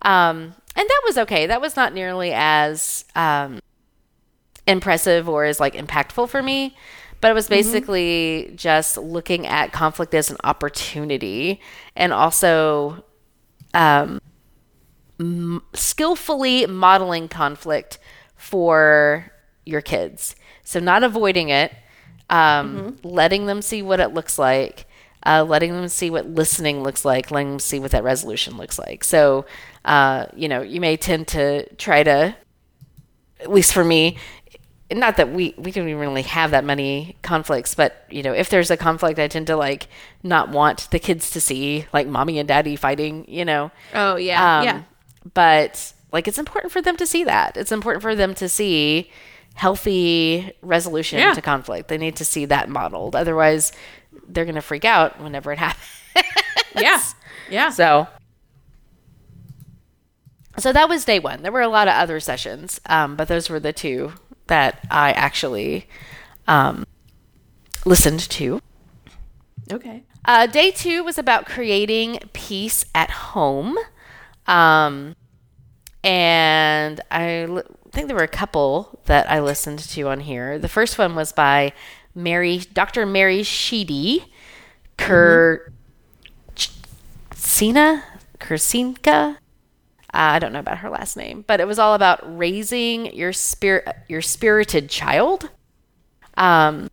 Um, 0.03 0.55
and 0.75 0.89
that 0.89 1.03
was 1.05 1.19
okay. 1.19 1.47
That 1.47 1.61
was 1.61 1.77
not 1.77 1.93
nearly 1.95 2.33
as 2.35 3.05
um, 3.15 3.61
impressive 4.67 5.29
or 5.29 5.45
as 5.45 5.61
like 5.61 5.75
impactful 5.75 6.29
for 6.29 6.43
me. 6.43 6.77
But 7.21 7.31
it 7.31 7.35
was 7.35 7.49
basically 7.49 8.53
just 8.57 8.99
looking 8.99 9.47
at 9.47 9.73
conflict 9.73 10.13
as 10.13 10.29
an 10.29 10.39
opportunity 10.43 11.61
and 11.95 12.13
also 12.13 13.05
um, 13.75 14.21
m- 15.21 15.63
skillfully 15.73 16.67
modeling 16.67 17.29
conflict 17.29 18.01
for 18.35 19.31
your 19.65 19.81
kids. 19.81 20.35
So, 20.65 20.81
not 20.81 21.05
avoiding 21.05 21.49
it, 21.49 21.73
um, 22.33 22.99
letting 23.05 23.47
them 23.47 23.63
see 23.63 23.83
what 23.83 24.01
it 24.01 24.15
looks 24.15 24.39
like, 24.39 24.87
uh, 25.25 25.45
letting 25.47 25.73
them 25.73 25.87
see 25.89 26.11
what 26.11 26.27
listening 26.27 26.83
looks 26.83 27.05
like, 27.05 27.31
letting 27.31 27.51
them 27.51 27.59
see 27.61 27.79
what 27.79 27.91
that 27.93 28.03
resolution 28.03 28.57
looks 28.57 28.79
like. 28.79 29.05
So, 29.05 29.45
uh, 29.85 30.27
you 30.35 30.49
know, 30.49 30.63
you 30.63 30.81
may 30.81 30.97
tend 30.97 31.29
to 31.29 31.73
try 31.77 32.03
to, 32.03 32.35
at 33.41 33.51
least 33.53 33.73
for 33.73 33.85
me, 33.85 34.17
not 34.91 35.17
that 35.17 35.31
we 35.33 35.55
we 35.57 35.71
don't 35.73 35.89
even 35.89 36.01
really 36.01 36.23
have 36.23 36.51
that 36.51 36.65
many 36.65 37.17
conflicts, 37.23 37.75
but 37.75 38.05
you 38.11 38.23
know, 38.23 38.33
if 38.35 38.51
there's 38.51 38.71
a 38.71 38.77
conflict, 38.77 39.19
I 39.19 39.27
tend 39.29 39.47
to 39.47 39.57
like 39.57 39.89
not 40.23 40.51
want 40.51 40.89
the 40.91 40.99
kids 40.99 41.31
to 41.31 41.41
see 41.41 41.87
like 41.95 42.07
mommy 42.07 42.39
and 42.39 42.47
daddy 42.49 42.77
fighting. 42.77 43.25
You 43.29 43.45
know, 43.45 43.71
Oh, 43.95 44.17
yeah. 44.17 44.59
um, 44.59 44.65
yeah. 44.65 44.83
But 45.35 45.93
like, 46.13 46.29
it's 46.29 46.39
important 46.39 46.73
for 46.73 46.83
them 46.83 46.97
to 46.99 47.07
see 47.07 47.25
that. 47.25 47.57
It's 47.57 47.73
important 47.73 48.03
for 48.03 48.15
them 48.15 48.35
to 48.35 48.49
see 48.51 49.11
healthy 49.55 50.53
resolution 50.63 51.19
Yeah. 51.19 51.35
to 51.35 51.43
conflict. 51.43 51.89
They 51.89 51.99
need 51.99 52.17
to 52.17 52.25
see 52.25 52.45
that 52.47 52.69
modeled. 52.69 53.15
Otherwise, 53.15 53.73
they're 54.29 54.45
going 54.45 54.55
to 54.57 54.63
freak 54.63 54.85
out 54.85 55.21
whenever 55.21 55.53
it 55.53 55.59
happens. 55.61 55.87
Yeah. 56.75 57.01
Yeah. 57.51 57.71
So, 57.71 58.07
so 60.59 60.73
that 60.73 60.89
was 60.89 61.05
day 61.05 61.19
one. 61.19 61.43
There 61.43 61.53
were 61.53 61.61
a 61.63 61.69
lot 61.69 61.89
of 61.89 61.95
other 61.95 62.21
sessions, 62.21 62.81
um, 62.87 63.17
but 63.17 63.29
those 63.29 63.49
were 63.49 63.61
the 63.61 63.73
two 63.73 64.13
that 64.49 64.81
I 64.91 65.13
actually 65.13 65.87
um, 66.47 66.85
listened 67.85 68.21
to. 68.31 68.61
Okay. 69.71 70.03
Uh, 70.25 70.47
day 70.47 70.71
two 70.71 71.03
was 71.05 71.19
about 71.19 71.47
creating 71.47 72.19
peace 72.33 72.85
at 72.95 73.11
home. 73.11 73.77
Um, 74.47 75.17
and 76.05 77.01
I 77.11 77.47
think 77.93 78.09
there 78.09 78.17
were 78.17 78.23
a 78.23 78.29
couple 78.29 79.01
that 79.05 79.31
I 79.31 79.41
listened 79.41 79.79
to 79.81 80.09
on 80.09 80.21
here. 80.21 80.59
The 80.59 80.69
first 80.69 80.99
one 80.99 81.15
was 81.15 81.33
by 81.33 81.73
Mary, 82.15 82.59
Dr. 82.59 83.07
Mary 83.07 83.43
Sheedy, 83.43 84.25
Kur, 84.97 85.71
Sina, 87.35 88.05
Kurcinka. 88.39 89.37
I 90.15 90.39
don't 90.39 90.53
know 90.53 90.59
about 90.59 90.79
her 90.79 90.91
last 90.91 91.17
name, 91.17 91.45
but 91.47 91.61
it 91.61 91.67
was 91.67 91.79
all 91.79 91.95
about 91.95 92.21
raising 92.37 93.15
your 93.15 93.33
spirit, 93.33 93.97
your 94.09 94.23
spirited 94.23 94.91
child. 94.91 95.51
Um, 96.37 96.91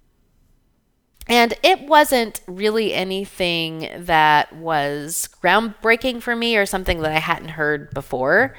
and 1.27 1.53
it 1.63 1.81
wasn't 1.81 2.41
really 2.47 2.93
anything 2.93 3.89
that 3.95 4.53
was 4.55 5.29
groundbreaking 5.43 6.21
for 6.21 6.35
me 6.35 6.57
or 6.57 6.65
something 6.65 7.01
that 7.01 7.11
I 7.11 7.19
hadn't 7.19 7.49
heard 7.49 7.91
before. 7.93 8.55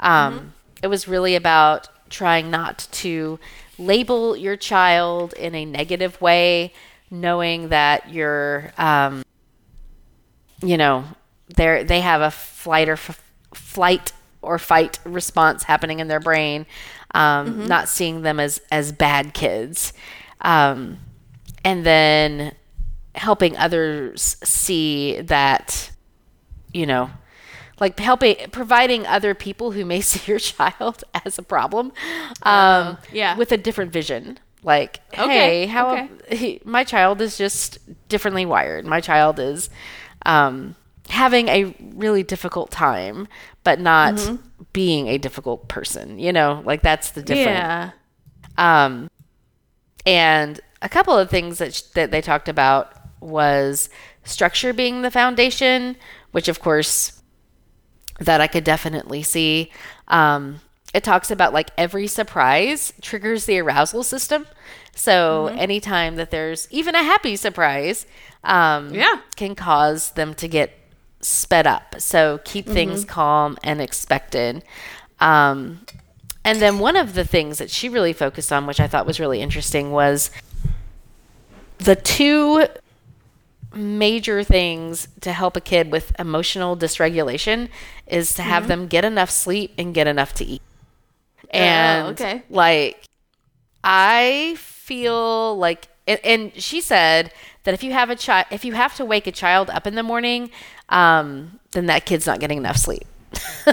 Um, 0.00 0.54
It 0.82 0.88
was 0.88 1.08
really 1.08 1.34
about 1.34 1.88
trying 2.10 2.50
not 2.50 2.86
to 2.92 3.38
label 3.78 4.36
your 4.36 4.56
child 4.56 5.32
in 5.34 5.54
a 5.54 5.64
negative 5.64 6.20
way, 6.20 6.72
knowing 7.10 7.68
that 7.70 8.10
you're, 8.10 8.72
um, 8.78 9.22
you 10.62 10.76
know, 10.76 11.04
they 11.54 11.84
they 11.84 12.00
have 12.00 12.20
a 12.20 12.30
flight 12.30 12.88
or 12.88 12.94
f- 12.94 13.22
flight 13.54 14.12
or 14.42 14.58
fight 14.58 14.98
response 15.04 15.64
happening 15.64 16.00
in 16.00 16.08
their 16.08 16.20
brain. 16.20 16.66
Um, 17.14 17.66
Not 17.66 17.88
seeing 17.88 18.22
them 18.22 18.40
as 18.40 18.60
as 18.70 18.92
bad 18.92 19.34
kids. 19.34 19.92
Um, 20.40 20.98
and 21.64 21.84
then 21.84 22.54
helping 23.14 23.56
others 23.56 24.36
see 24.44 25.20
that 25.22 25.90
you 26.72 26.86
know 26.86 27.10
like 27.80 27.98
helping 27.98 28.36
providing 28.50 29.06
other 29.06 29.34
people 29.34 29.72
who 29.72 29.84
may 29.84 30.00
see 30.10 30.30
your 30.30 30.38
child 30.38 31.04
as 31.24 31.38
a 31.38 31.42
problem 31.42 31.92
um 32.42 32.98
yeah. 33.12 33.36
with 33.36 33.52
a 33.52 33.56
different 33.56 33.92
vision 33.92 34.38
like 34.62 35.00
Okay, 35.12 35.28
hey 35.28 35.66
how 35.66 35.92
okay. 35.96 36.36
he, 36.36 36.60
my 36.64 36.84
child 36.84 37.20
is 37.20 37.36
just 37.38 37.78
differently 38.08 38.44
wired 38.46 38.84
my 38.84 39.00
child 39.00 39.38
is 39.38 39.70
um 40.24 40.74
having 41.08 41.48
a 41.48 41.74
really 41.94 42.22
difficult 42.22 42.70
time 42.70 43.28
but 43.64 43.78
not 43.80 44.14
Mm-hmm. 44.14 44.36
being 44.72 45.08
a 45.08 45.18
difficult 45.18 45.68
person 45.68 46.18
you 46.18 46.32
know 46.32 46.62
like 46.64 46.82
that's 46.82 47.10
the 47.12 47.22
difference 47.22 47.46
Yeah. 47.58 47.90
um, 48.58 49.10
and 50.04 50.60
a 50.82 50.88
couple 50.88 51.16
of 51.16 51.30
things 51.30 51.58
that, 51.58 51.74
sh- 51.74 51.82
that 51.94 52.10
they 52.10 52.20
talked 52.20 52.48
about 52.48 52.92
was 53.20 53.88
structure 54.24 54.72
being 54.72 55.02
the 55.02 55.10
foundation, 55.10 55.96
which 56.32 56.48
of 56.48 56.60
course 56.60 57.15
that 58.18 58.40
I 58.40 58.46
could 58.46 58.64
definitely 58.64 59.22
see. 59.22 59.70
Um, 60.08 60.60
it 60.94 61.04
talks 61.04 61.30
about 61.30 61.52
like 61.52 61.70
every 61.76 62.06
surprise 62.06 62.92
triggers 63.02 63.44
the 63.44 63.58
arousal 63.58 64.02
system. 64.02 64.46
So 64.94 65.48
anytime 65.48 66.16
that 66.16 66.30
there's 66.30 66.68
even 66.70 66.94
a 66.94 67.02
happy 67.02 67.36
surprise, 67.36 68.06
um, 68.44 68.94
Yeah. 68.94 69.20
can 69.36 69.54
cause 69.54 70.12
them 70.12 70.32
to 70.34 70.48
get 70.48 70.72
sped 71.20 71.66
up. 71.66 71.96
So 71.98 72.40
keep 72.44 72.66
things 72.66 73.04
calm 73.04 73.58
and 73.62 73.80
expected. 73.82 74.64
Um, 75.20 75.84
and 76.44 76.62
then 76.62 76.78
one 76.78 76.96
of 76.96 77.14
the 77.14 77.24
things 77.24 77.58
that 77.58 77.70
she 77.70 77.88
really 77.88 78.12
focused 78.14 78.52
on, 78.52 78.66
which 78.66 78.80
I 78.80 78.86
thought 78.86 79.04
was 79.04 79.18
really 79.20 79.40
interesting, 79.42 79.90
was 79.90 80.30
the 81.78 81.96
two 81.96 82.66
major 83.76 84.42
things 84.42 85.08
to 85.20 85.32
help 85.32 85.56
a 85.56 85.60
kid 85.60 85.92
with 85.92 86.12
emotional 86.18 86.76
dysregulation 86.76 87.68
is 88.06 88.34
to 88.34 88.42
have 88.42 88.68
them 88.68 88.86
get 88.86 89.04
enough 89.04 89.30
sleep 89.30 89.72
and 89.78 89.94
get 89.94 90.06
enough 90.06 90.32
to 90.34 90.44
eat. 90.44 90.62
And 91.50 92.08
okay. 92.20 92.42
like 92.50 93.04
I 93.84 94.56
feel 94.58 95.56
like 95.58 95.88
and, 96.06 96.20
and 96.24 96.52
she 96.62 96.80
said 96.80 97.32
that 97.64 97.74
if 97.74 97.82
you 97.82 97.92
have 97.92 98.10
a 98.10 98.16
child 98.16 98.46
if 98.50 98.64
you 98.64 98.72
have 98.74 98.94
to 98.96 99.04
wake 99.04 99.26
a 99.26 99.32
child 99.32 99.70
up 99.70 99.86
in 99.86 99.94
the 99.94 100.02
morning, 100.02 100.50
um, 100.88 101.60
then 101.72 101.86
that 101.86 102.06
kid's 102.06 102.26
not 102.26 102.40
getting 102.40 102.58
enough 102.58 102.76
sleep. 102.76 103.04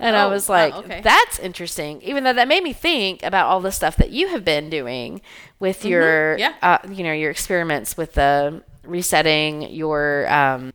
and 0.00 0.16
I 0.16 0.24
Oh, 0.24 0.30
was 0.30 0.48
wow, 0.48 0.54
like, 0.54 0.74
okay. 0.74 1.00
that's 1.02 1.38
interesting. 1.38 2.00
Even 2.02 2.24
though 2.24 2.32
that 2.32 2.48
made 2.48 2.62
me 2.62 2.72
think 2.72 3.22
about 3.22 3.46
all 3.46 3.60
the 3.60 3.72
stuff 3.72 3.96
that 3.96 4.10
you 4.10 4.28
have 4.28 4.44
been 4.44 4.68
doing 4.70 5.20
with 5.58 5.84
your, 5.84 6.36
Mm-hmm. 6.36 6.40
yeah. 6.40 6.54
uh, 6.62 6.78
you 6.92 7.02
know, 7.02 7.12
your 7.12 7.30
experiments 7.30 7.96
with 7.96 8.14
the 8.14 8.62
resetting 8.86 9.62
your 9.62 10.26
um, 10.32 10.72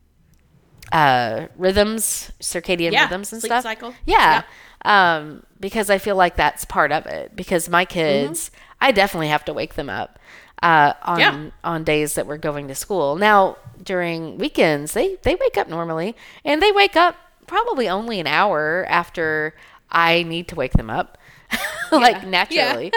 uh, 0.91 1.47
rhythms, 1.57 2.31
circadian 2.41 2.91
Yeah, 2.91 3.03
rhythms 3.03 3.33
and 3.33 3.41
stuff. 3.41 3.63
cycle. 3.63 3.93
Yeah. 4.05 4.43
Um, 4.83 5.43
because 5.59 5.89
I 5.89 5.97
feel 5.99 6.15
like 6.15 6.35
that's 6.35 6.65
part 6.65 6.91
of 6.91 7.05
it. 7.05 7.35
Because 7.35 7.69
my 7.69 7.85
kids, 7.85 8.51
I 8.79 8.91
definitely 8.91 9.27
have 9.29 9.45
to 9.45 9.53
wake 9.53 9.75
them 9.75 9.89
up 9.89 10.19
uh, 10.63 10.93
on 11.03 11.19
Mm-hmm. 11.19 11.43
Yeah. 11.45 11.51
on 11.63 11.83
days 11.83 12.15
that 12.15 12.25
we're 12.27 12.37
going 12.37 12.67
to 12.67 12.75
school. 12.75 13.15
Now 13.15 13.57
during 13.83 14.37
weekends, 14.37 14.93
they 14.93 15.15
they 15.23 15.35
wake 15.35 15.57
up 15.57 15.67
normally, 15.69 16.15
and 16.45 16.61
they 16.61 16.71
wake 16.71 16.95
up 16.95 17.15
probably 17.47 17.87
only 17.89 18.19
an 18.19 18.27
hour 18.27 18.85
after 18.89 19.55
I 19.91 20.23
need 20.23 20.47
to 20.49 20.55
wake 20.55 20.73
them 20.73 20.89
up, 20.89 21.17
like 21.91 22.25
naturally. 22.25 22.91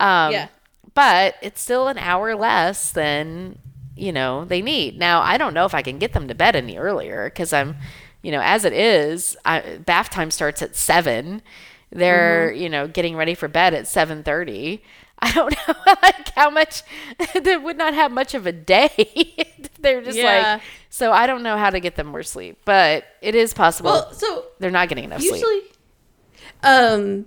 Um, 0.00 0.32
Yeah. 0.32 0.48
But 0.94 1.34
it's 1.42 1.60
still 1.60 1.88
an 1.88 1.98
hour 1.98 2.34
less 2.34 2.90
than 2.92 3.58
you 3.96 4.12
know 4.12 4.44
they 4.44 4.62
need. 4.62 4.98
Now 4.98 5.20
I 5.22 5.36
don't 5.38 5.54
know 5.54 5.64
if 5.64 5.74
I 5.74 5.82
can 5.82 5.98
get 5.98 6.12
them 6.12 6.28
to 6.28 6.34
bed 6.34 6.54
any 6.56 6.76
earlier 6.78 7.24
because 7.30 7.52
I'm, 7.52 7.76
you 8.22 8.30
know, 8.32 8.40
as 8.42 8.64
it 8.64 8.72
is, 8.72 9.36
I, 9.44 9.78
bath 9.84 10.10
time 10.10 10.30
starts 10.30 10.62
at 10.62 10.76
seven. 10.76 11.42
They're 11.90 12.50
Mm-hmm. 12.50 12.62
you 12.62 12.68
know 12.68 12.88
getting 12.88 13.16
ready 13.16 13.34
for 13.34 13.48
bed 13.48 13.72
at 13.74 13.86
seven 13.88 14.22
thirty. 14.22 14.82
I 15.18 15.32
don't 15.32 15.54
know 15.66 15.74
like 16.02 16.28
how 16.34 16.50
much 16.50 16.82
they 17.42 17.56
would 17.56 17.78
not 17.78 17.94
have 17.94 18.12
much 18.12 18.34
of 18.34 18.46
a 18.46 18.52
day. 18.52 19.48
They're 19.80 20.02
just 20.02 20.18
Yeah. 20.18 20.54
like 20.54 20.62
so. 20.90 21.10
I 21.12 21.26
don't 21.26 21.42
know 21.42 21.56
how 21.56 21.70
to 21.70 21.80
get 21.80 21.96
them 21.96 22.08
more 22.08 22.22
sleep, 22.22 22.58
but 22.66 23.04
it 23.22 23.34
is 23.34 23.54
possible 23.54 23.90
Well, 23.92 24.12
so 24.12 24.44
they're 24.58 24.70
not 24.70 24.88
getting 24.90 25.04
enough 25.04 25.20
sleep. 25.22 25.32
usually, 25.42 25.60
um, 26.62 27.26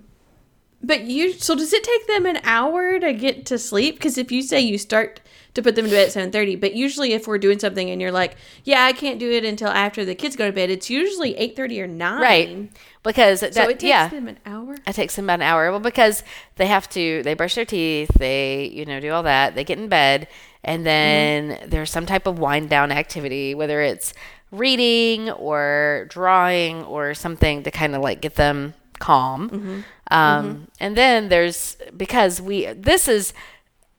but 0.82 1.02
you. 1.02 1.32
So 1.34 1.54
does 1.54 1.72
it 1.72 1.84
take 1.84 2.06
them 2.06 2.26
an 2.26 2.40
hour 2.44 2.98
to 2.98 3.12
get 3.12 3.46
to 3.46 3.58
sleep? 3.58 3.96
Because 3.96 4.18
if 4.18 4.32
you 4.32 4.42
say 4.42 4.60
you 4.60 4.78
start 4.78 5.20
to 5.54 5.62
put 5.62 5.74
them 5.74 5.84
to 5.86 5.90
bed 5.90 6.06
at 6.06 6.12
seven 6.12 6.30
thirty, 6.30 6.56
but 6.56 6.74
usually 6.74 7.12
if 7.12 7.26
we're 7.26 7.38
doing 7.38 7.58
something 7.58 7.90
and 7.90 8.00
you're 8.00 8.12
like, 8.12 8.36
yeah, 8.64 8.84
I 8.84 8.92
can't 8.92 9.18
do 9.18 9.30
it 9.30 9.44
until 9.44 9.68
after 9.68 10.04
the 10.04 10.14
kids 10.14 10.36
go 10.36 10.46
to 10.46 10.52
bed, 10.52 10.70
it's 10.70 10.88
usually 10.88 11.36
eight 11.36 11.56
thirty 11.56 11.80
or 11.80 11.86
nine. 11.86 12.20
Right. 12.20 12.72
Because 13.02 13.40
that, 13.40 13.54
So 13.54 13.62
it 13.62 13.80
takes 13.80 13.84
yeah. 13.84 14.08
them 14.08 14.28
an 14.28 14.38
hour. 14.44 14.76
It 14.86 14.92
takes 14.92 15.16
them 15.16 15.24
about 15.24 15.40
an 15.40 15.42
hour. 15.42 15.70
Well, 15.70 15.80
because 15.80 16.22
they 16.56 16.66
have 16.66 16.88
to, 16.90 17.22
they 17.22 17.34
brush 17.34 17.54
their 17.54 17.64
teeth, 17.64 18.10
they, 18.18 18.66
you 18.66 18.84
know, 18.84 19.00
do 19.00 19.10
all 19.10 19.22
that. 19.22 19.54
They 19.54 19.64
get 19.64 19.78
in 19.78 19.88
bed, 19.88 20.28
and 20.62 20.84
then 20.84 21.50
mm-hmm. 21.50 21.70
there's 21.70 21.90
some 21.90 22.04
type 22.04 22.26
of 22.26 22.38
wind 22.38 22.68
down 22.68 22.92
activity, 22.92 23.54
whether 23.54 23.80
it's 23.80 24.12
reading 24.50 25.30
or 25.30 26.06
drawing 26.10 26.84
or 26.84 27.14
something 27.14 27.62
to 27.62 27.70
kind 27.70 27.94
of 27.94 28.02
like 28.02 28.20
get 28.20 28.34
them 28.34 28.74
calm. 28.98 29.48
Mm-hmm. 29.48 29.80
Um, 30.10 30.68
And 30.80 30.96
then 30.96 31.28
there's 31.28 31.76
because 31.96 32.40
we, 32.40 32.66
this 32.66 33.08
is, 33.08 33.32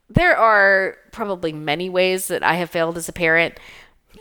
there 0.10 0.36
are 0.36 0.98
probably 1.12 1.54
many 1.54 1.90
ways 1.90 2.28
that 2.28 2.44
I 2.44 2.56
have 2.56 2.70
failed 2.70 2.98
as 2.98 3.08
a 3.08 3.14
parent. 3.14 3.60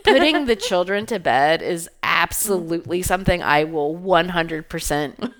Putting 0.03 0.45
the 0.45 0.55
children 0.69 1.05
to 1.07 1.19
bed 1.19 1.61
is 1.61 1.89
absolutely 2.01 3.01
something 3.01 3.43
I 3.43 3.65
will 3.65 3.95
100% 3.95 5.33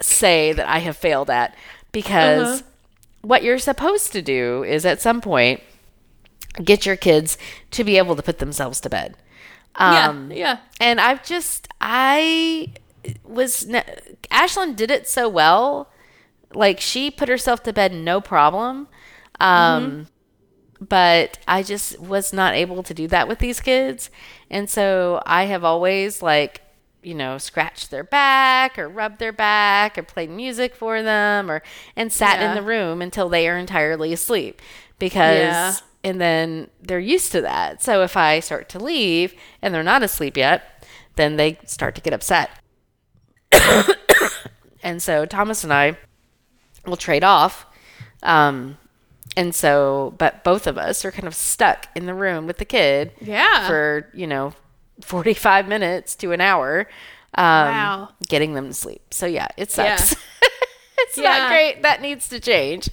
say 0.00 0.52
that 0.52 0.68
I 0.68 0.78
have 0.78 0.96
failed 0.96 1.30
at 1.30 1.54
because 1.92 2.64
what 3.22 3.42
you're 3.42 3.58
supposed 3.58 4.12
to 4.12 4.22
do 4.22 4.64
is 4.64 4.84
at 4.84 5.00
some 5.00 5.20
point 5.20 5.60
get 6.62 6.86
your 6.86 6.96
kids 6.96 7.38
to 7.72 7.84
be 7.84 7.98
able 7.98 8.16
to 8.16 8.22
put 8.22 8.38
themselves 8.38 8.80
to 8.80 8.90
bed. 8.90 9.16
Um, 9.76 10.30
yeah, 10.30 10.36
yeah. 10.36 10.58
and 10.80 11.00
I've 11.00 11.24
just 11.24 11.68
I 11.80 12.74
was 13.24 13.66
Ashlyn 14.30 14.76
did 14.76 14.90
it 14.90 15.08
so 15.08 15.28
well, 15.28 15.90
like 16.54 16.80
she 16.80 17.10
put 17.10 17.28
herself 17.28 17.62
to 17.64 17.72
bed 17.72 17.92
no 17.92 18.20
problem. 18.20 18.88
Um, 19.40 20.06
but 20.80 21.38
I 21.48 21.62
just 21.62 21.98
was 21.98 22.32
not 22.32 22.54
able 22.54 22.82
to 22.82 22.94
do 22.94 23.08
that 23.08 23.28
with 23.28 23.38
these 23.38 23.60
kids, 23.60 24.10
and 24.50 24.68
so 24.68 25.22
I 25.26 25.44
have 25.44 25.64
always 25.64 26.22
like 26.22 26.60
you 27.02 27.14
know 27.14 27.36
scratched 27.38 27.90
their 27.90 28.04
back 28.04 28.78
or 28.78 28.88
rubbed 28.88 29.18
their 29.18 29.32
back 29.32 29.98
or 29.98 30.02
played 30.02 30.30
music 30.30 30.74
for 30.74 31.02
them 31.02 31.50
or 31.50 31.62
and 31.96 32.10
sat 32.12 32.40
in 32.40 32.54
the 32.54 32.62
room 32.62 33.02
until 33.02 33.28
they 33.28 33.46
are 33.48 33.58
entirely 33.58 34.12
asleep 34.12 34.62
because 34.98 35.38
Yeah. 35.38 35.74
and 36.02 36.20
then 36.20 36.70
they're 36.80 36.98
used 36.98 37.30
to 37.32 37.40
that. 37.42 37.82
So 37.82 38.02
if 38.02 38.16
I 38.16 38.40
start 38.40 38.68
to 38.70 38.78
leave 38.78 39.34
and 39.60 39.74
they're 39.74 39.82
not 39.82 40.02
asleep 40.02 40.36
yet, 40.36 40.86
then 41.16 41.36
they 41.36 41.58
start 41.66 41.94
to 41.96 42.00
get 42.00 42.12
upset. 42.14 42.50
and 44.82 45.02
so 45.02 45.24
Thomas 45.26 45.64
and 45.64 45.72
I 45.72 45.96
will 46.86 46.96
trade 46.96 47.24
off. 47.24 47.66
Um, 48.22 48.78
and 49.36 49.54
so, 49.54 50.14
but 50.18 50.44
both 50.44 50.66
of 50.66 50.78
us 50.78 51.04
are 51.04 51.10
kind 51.12 51.26
of 51.26 51.34
stuck 51.34 51.88
in 51.94 52.06
the 52.06 52.14
room 52.14 52.46
with 52.46 52.58
the 52.58 52.64
kid 52.64 53.12
Yeah. 53.20 53.66
for, 53.66 54.08
you 54.14 54.26
know, 54.26 54.52
45 55.00 55.66
minutes 55.66 56.14
to 56.16 56.32
an 56.32 56.40
hour, 56.40 56.86
um, 57.34 57.44
Wow. 57.44 58.08
getting 58.28 58.54
them 58.54 58.68
to 58.68 58.74
sleep. 58.74 59.02
So 59.12 59.26
yeah, 59.26 59.48
it 59.56 59.70
sucks. 59.70 60.12
it's 60.98 61.18
Yeah. 61.18 61.22
not 61.38 61.48
great. 61.50 61.82
That 61.82 62.00
needs 62.00 62.28
to 62.28 62.38
change. 62.40 62.88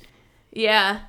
Yeah. 0.51 1.01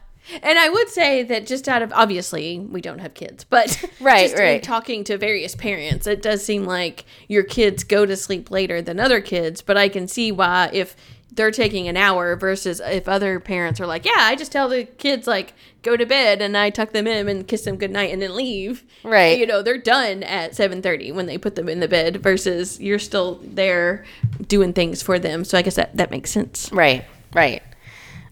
And 0.43 0.59
I 0.59 0.69
would 0.69 0.89
say 0.89 1.23
that 1.25 1.47
just 1.47 1.69
out 1.69 1.83
of 1.83 1.93
obviously 1.93 2.59
we 2.59 2.81
don't 2.81 3.01
have 3.01 3.15
kids, 3.15 3.45
but 3.45 3.85
Right, 4.01 4.31
just 4.31 4.39
right. 4.39 4.63
talking 4.63 5.05
to 5.05 5.19
various 5.19 5.55
parents, 5.55 6.07
it 6.07 6.23
does 6.23 6.45
seem 6.45 6.65
like 6.65 7.05
your 7.29 7.43
kids 7.43 7.85
go 7.85 8.07
to 8.07 8.17
sleep 8.17 8.51
later 8.51 8.81
than 8.81 9.01
other 9.01 9.21
kids. 9.21 9.63
But 9.63 9.77
I 9.77 9.89
can 9.89 10.07
see 10.09 10.31
why 10.33 10.71
if 10.73 10.97
they're 11.35 11.51
taking 11.51 11.89
an 11.89 11.97
hour 11.97 12.37
versus 12.37 12.81
if 12.85 13.09
other 13.09 13.41
parents 13.41 13.81
are 13.81 13.87
like, 13.87 14.05
yeah, 14.05 14.13
I 14.19 14.37
just 14.37 14.53
tell 14.53 14.69
the 14.69 14.85
kids 14.85 15.27
like 15.27 15.55
go 15.83 15.97
to 15.97 16.05
bed 16.05 16.43
and 16.43 16.57
I 16.57 16.69
tuck 16.71 16.93
them 16.93 17.07
in 17.07 17.27
and 17.29 17.49
kiss 17.49 17.63
them 17.63 17.77
goodnight 17.77 18.13
and 18.13 18.21
then 18.21 18.37
leave. 18.37 18.85
Right. 19.03 19.39
You 19.39 19.47
know, 19.47 19.63
they're 19.63 19.79
done 19.79 20.23
at 20.23 20.55
seven 20.55 20.83
thirty 20.83 21.11
when 21.11 21.27
they 21.27 21.39
put 21.39 21.55
them 21.55 21.69
in 21.69 21.81
the 21.81 21.89
bed 21.89 22.23
versus 22.23 22.79
you're 22.81 22.99
still 22.99 23.41
there 23.43 24.05
doing 24.47 24.73
things 24.73 25.03
for 25.03 25.19
them. 25.19 25.45
So 25.45 25.57
I 25.57 25.63
guess 25.63 25.77
that 25.77 25.97
that 25.97 26.11
makes 26.11 26.31
sense. 26.31 26.71
Right, 26.71 27.05
right. 27.35 27.63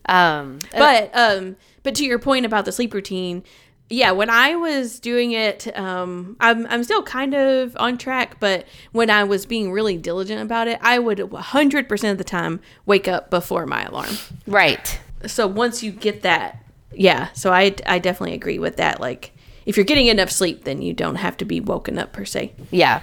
Um, 0.07 0.59
but 0.72 1.11
um 1.14 1.57
but 1.82 1.94
to 1.94 2.04
your 2.04 2.18
point 2.18 2.46
about 2.46 2.64
the 2.64 2.72
sleep 2.72 2.92
routine 2.94 3.42
yeah 3.88 4.10
when 4.10 4.30
i 4.30 4.54
was 4.54 5.00
doing 5.00 5.32
it 5.32 5.66
um 5.76 6.36
i'm, 6.40 6.66
I'm 6.66 6.84
still 6.84 7.02
kind 7.02 7.34
of 7.34 7.76
on 7.78 7.98
track 7.98 8.38
but 8.40 8.66
when 8.92 9.10
i 9.10 9.24
was 9.24 9.46
being 9.46 9.72
really 9.72 9.96
diligent 9.96 10.40
about 10.40 10.68
it 10.68 10.78
i 10.82 10.98
would 10.98 11.18
100% 11.18 12.10
of 12.10 12.18
the 12.18 12.24
time 12.24 12.60
wake 12.86 13.08
up 13.08 13.30
before 13.30 13.66
my 13.66 13.84
alarm 13.84 14.14
right. 14.46 15.00
so 15.26 15.46
once 15.46 15.82
you 15.82 15.90
get 15.90 16.22
that 16.22 16.64
yeah 16.92 17.28
so 17.32 17.52
i 17.52 17.74
i 17.86 17.98
definitely 17.98 18.34
agree 18.34 18.58
with 18.58 18.76
that 18.76 19.00
like 19.00 19.32
if 19.66 19.76
you're 19.76 19.84
getting 19.84 20.06
enough 20.06 20.30
sleep 20.30 20.64
then 20.64 20.82
you 20.82 20.92
don't 20.92 21.16
have 21.16 21.36
to 21.36 21.44
be 21.44 21.60
woken 21.60 21.98
up 21.98 22.12
per 22.12 22.24
se 22.24 22.52
Yeah. 22.70 23.02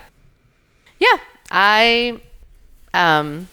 Yeah. 0.99 1.17
I 1.51 2.19
um 2.93 3.47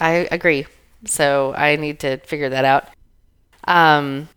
I 0.00 0.28
agree. 0.30 0.66
So 1.06 1.54
I 1.56 1.76
need 1.76 2.00
to 2.00 2.18
figure 2.18 2.48
that 2.48 2.64
out. 2.64 2.88
Um 3.64 4.28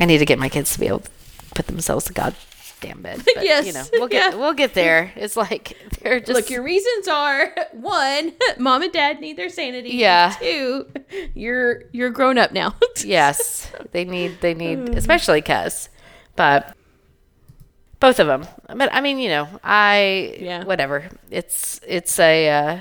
I 0.00 0.04
need 0.04 0.18
to 0.18 0.24
get 0.26 0.38
my 0.38 0.48
kids 0.48 0.72
to 0.74 0.80
be 0.80 0.86
able 0.86 1.00
to 1.00 1.10
put 1.54 1.66
themselves 1.66 2.04
to 2.06 2.12
goddamn 2.12 3.02
bed. 3.02 3.22
But, 3.34 3.34
Yes, 3.44 3.66
You 3.66 3.72
know, 3.72 3.84
we'll 3.94 4.08
get 4.08 4.32
yeah. 4.32 4.38
we'll 4.38 4.54
get 4.54 4.74
there. 4.74 5.12
It's 5.16 5.36
like 5.36 5.76
they're 6.00 6.20
just 6.20 6.32
Look, 6.32 6.50
your 6.50 6.62
reasons 6.62 7.08
are 7.08 7.54
one, 7.72 8.32
mom 8.58 8.82
and 8.82 8.92
dad 8.92 9.20
need 9.20 9.36
their 9.36 9.48
sanity. 9.48 9.90
Yeah. 9.90 10.34
Two, 10.40 10.86
you're 11.34 11.82
you're 11.92 12.10
grown 12.10 12.38
up 12.38 12.52
now. 12.52 12.74
yes 13.04 13.70
they 13.92 14.04
need 14.04 14.40
they 14.40 14.54
need 14.54 14.90
especially 14.90 15.42
Kess 15.42 15.88
but 16.36 16.74
both 18.00 18.20
of 18.20 18.28
them. 18.28 18.46
But 18.68 18.90
I 18.94 19.00
mean, 19.00 19.18
you 19.18 19.28
know, 19.28 19.48
I 19.64 20.36
Yeah. 20.40 20.62
whatever. 20.64 21.08
It's 21.32 21.80
it's 21.84 22.16
a 22.20 22.48
uh, 22.48 22.80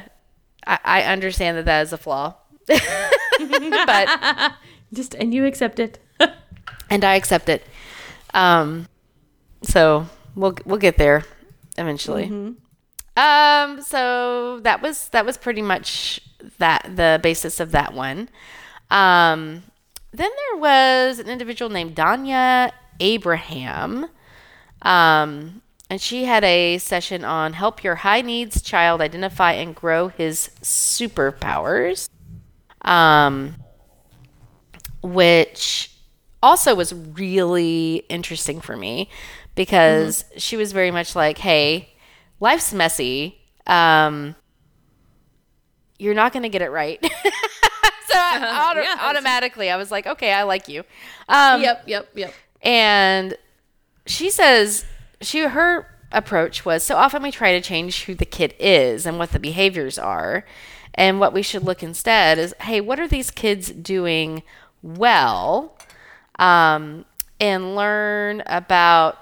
I, 0.68 0.80
I 0.84 1.02
understand 1.06 1.58
that 1.58 1.66
that 1.66 1.82
is 1.82 1.92
a 1.94 1.98
flaw, 1.98 2.36
but 2.68 4.54
Just 4.94 5.16
and 5.16 5.34
you 5.34 5.46
accept 5.46 5.80
it. 5.80 5.98
And 6.90 7.04
I 7.04 7.16
accept 7.16 7.50
it. 7.50 7.64
Um, 8.34 8.88
so 9.62 10.08
we'll 10.36 10.56
we'll 10.66 10.78
get 10.78 10.98
there 10.98 11.24
eventually. 11.78 12.26
Um, 13.18 13.82
so 13.82 14.60
that 14.62 14.82
was 14.82 15.10
that 15.10 15.26
was 15.26 15.38
pretty 15.38 15.62
much 15.62 16.22
that 16.60 16.96
the 16.96 17.20
basis 17.22 17.60
of 17.60 17.72
that 17.72 17.94
one. 17.94 18.30
Um, 18.90 19.64
then 20.12 20.30
there 20.30 20.60
was 20.60 21.20
an 21.20 21.28
individual 21.28 21.70
named 21.70 21.96
Dayna 21.96 22.72
Abraham. 23.00 24.08
Um, 24.82 25.62
and 25.90 26.02
she 26.02 26.26
had 26.26 26.44
a 26.44 26.78
session 26.78 27.24
on 27.24 27.54
help 27.54 27.84
your 27.84 27.96
high 27.96 28.22
needs 28.22 28.62
child 28.62 29.02
identify 29.02 29.54
and 29.54 29.76
grow 29.76 30.10
his 30.10 30.52
superpowers. 30.62 32.10
Um, 32.82 33.56
which 35.02 35.97
also 36.44 36.76
was 36.76 36.94
really 36.94 38.04
interesting 38.10 38.62
for 38.62 38.78
me 38.78 39.10
because 39.56 40.26
she 40.38 40.56
was 40.58 40.72
very 40.72 40.92
much 40.92 41.16
like, 41.16 41.38
"Hey, 41.40 41.90
life's 42.40 42.74
messy. 42.74 43.40
Um, 43.66 44.36
you're 46.00 46.14
not 46.14 46.34
going 46.34 46.44
to 46.44 46.50
get 46.50 46.62
it 46.62 46.70
right." 46.72 47.00
so 47.04 47.10
I, 48.16 48.70
auto- 48.72 48.82
Yeah. 48.82 48.98
automatically, 49.02 49.70
I 49.70 49.78
was 49.78 49.92
like, 49.92 50.06
"Okay, 50.08 50.32
I 50.32 50.44
like 50.44 50.68
you." 50.68 50.84
Um, 51.30 51.62
yep, 51.62 51.84
yep, 51.88 52.10
yep. 52.16 52.34
and 52.62 53.36
she 54.06 54.30
says 54.30 54.86
she 55.22 55.40
her 55.42 55.88
approach 56.12 56.64
was 56.64 56.84
so 56.84 56.96
often 56.96 57.22
we 57.22 57.32
try 57.32 57.52
to 57.52 57.62
change 57.62 58.06
who 58.06 58.16
the 58.16 58.26
kid 58.26 58.54
is 58.60 59.06
and 59.06 59.18
what 59.20 59.32
the 59.32 59.40
behaviors 59.40 59.98
are. 60.00 60.46
And 61.00 61.20
what 61.20 61.32
we 61.32 61.44
should 61.44 61.64
look 61.64 61.84
instead 61.84 62.40
is, 62.40 62.56
hey, 62.62 62.82
what 62.82 63.00
are 63.00 63.08
these 63.08 63.30
kids 63.30 63.70
doing 63.70 64.42
well? 64.82 65.77
Um, 66.40 67.06
and 67.40 67.76
learn 67.76 68.42
about 68.48 69.18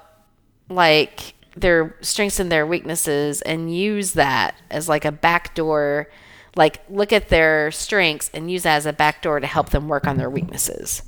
like 0.68 1.34
their 1.54 1.96
strengths 2.00 2.40
and 2.40 2.50
their 2.50 2.66
weaknesses 2.66 3.42
and 3.42 3.74
use 3.74 4.12
that 4.12 4.54
as 4.70 4.88
like 4.88 5.04
a 5.04 5.12
backdoor 5.12 6.08
like 6.56 6.80
look 6.88 7.12
at 7.12 7.28
their 7.28 7.70
strengths 7.70 8.30
and 8.34 8.50
use 8.50 8.64
that 8.64 8.76
as 8.76 8.86
a 8.86 8.92
backdoor 8.92 9.40
to 9.40 9.46
help 9.46 9.70
them 9.70 9.88
work 9.88 10.06
on 10.06 10.16
their 10.16 10.30
weaknesses. 10.30 11.02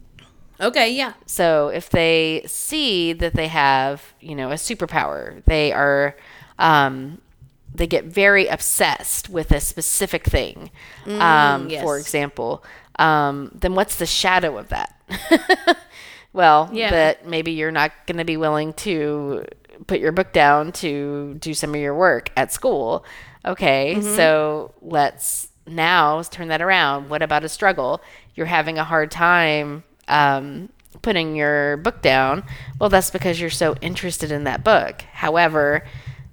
Okay, 0.60 0.92
yeah. 0.92 1.14
So 1.26 1.68
if 1.68 1.88
they 1.88 2.42
see 2.46 3.12
that 3.14 3.34
they 3.34 3.48
have, 3.48 4.12
you 4.20 4.34
know, 4.34 4.50
a 4.50 4.54
superpower, 4.54 5.42
they 5.44 5.72
are, 5.72 6.16
um, 6.58 7.20
they 7.74 7.86
get 7.86 8.04
very 8.04 8.46
obsessed 8.48 9.30
with 9.30 9.52
a 9.52 9.60
specific 9.60 10.24
thing. 10.24 10.70
um, 11.06 11.70
yes. 11.70 11.82
For 11.82 11.96
example, 11.98 12.64
um, 12.98 13.52
then 13.54 13.74
what's 13.74 13.96
the 13.96 14.06
shadow 14.06 14.58
of 14.58 14.68
that? 14.68 14.94
well, 16.32 16.68
Yeah. 16.72 16.90
that 16.90 17.26
maybe 17.26 17.52
you're 17.52 17.70
not 17.70 17.92
going 18.06 18.18
to 18.18 18.24
be 18.24 18.36
willing 18.36 18.72
to 18.74 19.44
put 19.86 20.00
your 20.00 20.12
book 20.12 20.32
down 20.32 20.72
to 20.72 21.36
do 21.38 21.54
some 21.54 21.74
of 21.74 21.80
your 21.80 21.94
work 21.94 22.30
at 22.36 22.52
school. 22.52 23.04
Okay, 23.44 24.00
so 24.02 24.74
let's 24.82 25.48
now 25.66 26.22
turn 26.22 26.48
that 26.48 26.60
around. 26.60 27.08
What 27.08 27.22
about 27.22 27.44
a 27.44 27.48
struggle? 27.48 28.02
You're 28.34 28.46
having 28.46 28.78
a 28.78 28.84
hard 28.84 29.10
time 29.10 29.84
um, 30.08 30.70
putting 31.02 31.36
your 31.36 31.76
book 31.78 32.02
down. 32.02 32.44
Well, 32.80 32.90
that's 32.90 33.10
because 33.10 33.40
you're 33.40 33.50
so 33.50 33.74
interested 33.80 34.32
in 34.32 34.44
that 34.44 34.64
book. 34.64 35.02
However, 35.12 35.84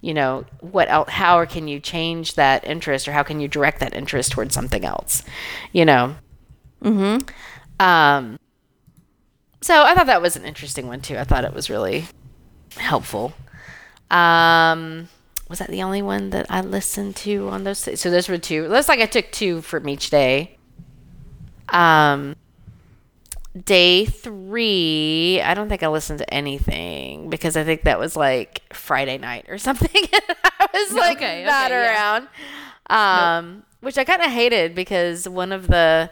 you 0.02 0.14
know 0.14 0.46
what 0.60 0.88
else 0.88 1.10
how 1.10 1.44
can 1.46 1.68
you 1.68 1.80
change 1.80 2.36
that 2.36 2.64
interest 2.68 3.08
or 3.08 3.12
how 3.12 3.24
can 3.24 3.40
you 3.40 3.48
direct 3.48 3.80
that 3.80 3.96
interest 3.96 4.32
towards 4.32 4.54
something 4.54 4.86
else 4.86 5.24
you 5.72 5.84
know 5.84 6.16
mm-hmm. 6.84 7.18
um 7.84 8.38
so 9.66 9.82
i 9.84 9.96
thought 9.96 10.06
that 10.06 10.22
was 10.22 10.36
an 10.36 10.46
interesting 10.46 10.86
one 10.88 11.02
too 11.02 11.18
i 11.18 11.24
thought 11.24 11.44
it 11.44 11.54
was 11.54 11.70
really 11.70 12.06
helpful 12.78 13.34
um 14.12 15.08
was 15.50 15.58
that 15.60 15.70
the 15.70 15.82
only 15.82 16.02
one 16.02 16.30
that 16.30 16.46
i 16.50 16.62
listened 16.62 17.16
to 17.16 17.50
on 17.50 17.64
those 17.64 17.80
so 18.00 18.12
those 18.12 18.30
were 18.30 18.38
two 18.38 18.66
It 18.66 18.70
looks 18.70 18.88
like 18.88 19.00
i 19.00 19.06
took 19.08 19.32
two 19.32 19.62
from 19.62 19.90
each 19.90 20.10
day 20.12 20.58
um 21.70 22.36
day 23.64 24.06
three, 24.06 25.40
I 25.42 25.54
don't 25.54 25.70
think 25.70 25.82
I 25.82 25.88
listened 25.88 26.20
to 26.20 26.34
anything 26.34 27.30
because 27.30 27.56
I 27.56 27.64
think 27.64 27.84
that 27.84 27.98
was 27.98 28.18
like 28.18 28.62
Friday 28.74 29.18
night 29.18 29.46
or 29.48 29.58
something. 29.68 29.90
I 30.60 30.68
was 30.74 30.92
like 30.94 31.18
Okay, 31.18 31.46
not 31.46 31.72
okay, 31.72 31.82
yeah. 31.82 32.20
around. 32.20 32.28
Um, 32.90 33.64
which 33.80 33.98
I 33.98 34.04
kind 34.04 34.22
of 34.22 34.30
hated 34.30 34.76
because 34.76 35.28
one 35.30 35.54
of 35.54 35.68
the 35.68 36.12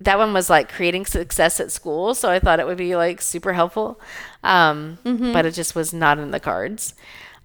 that 0.00 0.18
one 0.18 0.32
was 0.32 0.50
like 0.50 0.70
creating 0.70 1.06
success 1.06 1.58
at 1.60 1.72
school, 1.72 2.14
so 2.14 2.30
I 2.30 2.38
thought 2.38 2.60
it 2.60 2.66
would 2.66 2.76
be 2.76 2.96
like 2.96 3.22
super 3.22 3.52
helpful. 3.52 4.00
Um, 4.42 4.98
but 5.32 5.46
it 5.46 5.52
just 5.52 5.74
was 5.74 5.92
not 5.94 6.18
in 6.18 6.30
the 6.30 6.40
cards. 6.40 6.94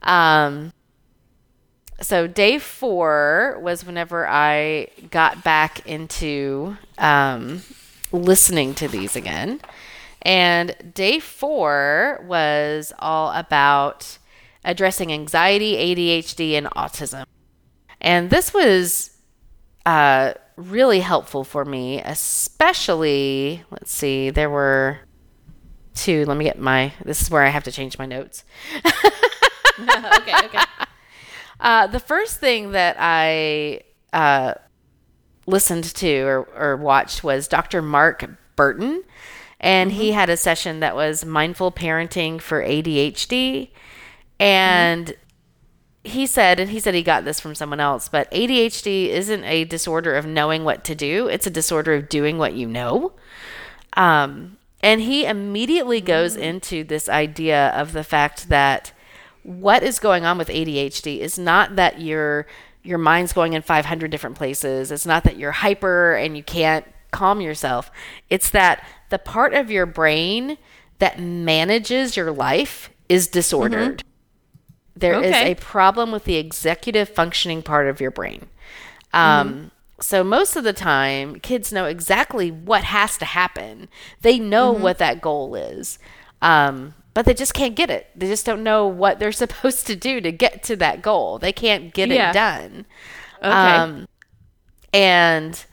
Um, 0.01 0.73
so 2.01 2.27
day 2.27 2.57
four 2.57 3.57
was 3.61 3.85
whenever 3.85 4.27
I 4.27 4.87
got 5.11 5.43
back 5.43 5.85
into 5.85 6.77
um, 6.97 7.61
listening 8.11 8.73
to 8.75 8.87
these 8.87 9.15
again. 9.15 9.61
And 10.23 10.93
day 10.93 11.19
four 11.19 12.23
was 12.27 12.91
all 12.99 13.31
about 13.31 14.17
addressing 14.63 15.11
anxiety, 15.11 15.75
ADHD, 15.75 16.53
and 16.53 16.67
autism. 16.67 17.25
And 17.99 18.29
this 18.29 18.53
was 18.53 19.11
uh, 19.85 20.33
really 20.61 20.99
helpful 21.01 21.43
for 21.43 21.65
me, 21.65 22.01
especially, 22.01 23.63
let's 23.69 23.91
see, 23.91 24.29
there 24.29 24.49
were 24.49 24.99
two. 25.93 26.25
Let 26.25 26.37
me 26.37 26.45
get 26.45 26.59
my, 26.59 26.93
this 27.03 27.21
is 27.21 27.29
where 27.29 27.43
I 27.43 27.49
have 27.49 27.63
to 27.65 27.71
change 27.71 27.97
my 27.97 28.05
notes. 28.05 28.43
okay, 28.85 30.33
okay. 30.45 30.59
Uh, 31.59 31.87
the 31.87 31.99
first 31.99 32.39
thing 32.39 32.71
that 32.71 32.95
I 32.99 33.81
uh, 34.13 34.55
listened 35.45 35.83
to 35.83 36.21
or, 36.21 36.47
or 36.55 36.77
watched 36.77 37.23
was 37.23 37.47
Dr. 37.47 37.81
Mark 37.81 38.29
Bertin. 38.55 39.03
And 39.59 39.91
he 39.91 40.11
had 40.11 40.29
a 40.29 40.37
session 40.37 40.79
that 40.79 40.95
was 40.95 41.23
mindful 41.23 41.71
parenting 41.71 42.41
for 42.41 42.63
ADHD. 42.63 43.69
And 44.39 45.13
he 46.03 46.25
said, 46.25 46.59
and 46.59 46.71
he 46.71 46.79
said 46.79 46.93
he 46.93 47.03
got 47.03 47.25
this 47.25 47.39
from 47.39 47.53
someone 47.53 47.79
else, 47.79 48.09
but 48.09 48.31
ADHD 48.31 49.09
isn't 49.09 49.43
a 49.43 49.65
disorder 49.65 50.15
of 50.15 50.25
knowing 50.25 50.63
what 50.63 50.83
to 50.85 50.95
do, 50.95 51.27
it's 51.27 51.47
a 51.47 51.51
disorder 51.51 51.93
of 51.93 52.09
doing 52.09 52.37
what 52.37 52.53
you 52.53 52.67
know. 52.67 53.13
Um, 53.93 54.57
and 54.81 55.01
he 55.01 55.25
immediately 55.25 56.01
goes 56.01 56.35
into 56.35 56.83
this 56.83 57.07
idea 57.07 57.69
of 57.69 57.93
the 57.93 58.03
fact 58.03 58.49
that 58.49 58.93
what 59.43 59.83
is 59.83 59.99
going 59.99 60.25
on 60.25 60.37
with 60.37 60.47
ADHD 60.47 61.19
is 61.19 61.37
not 61.37 61.75
that 61.75 62.01
your 62.01 62.47
your 62.83 62.97
mind's 62.97 63.31
going 63.31 63.53
in 63.53 63.61
500 63.61 64.09
different 64.09 64.35
places. 64.35 64.91
It's 64.91 65.05
not 65.05 65.23
that 65.25 65.37
you're 65.37 65.51
hyper 65.51 66.15
and 66.15 66.35
you 66.35 66.41
can't 66.41 66.83
calm 67.11 67.39
yourself. 67.39 67.91
It's 68.27 68.49
that 68.49 68.83
the 69.09 69.19
part 69.19 69.53
of 69.53 69.69
your 69.69 69.85
brain 69.85 70.57
that 70.97 71.19
manages 71.19 72.17
your 72.17 72.31
life 72.31 72.89
is 73.07 73.27
disordered. 73.27 74.03
There 75.01 75.21
is 75.21 75.35
Okay. 75.35 75.51
a 75.51 75.55
problem 75.55 76.11
with 76.11 76.23
the 76.23 76.35
executive 76.35 77.09
functioning 77.09 77.61
part 77.61 77.87
of 77.87 77.99
your 77.99 78.11
brain. 78.11 78.47
Um, 79.13 79.71
So 79.99 80.23
most 80.23 80.55
of 80.55 80.63
the 80.63 80.73
time, 80.73 81.39
kids 81.41 81.71
know 81.71 81.85
exactly 81.85 82.49
what 82.49 82.85
has 82.85 83.19
to 83.19 83.25
happen. 83.25 83.87
They 84.21 84.39
know 84.39 84.71
what 84.71 84.97
that 84.97 85.21
goal 85.21 85.53
is, 85.53 85.99
um, 86.41 86.95
but 87.13 87.25
they 87.25 87.35
just 87.35 87.53
can't 87.53 87.75
get 87.75 87.91
it. 87.91 88.07
They 88.15 88.27
just 88.27 88.43
don't 88.45 88.63
know 88.63 88.87
what 88.87 89.19
they're 89.19 89.31
supposed 89.43 89.85
to 89.87 89.95
do 89.95 90.19
to 90.21 90.31
get 90.31 90.63
to 90.63 90.75
that 90.77 91.03
goal. 91.03 91.37
They 91.37 91.51
can't 91.53 91.93
get 91.93 92.09
Yeah. 92.09 92.31
it 92.31 92.33
done. 92.33 92.85
Okay. 93.43 93.51
Um, 93.51 94.07
and 94.91 95.63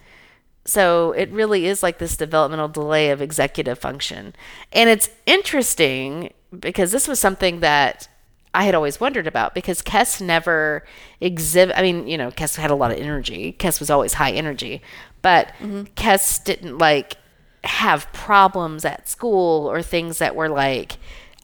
so 0.66 1.12
it 1.12 1.30
really 1.30 1.64
is 1.66 1.82
like 1.82 1.96
this 1.98 2.16
developmental 2.16 2.68
delay 2.68 3.08
of 3.10 3.22
executive 3.22 3.78
function. 3.78 4.34
And 4.74 4.90
it's 4.90 5.08
interesting 5.24 6.34
because 6.58 6.92
this 6.92 7.08
was 7.08 7.18
something 7.18 7.60
that 7.60 8.08
I 8.54 8.64
had 8.64 8.74
always 8.74 8.98
wondered 9.00 9.26
about 9.26 9.54
because 9.54 9.82
Kess 9.82 10.20
never 10.20 10.84
exhibit. 11.20 11.76
I 11.76 11.82
mean, 11.82 12.06
you 12.06 12.16
know, 12.16 12.30
Kess 12.30 12.56
had 12.56 12.70
a 12.70 12.74
lot 12.74 12.90
of 12.90 12.98
energy. 12.98 13.54
Kess 13.58 13.78
was 13.80 13.90
always 13.90 14.14
high 14.14 14.32
energy, 14.32 14.82
but 15.22 15.52
Kess 15.96 16.42
didn't 16.42 16.78
like 16.78 17.16
have 17.64 18.10
problems 18.12 18.84
at 18.84 19.08
school 19.08 19.70
or 19.70 19.82
things 19.82 20.18
that 20.18 20.34
were 20.34 20.48
like 20.48 20.96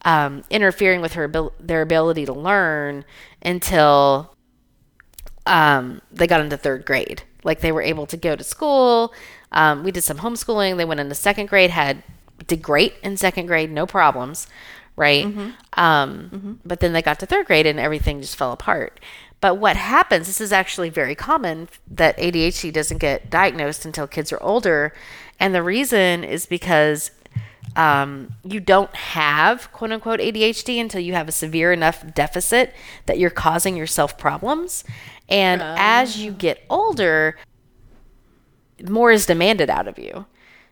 um, 0.04 0.42
interfering 0.50 1.00
with 1.00 1.14
her 1.14 1.24
abil- 1.24 1.52
their 1.60 1.82
ability 1.82 2.24
to 2.26 2.32
learn 2.32 3.04
until 3.42 4.34
um, 5.46 6.00
they 6.10 6.26
got 6.26 6.40
into 6.40 6.56
third 6.56 6.86
grade. 6.86 7.22
Like 7.42 7.60
they 7.60 7.72
were 7.72 7.82
able 7.82 8.06
to 8.06 8.16
go 8.16 8.36
to 8.36 8.44
school. 8.44 9.12
Um, 9.52 9.84
we 9.84 9.90
did 9.92 10.02
some 10.02 10.18
homeschooling. 10.18 10.76
They 10.76 10.84
went 10.84 11.00
into 11.00 11.14
second 11.14 11.48
grade, 11.48 11.70
had 11.70 12.02
did 12.46 12.62
great 12.62 12.94
in 13.02 13.16
second 13.16 13.46
grade, 13.46 13.70
no 13.70 13.86
problems. 13.86 14.46
Right? 14.96 15.26
Um, 15.74 16.58
But 16.64 16.80
then 16.80 16.92
they 16.92 17.02
got 17.02 17.18
to 17.20 17.26
third 17.26 17.46
grade 17.46 17.66
and 17.66 17.80
everything 17.80 18.20
just 18.20 18.36
fell 18.36 18.52
apart. 18.52 19.00
But 19.40 19.56
what 19.56 19.76
happens, 19.76 20.26
this 20.26 20.40
is 20.40 20.52
actually 20.52 20.88
very 20.88 21.14
common 21.14 21.68
that 21.90 22.16
ADHD 22.16 22.72
doesn't 22.72 22.98
get 22.98 23.28
diagnosed 23.28 23.84
until 23.84 24.06
kids 24.06 24.32
are 24.32 24.42
older. 24.42 24.94
And 25.38 25.54
the 25.54 25.62
reason 25.62 26.24
is 26.24 26.46
because 26.46 27.10
um, 27.76 28.34
you 28.44 28.60
don't 28.60 28.94
have 28.94 29.70
quote 29.72 29.92
unquote 29.92 30.20
ADHD 30.20 30.80
until 30.80 31.00
you 31.00 31.12
have 31.12 31.28
a 31.28 31.32
severe 31.32 31.72
enough 31.72 32.14
deficit 32.14 32.72
that 33.06 33.18
you're 33.18 33.30
causing 33.30 33.76
yourself 33.76 34.16
problems. 34.16 34.84
And 35.28 35.60
as 35.62 36.18
you 36.22 36.32
get 36.32 36.64
older, 36.70 37.36
more 38.88 39.10
is 39.10 39.26
demanded 39.26 39.70
out 39.70 39.88
of 39.88 39.98
you. 39.98 40.26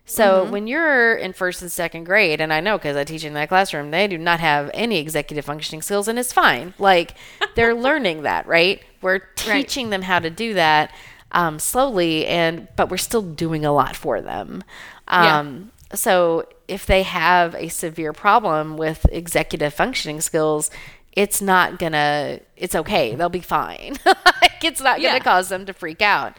So 0.05 0.44
when 0.50 0.66
you're 0.66 1.14
in 1.14 1.32
first 1.32 1.62
and 1.62 1.70
second 1.72 2.05
grade, 2.05 2.40
and 2.40 2.53
I 2.53 2.61
know 2.61 2.76
because 2.76 2.96
I 2.96 3.05
teach 3.05 3.24
in 3.24 3.34
that 3.34 3.48
classroom, 3.48 3.90
they 3.92 4.07
do 4.09 4.18
not 4.18 4.40
have 4.40 4.70
any 4.74 4.98
executive 4.98 5.44
functioning 5.44 5.80
skills, 5.80 6.09
and 6.09 6.18
it's 6.18 6.32
fine. 6.32 6.74
Like 6.78 7.14
they're 7.55 7.74
learning 7.74 8.22
that, 8.22 8.46
right? 8.46 8.82
We're 9.00 9.20
teaching 9.36 9.90
them 9.90 10.03
how 10.03 10.18
to 10.18 10.28
do 10.30 10.55
that 10.55 10.92
um, 11.30 11.59
slowly, 11.59 12.26
and 12.26 12.68
but 12.76 12.90
we're 12.90 12.96
still 12.98 13.22
doing 13.22 13.64
a 13.64 13.72
lot 13.72 13.96
for 13.96 14.20
them. 14.20 14.62
Yeah. 15.09 15.38
Um, 15.38 15.72
So 15.94 16.46
if 16.68 16.84
they 16.86 17.03
have 17.03 17.55
a 17.55 17.68
severe 17.68 18.12
problem 18.12 18.76
with 18.76 19.07
executive 19.12 19.72
functioning 19.74 20.20
skills, 20.20 20.70
it's 21.12 21.40
not 21.42 21.78
gonna. 21.78 22.40
It's 22.57 22.74
okay. 22.74 23.14
They'll 23.14 23.28
be 23.28 23.40
fine. 23.40 23.96
like 24.07 24.64
it's 24.64 24.80
not 24.80 24.96
gonna 24.96 25.14
Yeah. 25.14 25.18
cause 25.20 25.48
them 25.48 25.64
to 25.66 25.72
freak 25.72 26.00
out. 26.03 26.36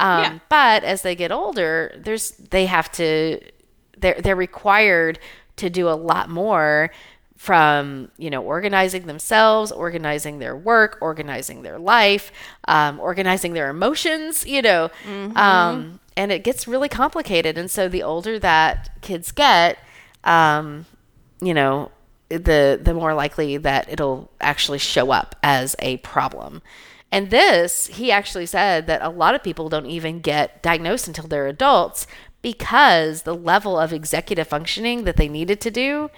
Um, 0.00 0.22
Yeah. 0.22 0.38
But 0.48 0.84
as 0.84 1.02
they 1.02 1.14
get 1.14 1.32
older, 1.32 1.94
there's 1.96 2.30
they 2.32 2.66
have 2.66 2.90
to. 2.92 3.40
They're 3.96 4.20
they're 4.20 4.36
required 4.36 5.18
to 5.56 5.70
do 5.70 5.88
a 5.88 5.94
lot 5.94 6.28
more 6.28 6.90
from 7.36 8.10
you 8.16 8.30
know 8.30 8.42
organizing 8.42 9.06
themselves 9.06 9.70
organizing 9.70 10.38
their 10.38 10.56
work 10.56 10.96
organizing 11.00 11.62
their 11.62 11.78
life 11.78 12.32
um, 12.68 12.98
organizing 13.00 13.52
their 13.52 13.68
emotions 13.68 14.46
you 14.46 14.62
know 14.62 14.90
um, 15.36 16.00
and 16.16 16.32
it 16.32 16.42
gets 16.42 16.66
really 16.66 16.88
complicated 16.88 17.58
and 17.58 17.70
so 17.70 17.88
the 17.88 18.02
older 18.02 18.38
that 18.38 18.90
kids 19.02 19.30
get 19.30 19.78
um, 20.24 20.86
you 21.40 21.52
know 21.52 21.90
the 22.30 22.80
the 22.82 22.94
more 22.94 23.14
likely 23.14 23.56
that 23.58 23.88
it'll 23.92 24.30
actually 24.40 24.78
show 24.78 25.10
up 25.10 25.36
as 25.42 25.76
a 25.80 25.98
problem 25.98 26.62
and 27.14 27.30
this 27.30 27.86
he 27.98 28.10
actually 28.18 28.46
said 28.46 28.86
that 28.86 29.00
a 29.02 29.08
lot 29.08 29.34
of 29.34 29.42
people 29.42 29.68
don't 29.68 29.86
even 29.98 30.20
get 30.20 30.62
diagnosed 30.62 31.06
until 31.08 31.26
they're 31.28 31.46
adults 31.46 32.06
because 32.42 33.22
the 33.22 33.34
level 33.34 33.78
of 33.78 33.92
executive 33.92 34.48
functioning 34.48 35.04
that 35.04 35.16
they 35.16 35.28
needed 35.28 35.60
to 35.62 35.70
do 35.70 36.10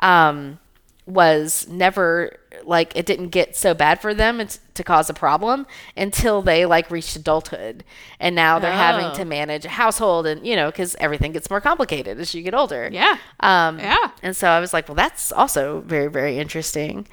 um, 0.00 0.58
was 1.06 1.66
never 1.68 2.38
like 2.64 2.92
it 2.94 3.04
didn't 3.06 3.30
get 3.30 3.56
so 3.56 3.74
bad 3.74 4.00
for 4.00 4.14
them 4.14 4.40
it's, 4.40 4.60
to 4.74 4.84
cause 4.84 5.10
a 5.10 5.14
problem 5.14 5.66
until 5.96 6.42
they 6.42 6.64
like 6.64 6.90
reached 6.90 7.16
adulthood 7.16 7.82
and 8.20 8.36
now 8.36 8.58
they're 8.60 8.70
having 8.88 9.06
Oh. 9.06 9.14
to 9.14 9.24
manage 9.24 9.64
a 9.64 9.68
household 9.70 10.26
and 10.26 10.46
you 10.46 10.54
know 10.54 10.70
because 10.70 10.94
everything 11.00 11.32
gets 11.32 11.50
more 11.50 11.60
complicated 11.60 12.20
as 12.20 12.34
you 12.34 12.42
get 12.42 12.54
older 12.54 12.88
Yeah. 12.92 13.16
um, 13.40 13.80
Yeah. 13.80 14.10
and 14.22 14.36
so 14.36 14.48
i 14.48 14.60
was 14.60 14.72
like 14.72 14.86
well 14.88 14.94
that's 14.94 15.32
also 15.32 15.80
very 15.86 16.08
very 16.08 16.38
interesting 16.38 17.08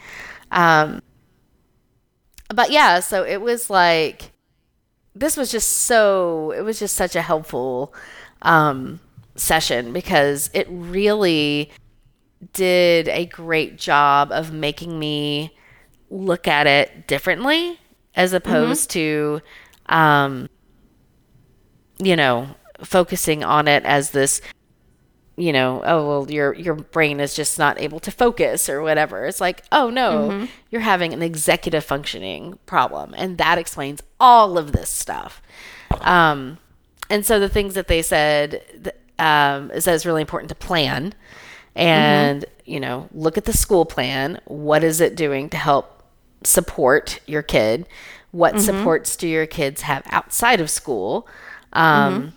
um, 0.51 1.01
but 2.53 2.71
yeah 2.71 2.99
so 2.99 3.23
it 3.23 3.41
was 3.41 3.69
like 3.69 4.31
this 5.15 5.35
was 5.35 5.51
just 5.51 5.69
so 5.69 6.51
it 6.51 6.61
was 6.61 6.79
just 6.79 6.95
such 6.95 7.15
a 7.15 7.21
helpful 7.21 7.93
um, 8.41 8.99
session 9.35 9.91
because 9.91 10.49
it 10.53 10.67
really 10.69 11.71
did 12.53 13.07
a 13.09 13.25
great 13.25 13.77
job 13.77 14.31
of 14.31 14.53
making 14.53 14.97
me 14.97 15.55
look 16.09 16.47
at 16.47 16.67
it 16.67 17.07
differently 17.07 17.79
as 18.15 18.33
opposed 18.33 18.89
to 18.91 19.41
um 19.87 20.47
you 21.99 22.15
know 22.15 22.47
focusing 22.81 23.43
on 23.43 23.67
it 23.67 23.83
as 23.83 24.11
this 24.11 24.41
you 25.39 25.53
know 25.53 25.81
oh 25.85 26.07
well 26.07 26.31
your 26.31 26.53
your 26.53 26.75
brain 26.75 27.19
is 27.19 27.33
just 27.33 27.57
not 27.57 27.79
able 27.79 27.99
to 28.01 28.11
focus 28.11 28.69
or 28.69 28.81
whatever. 28.81 29.25
It's 29.25 29.41
like 29.41 29.63
oh 29.71 29.89
no 29.89 30.47
you're 30.69 30.81
having 30.81 31.13
an 31.13 31.21
executive 31.21 31.83
functioning 31.83 32.59
problem 32.65 33.13
and 33.17 33.37
that 33.37 33.57
explains 33.57 34.01
all 34.19 34.57
of 34.57 34.71
this 34.73 34.89
stuff. 34.89 35.41
Um 36.01 36.57
and 37.09 37.25
so 37.25 37.39
the 37.39 37.49
things 37.49 37.73
that 37.73 37.87
they 37.87 38.01
said 38.01 38.61
th- 38.83 38.95
um, 39.17 39.71
is 39.71 39.85
that 39.85 39.95
it's 39.95 40.05
really 40.05 40.21
important 40.21 40.49
to 40.49 40.55
plan 40.55 41.13
and 41.75 42.45
you 42.65 42.79
know 42.79 43.07
look 43.13 43.37
at 43.37 43.45
the 43.45 43.53
school 43.53 43.85
plan. 43.85 44.39
What 44.45 44.83
is 44.83 45.01
it 45.01 45.15
doing 45.15 45.49
to 45.49 45.57
help 45.57 46.03
support 46.43 47.19
your 47.25 47.41
kid? 47.41 47.87
What 48.31 48.55
supports 48.61 49.15
do 49.15 49.27
your 49.27 49.47
kids 49.47 49.81
have 49.81 50.03
outside 50.07 50.61
of 50.61 50.69
school? 50.69 51.27
Um, 51.73 52.33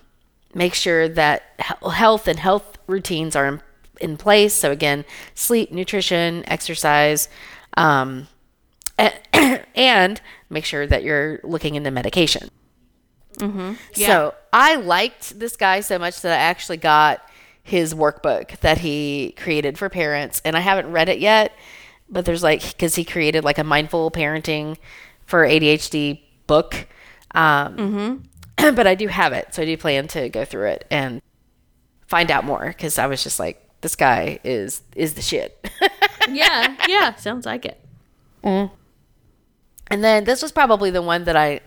make 0.54 0.74
sure 0.74 1.08
that 1.08 1.42
health 1.58 2.28
and 2.28 2.38
health 2.38 2.78
routines 2.86 3.34
are 3.36 3.46
in, 3.46 3.62
in 4.00 4.16
place 4.16 4.54
so 4.54 4.70
again 4.70 5.04
sleep 5.34 5.72
nutrition 5.72 6.42
exercise 6.46 7.28
um, 7.76 8.28
and 9.74 10.20
make 10.50 10.64
sure 10.64 10.86
that 10.86 11.02
you're 11.02 11.40
looking 11.42 11.74
into 11.74 11.90
medication 11.90 12.48
so 13.92 14.34
I 14.52 14.76
liked 14.76 15.38
this 15.38 15.56
guy 15.56 15.80
so 15.80 15.98
much 15.98 16.20
that 16.20 16.32
I 16.32 16.42
actually 16.42 16.76
got 16.76 17.22
his 17.62 17.94
workbook 17.94 18.58
that 18.60 18.78
he 18.78 19.34
created 19.38 19.78
for 19.78 19.88
parents, 19.88 20.42
and 20.44 20.56
I 20.56 20.60
haven't 20.60 20.92
read 20.92 21.08
it 21.08 21.18
yet. 21.18 21.52
But 22.08 22.24
there's 22.26 22.42
like 22.42 22.62
because 22.62 22.94
he 22.94 23.04
created 23.04 23.44
like 23.44 23.58
a 23.58 23.64
mindful 23.64 24.10
parenting 24.10 24.76
for 25.24 25.46
ADHD 25.46 26.20
book. 26.46 26.86
Um, 27.34 28.24
but 28.74 28.86
I 28.86 28.94
do 28.94 29.08
have 29.08 29.32
it, 29.32 29.54
so 29.54 29.62
I 29.62 29.64
do 29.64 29.76
plan 29.76 30.08
to 30.08 30.28
go 30.28 30.44
through 30.44 30.68
it 30.68 30.86
and 30.90 31.20
find 32.06 32.30
out 32.30 32.44
more 32.44 32.66
because 32.66 32.98
I 32.98 33.06
was 33.06 33.22
just 33.22 33.40
like, 33.40 33.58
this 33.80 33.96
guy 33.96 34.38
is 34.44 34.82
is 34.94 35.14
the 35.14 35.22
shit. 35.22 35.68
yeah. 36.28 36.76
Yeah. 36.88 37.14
Sounds 37.16 37.44
like 37.44 37.64
it. 37.64 37.80
And 39.88 40.02
then 40.02 40.24
this 40.24 40.40
was 40.40 40.52
probably 40.52 40.90
the 40.90 41.02
one 41.02 41.24
that 41.24 41.36
I, 41.36 41.60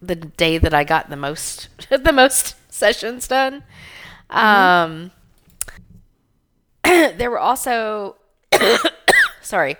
the 0.00 0.14
day 0.14 0.58
that 0.58 0.72
I 0.72 0.84
got 0.84 1.10
the 1.10 1.16
most, 1.16 1.68
the 1.90 2.12
most 2.12 2.54
sessions 2.72 3.28
done. 3.28 3.64
Um, 4.30 5.10
there 6.84 7.30
were 7.30 7.38
also, 7.38 8.16
sorry, 9.42 9.76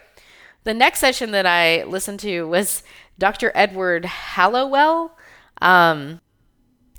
the 0.64 0.74
next 0.74 0.98
session 0.98 1.30
that 1.30 1.46
I 1.46 1.84
listened 1.84 2.20
to 2.20 2.42
was 2.48 2.82
Dr. 3.18 3.52
Edward 3.54 4.04
Hallowell. 4.04 5.12
Um, 5.62 6.20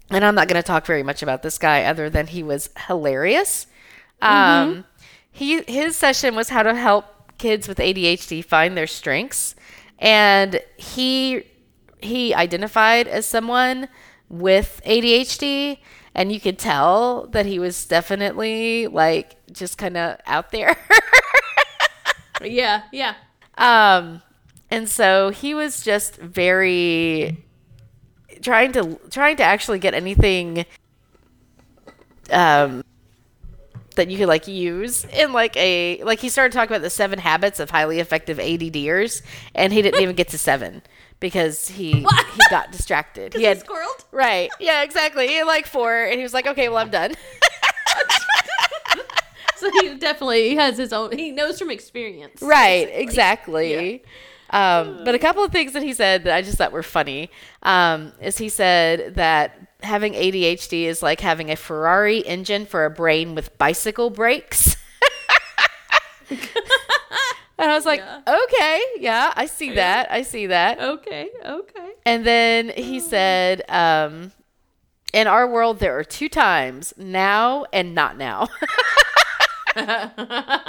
and 0.10 0.24
I'm 0.26 0.36
not 0.36 0.48
going 0.48 0.62
to 0.62 0.66
talk 0.66 0.86
very 0.86 1.04
much 1.04 1.22
about 1.24 1.44
this 1.44 1.58
guy 1.58 1.84
other 1.84 2.10
than 2.10 2.28
he 2.28 2.44
was 2.44 2.70
hilarious. 2.88 3.68
Um, 4.22 4.86
he 5.32 5.62
his 5.68 5.96
session 5.96 6.36
was 6.36 6.50
how 6.50 6.64
to 6.64 6.74
help 6.74 7.38
kids 7.38 7.68
with 7.68 7.78
ADHD 7.78 8.44
find 8.44 8.76
their 8.76 8.88
strengths, 8.88 9.56
and 10.00 10.60
he 10.78 11.44
he 12.02 12.34
identified 12.34 13.08
as 13.08 13.26
someone 13.26 13.88
with 14.30 14.82
ADHD, 14.86 15.80
and 16.16 16.32
you 16.32 16.40
could 16.40 16.58
tell 16.58 17.28
that 17.28 17.46
he 17.46 17.60
was 17.60 17.86
definitely 17.86 18.88
like 18.88 19.36
just 19.52 19.78
kind 19.78 19.98
of 19.98 20.18
out 20.26 20.52
there. 20.52 20.76
Yeah. 22.44 22.84
Yeah. 22.92 23.16
Um, 23.58 24.22
and 24.70 24.88
so 24.90 25.30
he 25.30 25.54
was 25.54 25.84
just 25.84 26.18
very 26.18 27.44
trying 28.42 28.72
to 28.74 29.00
trying 29.10 29.38
to 29.38 29.44
actually 29.44 29.80
get 29.80 29.94
anything 29.94 30.66
um 32.32 32.84
that 33.96 34.10
you 34.10 34.18
could 34.18 34.28
like 34.28 34.48
use 34.48 35.06
in 35.06 35.34
like 35.34 35.56
a 35.58 36.02
like 36.04 36.20
he 36.20 36.30
started 36.30 36.54
talking 36.54 36.72
about 36.76 36.84
the 36.84 36.90
seven 36.90 37.20
habits 37.20 37.60
of 37.60 37.70
highly 37.72 38.00
effective 38.00 38.38
ADDers 38.38 39.22
and 39.56 39.74
he 39.74 39.82
didn't 39.82 40.02
even 40.02 40.16
get 40.16 40.28
to 40.30 40.38
seven 40.38 40.82
because 41.20 41.70
he 41.70 41.92
he 41.94 42.06
got 42.50 42.72
distracted. 42.72 43.34
He 43.38 43.44
had 43.44 43.60
squirreled. 43.64 44.06
right. 44.12 44.50
Yeah, 44.60 44.84
exactly. 44.84 45.28
He 45.28 45.36
had 45.36 45.48
like 45.48 45.66
four 45.66 46.04
and 46.04 46.16
he 46.16 46.24
was 46.24 46.34
like, 46.34 46.46
"Okay, 46.46 46.70
well, 46.70 46.78
I'm 46.78 46.92
done." 46.92 47.16
So 49.58 49.72
he 49.82 49.96
definitely 49.96 50.56
has 50.56 50.78
his 50.78 50.94
own. 50.94 51.18
He 51.18 51.32
knows 51.32 51.58
from 51.58 51.72
experience. 51.72 52.44
Right, 52.44 52.88
exactly. 52.94 54.04
Um, 54.50 55.02
but 55.04 55.16
a 55.16 55.20
couple 55.20 55.44
of 55.44 55.52
things 55.52 55.74
that 55.74 55.84
he 55.84 55.94
said 55.94 56.24
that 56.24 56.36
I 56.36 56.42
just 56.42 56.58
thought 56.58 56.72
were 56.72 56.84
funny 56.84 57.30
um, 57.64 58.14
is 58.22 58.38
he 58.38 58.50
said 58.50 59.16
that 59.16 59.68
having 59.84 60.14
ADHD 60.14 60.84
is 60.84 61.04
like 61.04 61.20
having 61.20 61.52
a 61.52 61.56
Ferrari 61.56 62.20
engine 62.20 62.66
for 62.66 62.86
a 62.86 62.90
brain 62.90 63.36
with 63.36 63.58
bicycle 63.58 64.10
brakes. 64.10 64.78
and 66.30 66.40
I 67.58 67.76
was 67.76 67.86
like, 67.86 68.02
okay, 68.28 68.82
yeah, 69.00 69.34
I 69.36 69.46
see 69.46 69.76
that. 69.76 70.12
I 70.12 70.22
see 70.22 70.48
that. 70.48 70.80
Okay. 70.80 71.30
Okay. 71.46 71.90
And 72.06 72.26
then 72.26 72.70
he 72.70 73.00
said, 73.00 73.64
um, 73.70 74.32
in 75.14 75.28
our 75.28 75.48
world, 75.48 75.80
there 75.80 75.98
are 75.98 76.04
two 76.04 76.30
times 76.30 76.94
now 76.98 77.66
and 77.72 77.96
not 77.96 78.18
now. 78.18 78.48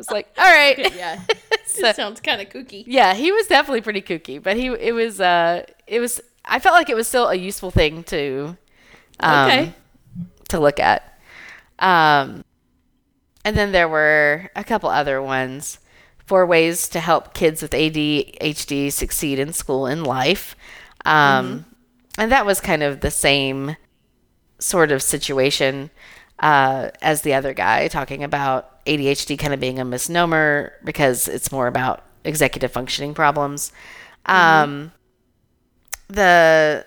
was 0.00 0.10
like, 0.10 0.28
all 0.38 0.44
right. 0.44 0.94
Yeah. 0.94 1.20
So- 1.66 1.86
it 1.86 1.94
sounds 1.96 2.20
kind 2.20 2.40
of 2.42 2.48
kooky. 2.48 2.82
Yeah, 2.86 3.14
he 3.14 3.30
was 3.30 3.46
definitely 3.46 3.80
pretty 3.82 4.02
kooky, 4.02 4.42
but 4.42 4.56
he 4.56 4.66
it 4.66 4.92
was 4.92 5.20
uh 5.20 5.64
it 5.86 6.00
was 6.00 6.20
I 6.44 6.58
felt 6.58 6.74
like 6.74 6.88
it 6.90 6.96
was 6.96 7.06
still 7.06 7.28
a 7.28 7.34
useful 7.36 7.70
thing 7.70 8.02
to 8.04 8.56
um, 9.20 9.46
Okay. 9.46 9.74
to 10.48 10.58
look 10.58 10.80
at. 10.80 11.16
Um 11.78 12.44
and 13.44 13.56
then 13.56 13.70
there 13.72 13.88
were 13.88 14.50
a 14.56 14.64
couple 14.64 14.88
other 14.90 15.22
ones 15.22 15.78
Four 16.26 16.44
ways 16.46 16.88
to 16.90 17.00
help 17.00 17.34
kids 17.34 17.60
with 17.62 17.70
ADHD 17.72 18.92
succeed 18.92 19.38
in 19.38 19.52
school 19.52 19.86
and 19.86 20.04
life. 20.06 20.56
Um 21.04 21.66
and 22.18 22.32
that 22.32 22.44
was 22.46 22.60
kind 22.60 22.82
of 22.82 23.00
the 23.00 23.10
same 23.12 23.76
sort 24.58 24.90
of 24.92 25.02
situation 25.02 25.90
uh, 26.40 26.90
as 27.02 27.22
the 27.22 27.34
other 27.34 27.52
guy, 27.54 27.86
talking 27.88 28.24
about 28.24 28.69
ADHD 28.90 29.38
kind 29.38 29.54
of 29.54 29.60
being 29.60 29.78
a 29.78 29.84
misnomer 29.84 30.72
because 30.84 31.28
it's 31.28 31.52
more 31.52 31.66
about 31.66 32.04
executive 32.24 32.72
functioning 32.72 33.14
problems. 33.14 33.72
Um, 34.26 34.92
the 36.08 36.84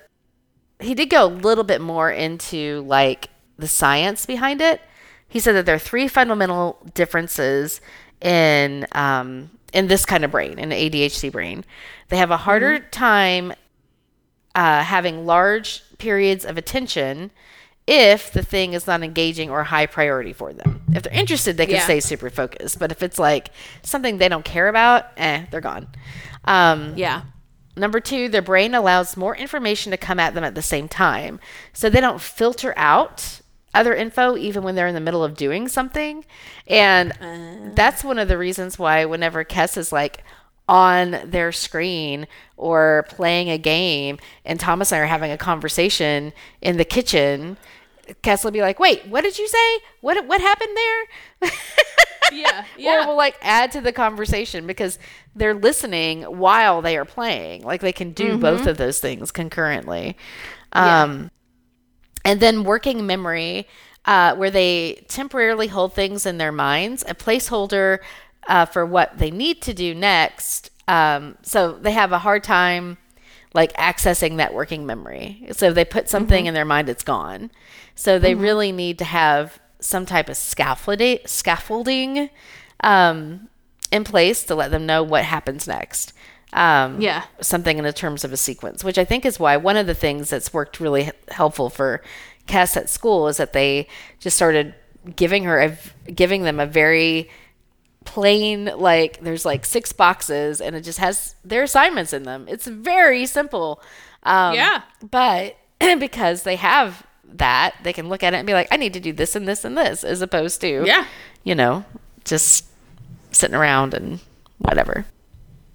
he 0.80 0.94
did 0.94 1.10
go 1.10 1.26
a 1.26 1.28
little 1.28 1.64
bit 1.64 1.82
more 1.82 2.12
into 2.12 2.84
like 2.88 3.30
the 3.58 3.68
science 3.68 4.26
behind 4.26 4.62
it. 4.62 4.82
He 5.28 5.40
said 5.40 5.54
that 5.54 5.66
there 5.66 5.76
are 5.76 5.80
three 5.80 6.08
fundamental 6.08 6.78
differences 6.94 7.82
in 8.22 8.86
um, 8.92 9.50
in 9.72 9.88
this 9.88 10.06
kind 10.06 10.24
of 10.24 10.32
brain, 10.32 10.60
in 10.60 10.70
the 10.70 10.76
ADHD 10.76 11.32
brain. 11.32 11.64
They 12.10 12.18
have 12.18 12.32
a 12.32 12.38
harder 12.38 12.80
time 12.80 13.54
uh, 14.56 14.84
having 14.84 15.26
large 15.26 15.84
periods 15.98 16.46
of 16.46 16.58
attention 16.58 17.32
if 17.86 18.32
the 18.32 18.42
thing 18.44 18.74
is 18.74 18.88
not 18.88 19.04
engaging 19.04 19.50
or 19.50 19.64
high 19.66 19.86
priority 19.86 20.32
for 20.34 20.54
them. 20.54 20.82
If 20.94 21.04
they're 21.04 21.14
interested, 21.14 21.58
they 21.58 21.66
can 21.66 21.76
Yeah. 21.76 21.84
stay 21.84 22.00
super 22.00 22.30
focused. 22.30 22.80
But 22.80 22.92
if 22.92 23.04
it's 23.04 23.20
like 23.20 23.50
something 23.82 24.18
they 24.18 24.30
don't 24.30 24.46
care 24.46 24.68
about, 24.70 25.08
eh, 25.18 25.44
they're 25.52 25.60
gone. 25.62 25.88
Um, 26.46 26.94
Yeah. 26.96 27.22
Number 27.76 28.00
two, 28.00 28.30
their 28.30 28.42
brain 28.44 28.76
allows 28.76 29.18
more 29.18 29.36
information 29.36 29.92
to 29.92 29.98
come 29.98 30.20
at 30.20 30.36
them 30.36 30.44
at 30.44 30.54
the 30.56 30.62
same 30.62 30.88
time. 30.88 31.40
So 31.74 31.90
they 31.90 32.00
don't 32.02 32.22
filter 32.22 32.74
out 32.78 33.42
other 33.74 33.96
info 33.96 34.38
even 34.38 34.62
when 34.62 34.76
they're 34.76 34.86
in 34.88 34.94
the 34.94 35.02
middle 35.02 35.24
of 35.24 35.36
doing 35.36 35.68
something. 35.68 36.24
And 36.68 37.12
that's 37.76 38.04
one 38.04 38.20
of 38.20 38.28
the 38.28 38.38
reasons 38.38 38.78
why 38.78 39.06
whenever 39.06 39.44
Kess 39.44 39.76
is 39.78 39.92
like 39.92 40.24
on 40.68 41.20
their 41.26 41.52
screen 41.52 42.28
or 42.56 43.06
playing 43.10 43.50
a 43.50 43.58
game 43.58 44.18
and 44.46 44.60
Thomas 44.60 44.92
and 44.92 45.00
I 45.00 45.04
are 45.04 45.08
having 45.08 45.32
a 45.32 45.38
conversation 45.38 46.34
in 46.62 46.78
the 46.78 46.86
kitchen, 46.86 47.58
Kess 48.22 48.44
will 48.44 48.52
be 48.52 48.62
like, 48.62 48.80
wait, 48.80 49.06
what 49.08 49.22
did 49.22 49.38
you 49.38 49.48
say? 49.48 49.80
What, 50.02 50.26
what 50.28 50.42
happened 50.42 50.76
there? 50.76 51.52
Yeah. 52.32 52.66
or 53.04 53.08
will 53.08 53.18
like 53.18 53.38
add 53.42 53.72
to 53.74 53.82
the 53.82 53.92
conversation 53.92 54.68
because 54.68 55.00
they're 55.36 55.54
listening 55.54 56.24
while 56.24 56.82
they 56.82 56.98
are 56.98 57.06
playing. 57.06 57.64
Like 57.64 57.82
they 57.82 57.92
can 57.94 58.12
do 58.12 58.38
both 58.38 58.68
of 58.68 58.78
those 58.78 59.00
things 59.00 59.32
concurrently. 59.32 60.18
Um, 60.72 61.30
and 62.26 62.40
then 62.40 62.64
working 62.64 63.06
memory, 63.06 63.68
uh, 64.06 64.36
where 64.36 64.52
they 64.52 65.04
temporarily 65.08 65.68
hold 65.68 65.94
things 65.94 66.26
in 66.26 66.38
their 66.38 66.52
minds, 66.52 67.04
a 67.08 67.14
placeholder 67.14 68.00
uh, 68.48 68.66
for 68.66 68.86
what 68.86 69.18
they 69.18 69.32
need 69.32 69.62
to 69.64 69.74
do 69.74 69.94
next. 69.96 70.70
Um, 70.88 71.38
so 71.44 71.74
they 71.74 71.92
have 71.92 72.12
a 72.12 72.20
hard 72.20 72.44
time 72.44 72.98
like 73.54 73.72
accessing 73.74 74.38
that 74.38 74.54
working 74.54 74.86
memory. 74.86 75.48
So 75.52 75.68
if 75.68 75.76
they 75.76 75.86
put 75.86 76.10
something 76.10 76.46
in 76.48 76.54
their 76.56 76.66
mind, 76.66 76.90
it's 76.90 77.04
gone. 77.04 77.52
So 77.96 78.18
they 78.18 78.34
really 78.36 78.72
need 78.72 78.98
to 79.00 79.06
have 79.06 79.60
some 79.80 80.06
type 80.06 80.28
of 80.28 80.36
scaffolding, 80.38 81.20
scaffolding 81.26 82.30
um, 82.84 83.50
in 83.92 84.04
place 84.04 84.44
to 84.46 84.56
let 84.56 84.72
them 84.72 84.86
know 84.86 85.04
what 85.04 85.24
happens 85.24 85.68
next. 85.68 86.14
Um, 86.52 87.00
Yeah. 87.02 87.24
something 87.42 87.78
in 87.78 87.84
the 87.84 87.94
terms 87.94 88.24
of 88.24 88.34
a 88.34 88.38
sequence, 88.38 88.84
which 88.84 88.98
I 88.98 89.06
think 89.06 89.26
is 89.26 89.40
why 89.40 89.58
one 89.58 89.78
of 89.78 89.88
the 89.88 89.94
things 89.96 90.30
that's 90.30 90.54
worked 90.54 90.80
really 90.80 91.04
h- 91.04 91.12
helpful 91.30 91.70
for 91.70 92.02
Kess 92.48 92.76
at 92.78 92.90
school 92.90 93.28
is 93.28 93.38
that 93.38 93.54
they 93.54 93.88
just 94.20 94.36
started 94.36 94.74
giving 95.16 95.44
her 95.46 95.60
a, 95.62 95.78
giving 96.12 96.44
them 96.44 96.60
a 96.60 96.66
very 96.66 97.30
plain 98.06 98.66
like 98.78 99.20
there's 99.22 99.46
like 99.46 99.66
six 99.66 99.92
boxes 99.94 100.60
and 100.62 100.76
it 100.76 100.82
just 100.82 101.00
has 101.00 101.36
their 101.44 101.64
assignments 101.64 102.14
in 102.14 102.24
them. 102.24 102.46
It's 102.50 102.68
very 102.68 103.26
simple. 103.26 103.82
Um, 104.24 104.56
Yeah. 104.56 104.82
but 105.10 105.58
because 106.00 106.44
they 106.44 106.56
have 106.58 107.06
that, 107.26 107.76
they 107.84 107.94
can 107.94 108.10
look 108.10 108.24
at 108.24 108.34
it 108.34 108.38
and 108.38 108.48
be 108.48 108.54
like, 108.54 108.68
I 108.72 108.78
need 108.78 108.94
to 108.94 109.00
do 109.00 109.12
this 109.14 109.36
and 109.36 109.48
this 109.48 109.66
and 109.66 109.78
this, 109.78 110.04
as 110.04 110.22
opposed 110.22 110.62
to 110.62 110.84
Yeah. 110.86 111.06
you 111.44 111.56
know, 111.56 111.86
just 112.26 112.66
sitting 113.32 113.56
around 113.56 113.94
and 113.94 114.20
whatever. 114.60 115.06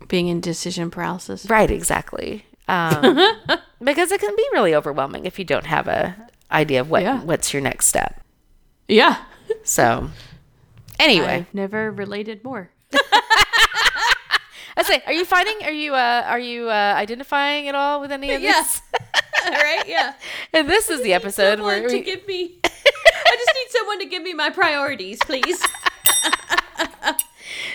Being 0.06 0.28
in 0.28 0.40
decision 0.40 0.90
paralysis. 0.90 1.48
Right, 1.50 1.70
exactly. 1.70 2.46
Um, 2.68 3.18
because 3.82 4.12
it 4.12 4.20
can 4.20 4.34
be 4.36 4.44
really 4.52 4.74
overwhelming 4.74 5.26
if 5.26 5.38
you 5.38 5.44
don't 5.44 5.66
have 5.66 5.88
a 5.88 6.14
idea 6.50 6.80
of 6.80 6.88
what 6.90 7.02
Yeah. 7.02 7.20
what's 7.22 7.52
your 7.52 7.62
next 7.62 7.86
step. 7.88 8.22
Yeah. 8.86 9.16
So, 9.64 10.08
anyway, 10.98 11.46
I've 11.48 11.54
never 11.54 11.90
related 11.90 12.42
more. 12.44 12.70
I 14.76 14.82
say, 14.84 15.02
are 15.06 15.12
you 15.12 15.24
finding? 15.24 15.64
Are 15.64 15.72
you 15.72 15.94
uh, 15.94 16.22
are 16.26 16.38
you 16.38 16.68
uh, 16.70 16.94
identifying 16.96 17.68
at 17.68 17.74
all 17.74 18.00
with 18.00 18.12
any 18.12 18.32
of 18.32 18.40
Yeah. 18.40 18.52
this? 18.52 18.80
All 19.44 19.50
right. 19.52 19.84
Yeah. 19.88 20.14
and 20.52 20.68
this 20.68 20.88
is 20.90 21.02
the 21.02 21.14
episode 21.14 21.58
where 21.60 21.76
Someone 21.76 21.90
to 21.90 21.96
we, 21.96 22.02
give 22.04 22.26
me. 22.28 22.58
I 22.64 23.36
just 23.36 23.52
need 23.54 23.70
someone 23.70 23.98
to 24.00 24.06
give 24.06 24.22
me 24.22 24.34
my 24.34 24.50
priorities, 24.50 25.18
please. 25.20 25.62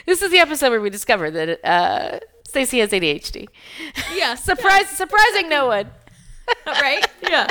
this 0.05 0.21
is 0.21 0.31
the 0.31 0.39
episode 0.39 0.69
where 0.69 0.81
we 0.81 0.89
discover 0.89 1.29
that 1.31 1.59
uh, 1.65 2.19
Stacy 2.47 2.79
has 2.79 2.91
ADHD. 2.91 3.47
Yeah. 4.15 4.35
Surprise! 4.35 4.87
Surprising 4.89 5.49
no 5.49 5.67
one. 5.67 5.91
right? 6.67 7.05
Yeah. 7.21 7.47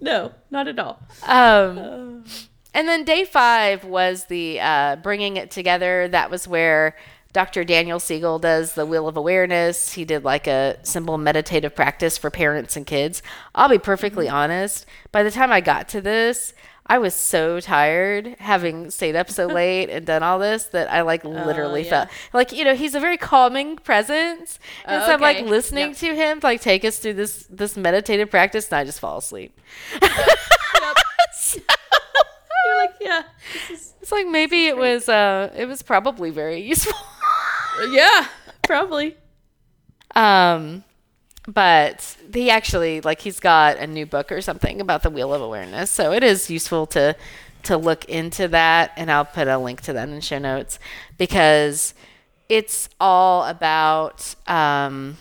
No, 0.00 0.32
not 0.50 0.68
at 0.68 0.78
all. 0.78 1.00
Um, 1.26 2.24
and 2.76 2.86
then 2.86 3.04
day 3.04 3.24
five 3.24 3.84
was 3.84 4.26
the 4.26 4.60
uh, 4.60 4.96
bringing 4.96 5.38
it 5.38 5.50
together. 5.50 6.08
That 6.08 6.30
was 6.30 6.46
where 6.46 6.94
Dr. 7.32 7.64
Daniel 7.64 7.98
Siegel 7.98 8.38
does 8.38 8.74
the 8.74 8.84
Wheel 8.84 9.08
of 9.08 9.16
Awareness. 9.16 9.94
He 9.94 10.04
did 10.04 10.24
like 10.24 10.46
a 10.46 10.76
simple 10.82 11.16
meditative 11.16 11.74
practice 11.74 12.18
for 12.18 12.30
parents 12.30 12.76
and 12.76 12.86
kids. 12.86 13.22
I'll 13.54 13.70
be 13.70 13.78
perfectly 13.78 14.28
honest. 14.28 14.84
By 15.10 15.22
the 15.22 15.30
time 15.30 15.50
I 15.50 15.62
got 15.62 15.88
to 15.88 16.02
this, 16.02 16.52
I 16.86 16.98
was 16.98 17.14
so 17.14 17.60
tired 17.60 18.36
having 18.40 18.90
stayed 18.90 19.16
up 19.16 19.30
so 19.30 19.46
late 19.60 19.88
and 19.88 20.04
done 20.04 20.22
all 20.22 20.38
this 20.38 20.64
that 20.66 20.92
I 20.92 21.00
like 21.00 21.24
literally 21.24 21.82
yeah. 21.82 21.90
felt 21.90 22.08
like 22.34 22.52
you 22.52 22.62
know 22.62 22.74
he's 22.74 22.94
a 22.94 23.00
very 23.00 23.16
calming 23.16 23.76
presence, 23.76 24.58
and 24.84 25.02
Oh, 25.02 25.06
so 25.06 25.14
I'm 25.14 25.20
like 25.22 25.40
listening 25.46 25.88
Yep. 25.88 25.96
to 25.96 26.14
him 26.14 26.40
like 26.42 26.60
take 26.60 26.84
us 26.84 26.98
through 26.98 27.14
this 27.14 27.46
this 27.48 27.74
meditative 27.76 28.30
practice, 28.30 28.68
and 28.68 28.76
I 28.78 28.84
just 28.84 29.00
fall 29.00 29.16
asleep. 29.16 29.58
You're 32.66 32.76
like, 32.76 32.94
yeah. 33.00 33.22
It's 33.70 34.12
like 34.12 34.26
maybe 34.26 34.66
it 34.66 34.76
was 34.76 35.08
uh 35.08 35.52
it 35.56 35.66
was 35.66 35.82
probably 35.82 36.30
very 36.30 36.60
useful. 36.60 36.94
Yeah, 37.90 38.26
probably. 38.62 39.16
um 40.14 40.82
but 41.46 42.16
he 42.32 42.50
actually 42.50 43.00
like 43.02 43.20
he's 43.20 43.38
got 43.38 43.76
a 43.78 43.86
new 43.86 44.06
book 44.06 44.32
or 44.32 44.40
something 44.40 44.80
about 44.80 45.02
the 45.02 45.10
wheel 45.10 45.32
of 45.34 45.42
awareness. 45.42 45.90
So 45.90 46.12
it 46.12 46.24
is 46.24 46.50
useful 46.50 46.86
to 46.88 47.14
to 47.64 47.76
look 47.76 48.04
into 48.06 48.48
that 48.48 48.92
and 48.96 49.10
I'll 49.10 49.24
put 49.26 49.46
a 49.48 49.58
link 49.58 49.82
to 49.82 49.92
that 49.92 50.08
in 50.08 50.20
show 50.20 50.38
notes 50.38 50.78
because 51.18 51.94
it's 52.48 52.88
all 52.98 53.44
about 53.44 54.34
um 54.48 55.18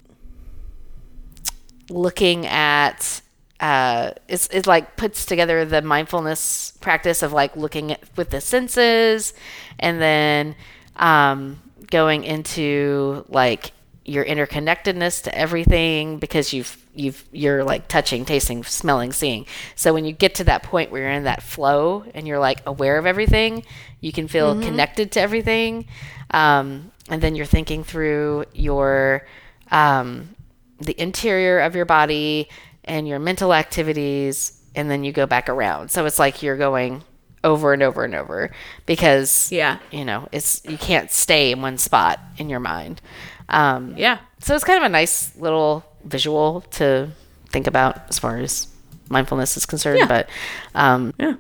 looking 1.90 2.46
at 2.46 3.22
uh 3.60 4.12
it's 4.28 4.48
it 4.48 4.68
like 4.68 4.98
puts 4.98 5.26
together 5.26 5.64
the 5.64 5.82
mindfulness 5.82 6.74
practice 6.82 7.24
of 7.24 7.32
like 7.32 7.56
looking 7.56 7.92
at 7.94 8.02
with 8.18 8.30
the 8.30 8.42
senses 8.42 9.34
and 9.80 10.02
then 10.02 10.56
um 10.98 11.62
going 11.90 12.24
into 12.24 13.26
like 13.30 13.72
your 14.04 14.24
interconnectedness 14.24 15.24
to 15.24 15.36
everything 15.36 16.20
because 16.20 16.54
you've 16.54 16.78
you've 16.94 17.26
you're 17.32 17.64
like 17.64 17.88
touching 17.88 18.24
tasting 18.24 18.64
smelling 18.64 19.12
seeing. 19.12 19.46
So 19.76 19.94
when 19.94 20.06
you 20.06 20.14
get 20.14 20.36
to 20.36 20.44
that 20.46 20.64
point 20.64 20.92
where 20.92 21.02
you're 21.02 21.12
in 21.12 21.24
that 21.24 21.42
flow 21.42 22.06
and 22.14 22.28
you're 22.28 22.40
like 22.40 22.62
aware 22.66 22.98
of 22.98 23.06
everything 23.06 23.64
you 24.02 24.12
can 24.12 24.28
feel 24.28 24.62
connected 24.62 25.12
to 25.14 25.20
everything 25.20 25.88
um, 26.30 26.92
and 27.10 27.22
then 27.22 27.36
you're 27.36 27.46
thinking 27.46 27.84
through 27.84 28.46
your 28.54 29.26
um, 29.72 30.36
the 30.80 31.00
interior 31.02 31.60
of 31.60 31.76
your 31.76 31.86
body 31.86 32.48
and 32.86 33.08
your 33.08 33.20
mental 33.20 33.54
activities 33.54 34.54
and 34.76 34.90
then 34.90 35.04
you 35.04 35.12
go 35.12 35.26
back 35.26 35.50
around 35.50 35.90
so 35.92 36.06
it's 36.06 36.20
like 36.20 36.42
you're 36.44 36.58
going 36.58 37.04
over 37.44 37.74
and 37.74 37.84
over 37.84 38.04
and 38.04 38.16
over 38.16 38.52
because 38.86 39.52
Yeah. 39.52 39.80
you 39.92 40.06
know 40.06 40.28
it's 40.32 40.64
you 40.66 40.78
can't 40.78 41.12
stay 41.12 41.52
in 41.52 41.62
one 41.62 41.78
spot 41.78 42.20
in 42.38 42.50
your 42.50 42.60
mind 42.60 43.02
um, 43.50 43.94
Yeah. 43.98 44.20
so 44.40 44.56
it's 44.56 44.64
kind 44.64 44.78
of 44.78 44.84
a 44.86 44.90
nice 44.90 45.36
little 45.38 45.86
visual 46.04 46.62
to 46.72 47.10
think 47.50 47.68
about 47.68 47.98
as 48.10 48.18
far 48.20 48.38
as 48.38 48.68
mindfulness 49.10 49.56
is 49.58 49.66
concerned 49.66 50.00
Yeah. 50.00 50.08
but 50.08 50.30
um, 50.74 51.14
Yeah. 51.20 51.36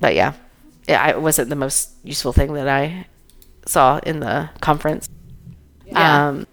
but 0.00 0.14
yeah, 0.14 0.32
yeah, 0.88 1.02
I- 1.02 1.10
it 1.10 1.20
wasn't 1.20 1.50
the 1.50 1.56
most 1.56 1.90
useful 2.04 2.32
thing 2.32 2.52
that 2.54 2.68
I 2.68 3.06
saw 3.66 3.98
in 3.98 4.20
the 4.20 4.48
conference. 4.60 5.08
Yeah. 5.86 6.28
Um, 6.28 6.46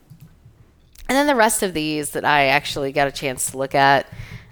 and 1.09 1.17
then 1.17 1.27
the 1.27 1.35
rest 1.35 1.63
of 1.63 1.73
these 1.73 2.11
that 2.11 2.25
I 2.25 2.45
actually 2.45 2.91
got 2.91 3.07
a 3.07 3.11
chance 3.11 3.51
to 3.51 3.57
look 3.57 3.75
at, 3.75 4.07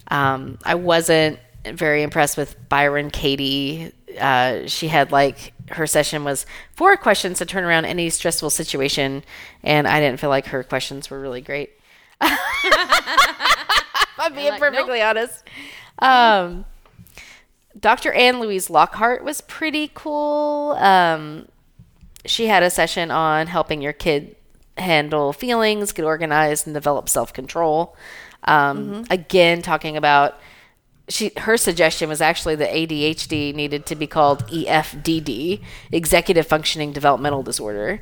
um, 0.09 0.59
I 0.63 0.75
wasn't 0.75 1.39
very 1.65 2.03
impressed 2.03 2.37
with 2.37 2.55
Byron 2.69 3.09
Katie. 3.09 3.91
Uh, 4.19 4.67
she 4.67 4.87
had 4.87 5.11
like 5.11 5.53
her 5.69 5.87
session 5.87 6.23
was 6.23 6.45
four 6.75 6.97
questions 6.97 7.39
to 7.39 7.45
turn 7.45 7.63
around 7.63 7.85
any 7.85 8.09
stressful 8.09 8.49
situation, 8.49 9.23
and 9.63 9.87
I 9.87 9.99
didn't 9.99 10.19
feel 10.19 10.29
like 10.29 10.47
her 10.47 10.63
questions 10.63 11.09
were 11.09 11.19
really 11.19 11.41
great. 11.41 11.71
I'm 12.21 12.37
being 14.35 14.51
like, 14.51 14.59
perfectly 14.59 15.01
honest. 15.01 15.43
Um, 15.99 16.65
Dr. 17.79 18.11
Anne 18.11 18.39
Louise 18.39 18.69
Lockhart 18.69 19.23
was 19.23 19.41
pretty 19.41 19.89
cool. 19.93 20.73
Um, 20.73 21.47
she 22.25 22.47
had 22.47 22.63
a 22.63 22.69
session 22.69 23.09
on 23.09 23.47
helping 23.47 23.81
your 23.81 23.93
kid 23.93 24.35
handle 24.77 25.33
feelings, 25.33 25.91
get 25.91 26.05
organized, 26.05 26.67
and 26.67 26.73
develop 26.73 27.09
self 27.09 27.33
control. 27.33 27.95
Um, 28.43 29.05
Again, 29.09 29.61
talking 29.61 29.97
about 29.97 30.39
she 31.11 31.31
her 31.37 31.57
suggestion 31.57 32.09
was 32.09 32.21
actually 32.21 32.55
that 32.55 32.69
ADHD 32.69 33.53
needed 33.53 33.85
to 33.87 33.95
be 33.95 34.07
called 34.07 34.47
EFDD, 34.47 35.61
Executive 35.91 36.47
Functioning 36.47 36.91
Developmental 36.93 37.43
Disorder. 37.43 38.01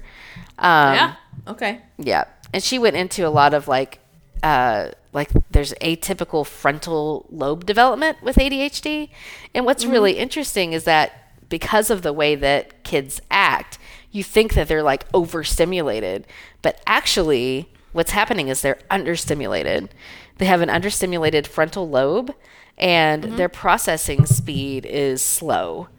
Um, 0.57 0.93
yeah. 0.93 1.15
Okay. 1.47 1.81
yeah, 1.97 2.25
and 2.53 2.61
she 2.61 2.77
went 2.77 2.95
into 2.95 3.27
a 3.27 3.29
lot 3.29 3.53
of 3.53 3.67
like, 3.67 3.99
uh, 4.43 4.89
like 5.13 5.31
there's 5.51 5.73
atypical 5.75 6.45
frontal 6.45 7.25
lobe 7.29 7.65
development 7.65 8.21
with 8.21 8.35
ADHD, 8.35 9.09
and 9.55 9.65
what's 9.65 9.85
really 9.85 10.13
interesting 10.13 10.73
is 10.73 10.83
that 10.83 11.33
because 11.49 11.89
of 11.89 12.03
the 12.03 12.13
way 12.13 12.35
that 12.35 12.83
kids 12.83 13.21
act, 13.31 13.78
you 14.11 14.23
think 14.23 14.53
that 14.53 14.67
they're 14.67 14.83
like 14.83 15.05
overstimulated, 15.13 16.25
but 16.61 16.81
actually, 16.87 17.69
what's 17.91 18.11
happening 18.11 18.47
is 18.47 18.61
they're 18.61 18.79
understimulated. 18.89 19.89
They 20.37 20.45
have 20.45 20.61
an 20.61 20.69
understimulated 20.69 21.47
frontal 21.47 21.89
lobe, 21.89 22.33
and 22.77 23.23
their 23.37 23.49
processing 23.49 24.25
speed 24.25 24.85
is 24.85 25.21
slow. 25.21 25.89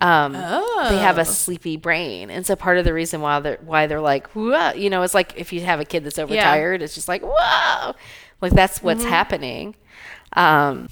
Um, 0.00 0.32
they 0.32 0.98
have 0.98 1.18
a 1.18 1.24
sleepy 1.24 1.76
brain, 1.76 2.30
and 2.30 2.44
so 2.44 2.56
part 2.56 2.78
of 2.78 2.84
the 2.84 2.92
reason 2.92 3.20
why 3.20 3.38
they're 3.38 3.58
why 3.64 3.86
they're 3.86 4.00
like, 4.00 4.26
whoa, 4.28 4.72
you 4.72 4.90
know, 4.90 5.02
it's 5.02 5.14
like 5.14 5.34
if 5.36 5.52
you 5.52 5.60
have 5.60 5.78
a 5.78 5.84
kid 5.84 6.02
that's 6.02 6.18
overtired, 6.18 6.82
it's 6.82 6.94
just 6.94 7.06
like, 7.06 7.22
whoa, 7.22 7.94
like 8.40 8.52
that's 8.52 8.82
what's 8.82 9.04
happening. 9.10 9.76
Um, 10.32 10.88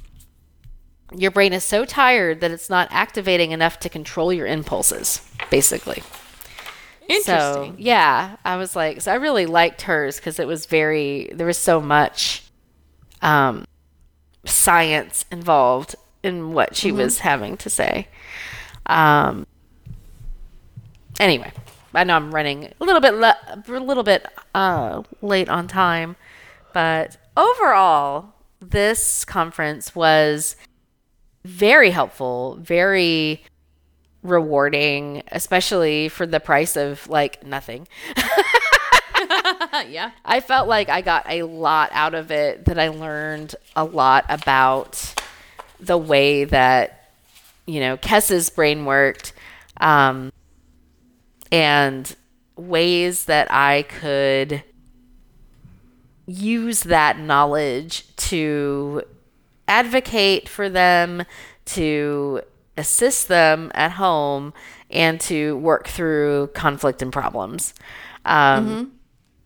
your 1.17 1.33
brain 1.33 1.53
is 1.53 1.65
so 1.65 1.85
tired 1.85 2.41
that 2.41 2.53
it's 2.53 2.71
not 2.71 2.87
activating 2.93 3.51
enough 3.51 3.81
to 3.81 3.89
control 3.89 4.33
your 4.33 4.47
impulses, 4.47 5.29
basically. 5.51 6.05
So 7.25 7.75
yeah, 7.77 8.37
I 8.45 8.57
was 8.57 8.77
like, 8.77 9.01
so 9.01 9.13
I 9.13 9.17
really 9.17 9.47
liked 9.47 9.83
hers 9.83 10.17
because 10.17 10.39
it 10.39 10.47
was 10.47 10.67
very 10.67 11.31
there 11.35 11.47
was 11.47 11.59
so 11.59 11.81
much 11.81 12.45
um, 13.23 13.65
science 14.45 15.25
involved 15.31 15.97
in 16.23 16.53
what 16.53 16.77
she 16.77 16.93
was 16.93 17.19
having 17.21 17.57
to 17.59 17.71
say. 17.71 18.09
Um, 18.87 19.47
anyway, 21.19 21.53
I 21.95 22.05
know 22.05 22.17
I'm 22.17 22.35
running 22.35 22.65
a 22.65 22.85
little 22.85 23.01
bit 23.01 23.15
le- 23.15 23.63
a 23.69 23.81
little 23.81 24.03
bit 24.03 24.27
uh, 24.55 25.03
late 25.23 25.49
on 25.49 25.69
time, 25.69 26.17
but 26.73 27.17
overall, 27.37 28.35
this 28.61 29.25
conference 29.25 29.95
was 29.95 30.57
very 31.45 31.91
helpful, 31.91 32.57
very 32.61 33.43
rewarding, 34.23 35.23
especially 35.33 36.09
for 36.09 36.27
the 36.27 36.41
price 36.41 36.77
of 36.77 37.09
like 37.09 37.45
nothing. 37.45 37.89
yeah. 39.89 40.11
I 40.25 40.41
felt 40.41 40.69
like 40.69 40.89
I 40.89 41.01
got 41.01 41.27
a 41.29 41.43
lot 41.45 41.91
out 41.93 42.15
of 42.15 42.31
it, 42.31 42.67
that 42.67 42.79
I 42.79 42.89
learned 42.89 43.55
a 43.75 43.85
lot 43.85 44.25
about 44.29 45.15
the 45.79 45.99
way 45.99 46.45
that, 46.45 47.11
you 47.67 47.81
know, 47.81 47.97
Kess's 47.97 48.51
brain 48.51 48.85
worked, 48.85 49.33
um, 49.79 50.33
and 51.51 52.15
ways 52.57 53.25
that 53.25 53.51
I 53.51 53.83
could 53.83 54.63
use 56.27 56.83
that 56.85 57.19
knowledge 57.19 58.15
to 58.17 59.03
advocate 59.67 60.49
for 60.49 60.69
them, 60.69 61.25
to 61.65 62.43
assist 62.77 63.29
them 63.29 63.71
at 63.75 63.93
home, 63.93 64.53
and 64.91 65.21
to 65.23 65.57
work 65.59 65.89
through 65.89 66.49
conflict 66.49 67.03
and 67.03 67.13
problems. 67.13 67.75
Um, 68.25 68.93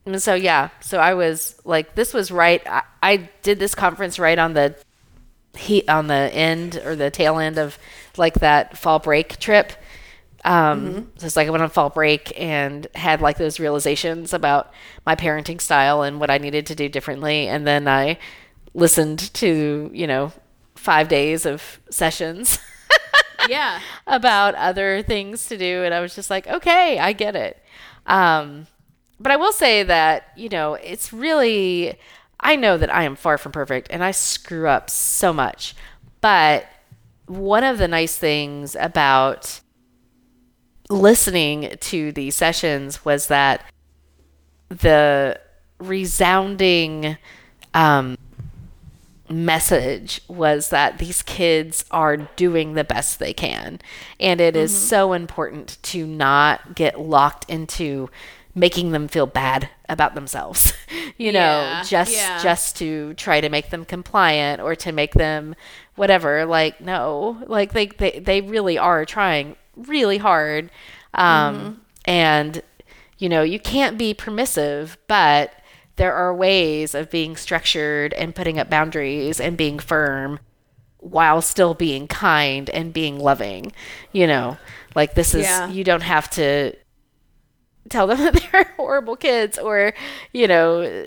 and 0.07 0.23
so 0.23 0.35
yeah, 0.35 0.71
so 0.81 0.99
I 0.99 1.15
was 1.15 1.61
like, 1.65 1.95
this 1.95 2.13
was 2.13 2.31
right. 2.31 2.63
I, 2.67 2.83
I 3.03 3.17
did 3.43 3.59
this 3.59 3.75
conference 3.75 4.19
right 4.19 4.39
on 4.39 4.55
the 4.55 4.77
heat 5.57 5.89
on 5.89 6.09
the 6.09 6.15
end 6.15 6.77
or 6.85 6.97
the 6.97 7.11
tail 7.11 7.39
end 7.39 7.59
of 7.59 7.79
like 8.17 8.35
that 8.41 8.77
fall 8.77 8.99
break 8.99 9.39
trip. 9.39 9.73
Um, 10.45 11.11
so 11.17 11.25
it's 11.25 11.37
like 11.37 11.47
I 11.47 11.51
went 11.51 11.63
on 11.63 11.71
fall 11.71 11.89
break 11.89 12.39
and 12.39 12.87
had 12.95 13.23
like 13.23 13.39
those 13.39 13.59
realizations 13.59 14.35
about 14.35 14.75
my 15.07 15.17
parenting 15.17 15.59
style 15.59 16.03
and 16.03 16.21
what 16.21 16.31
I 16.31 16.37
needed 16.37 16.67
to 16.67 16.75
do 16.75 16.89
differently, 16.89 17.49
and 17.49 17.67
then 17.67 17.89
I 17.89 18.19
listened 18.75 19.33
to 19.35 19.91
you 19.95 20.07
know 20.07 20.33
five 20.75 21.09
days 21.09 21.47
of 21.47 21.81
sessions. 21.91 22.59
Yeah. 23.49 23.81
about 24.07 24.55
other 24.55 25.03
things 25.03 25.47
to 25.49 25.57
do 25.57 25.83
and 25.85 25.95
i 25.95 26.01
was 26.01 26.15
just 26.15 26.31
like 26.31 26.47
okay 26.47 26.99
i 26.99 27.13
get 27.13 27.35
it 27.37 27.63
um, 28.07 28.67
but 29.19 29.33
i 29.33 29.37
will 29.37 29.53
say 29.53 29.83
that 29.83 30.29
you 30.37 30.49
know 30.49 30.75
it's 30.75 31.13
really 31.13 31.97
i 32.41 32.55
know 32.57 32.77
that 32.77 32.95
i 32.95 33.05
am 33.05 33.17
far 33.17 33.39
from 33.39 33.53
perfect 33.53 33.89
and 33.91 34.05
i 34.05 34.11
screw 34.11 34.69
up 34.69 34.91
so 34.91 35.33
much 35.33 35.75
but 36.21 36.67
one 37.27 37.65
of 37.65 37.79
the 37.79 37.89
nice 37.89 38.17
things 38.19 38.77
about 38.79 39.61
listening 40.91 41.75
to 41.81 42.13
these 42.13 42.37
sessions 42.37 43.05
was 43.05 43.29
that 43.29 43.65
the 44.69 45.41
resounding 45.79 47.17
um, 47.73 48.17
message 49.29 50.21
was 50.29 50.71
that 50.71 50.99
these 50.99 51.23
kids 51.23 51.85
are 51.91 52.17
doing 52.17 52.75
the 52.75 52.85
best 52.85 53.19
they 53.19 53.33
can. 53.33 53.81
And 54.21 54.41
it 54.41 54.57
is 54.57 54.77
so 54.77 55.13
important 55.13 55.79
to 55.85 56.07
not 56.07 56.75
get 56.75 57.01
locked 57.01 57.49
into 57.49 58.11
making 58.55 58.93
them 58.93 59.09
feel 59.09 59.27
bad 59.27 59.69
about 59.89 60.15
themselves. 60.15 60.73
you 61.19 61.33
know, 61.33 61.41
Yeah, 61.41 61.83
just 61.85 62.13
yeah. 62.15 62.41
just 62.43 62.77
to 62.77 63.15
try 63.15 63.41
to 63.41 63.49
make 63.49 63.71
them 63.71 63.85
compliant 63.85 64.61
or 64.61 64.77
to 64.77 64.93
make 64.93 65.15
them 65.15 65.55
whatever. 65.97 66.45
Like 66.45 66.81
no, 66.81 67.43
like 67.47 67.73
they 67.73 67.87
they, 67.87 68.19
they 68.21 68.41
really 68.43 68.79
are 68.79 69.05
trying 69.05 69.57
really 69.77 70.19
hard. 70.19 70.71
Um 71.15 71.81
and 72.05 72.63
you 73.19 73.29
know, 73.29 73.43
you 73.43 73.59
can't 73.59 73.97
be 73.97 74.13
permissive, 74.13 74.99
but 75.09 75.53
there 75.97 76.15
are 76.15 76.35
ways 76.35 76.95
of 76.95 77.11
being 77.11 77.37
structured 77.37 78.13
and 78.15 78.35
putting 78.35 78.59
up 78.59 78.69
boundaries 78.71 79.41
and 79.41 79.57
being 79.57 79.79
firm 79.79 80.39
while 80.99 81.41
still 81.43 81.75
being 81.75 82.09
kind 82.09 82.69
and 82.71 82.93
being 82.93 83.19
loving. 83.19 83.73
You 84.13 84.27
know, 84.27 84.57
like 84.95 85.15
this 85.15 85.35
is, 85.35 85.45
Yeah. 85.45 85.69
you 85.69 85.85
don't 85.85 86.03
have 86.03 86.29
to 86.31 86.73
tell 87.91 88.07
them 88.07 88.19
that 88.25 88.43
they're 88.53 88.73
horrible 88.77 89.17
kids 89.17 89.59
or, 89.59 89.93
you 90.33 90.49
know, 90.49 91.07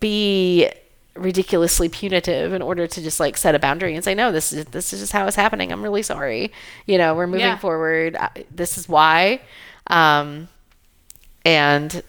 be 0.00 0.70
ridiculously 1.16 1.88
punitive 1.88 2.52
in 2.52 2.60
order 2.62 2.86
to 2.88 3.00
just 3.02 3.20
like 3.20 3.36
set 3.36 3.54
a 3.54 3.58
boundary 3.60 3.94
and 3.94 4.02
say 4.02 4.16
no 4.16 4.32
this 4.32 4.52
is 4.52 4.64
this 4.66 4.92
is 4.92 4.98
just 4.98 5.12
how 5.12 5.24
it's 5.28 5.36
happening 5.36 5.70
i'm 5.70 5.80
really 5.80 6.02
sorry 6.02 6.50
you 6.86 6.98
know 6.98 7.14
we're 7.14 7.28
moving 7.28 7.42
Yeah. 7.42 7.56
forward 7.56 8.16
I- 8.16 8.44
this 8.50 8.76
is 8.76 8.88
why 8.88 9.40
um 9.86 10.48
and 11.44 12.02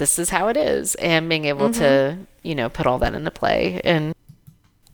this 0.00 0.18
is 0.18 0.30
how 0.30 0.48
it 0.48 0.56
is 0.56 0.96
and 0.96 1.28
being 1.28 1.44
able 1.44 1.70
to 1.70 2.18
you 2.42 2.54
know 2.56 2.68
put 2.68 2.86
all 2.86 2.98
that 2.98 3.14
into 3.14 3.30
play. 3.30 3.80
And 3.84 4.14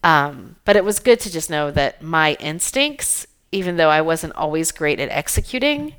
um 0.04 0.57
but 0.66 0.76
it 0.76 0.84
was 0.84 1.00
good 1.00 1.18
to 1.20 1.32
just 1.32 1.48
know 1.48 1.70
that 1.70 2.02
my 2.02 2.34
instincts 2.38 3.26
even 3.50 3.76
though 3.78 3.88
i 3.88 4.00
wasn't 4.02 4.34
always 4.34 4.70
great 4.70 5.00
at 5.00 5.09
executing 5.09 5.94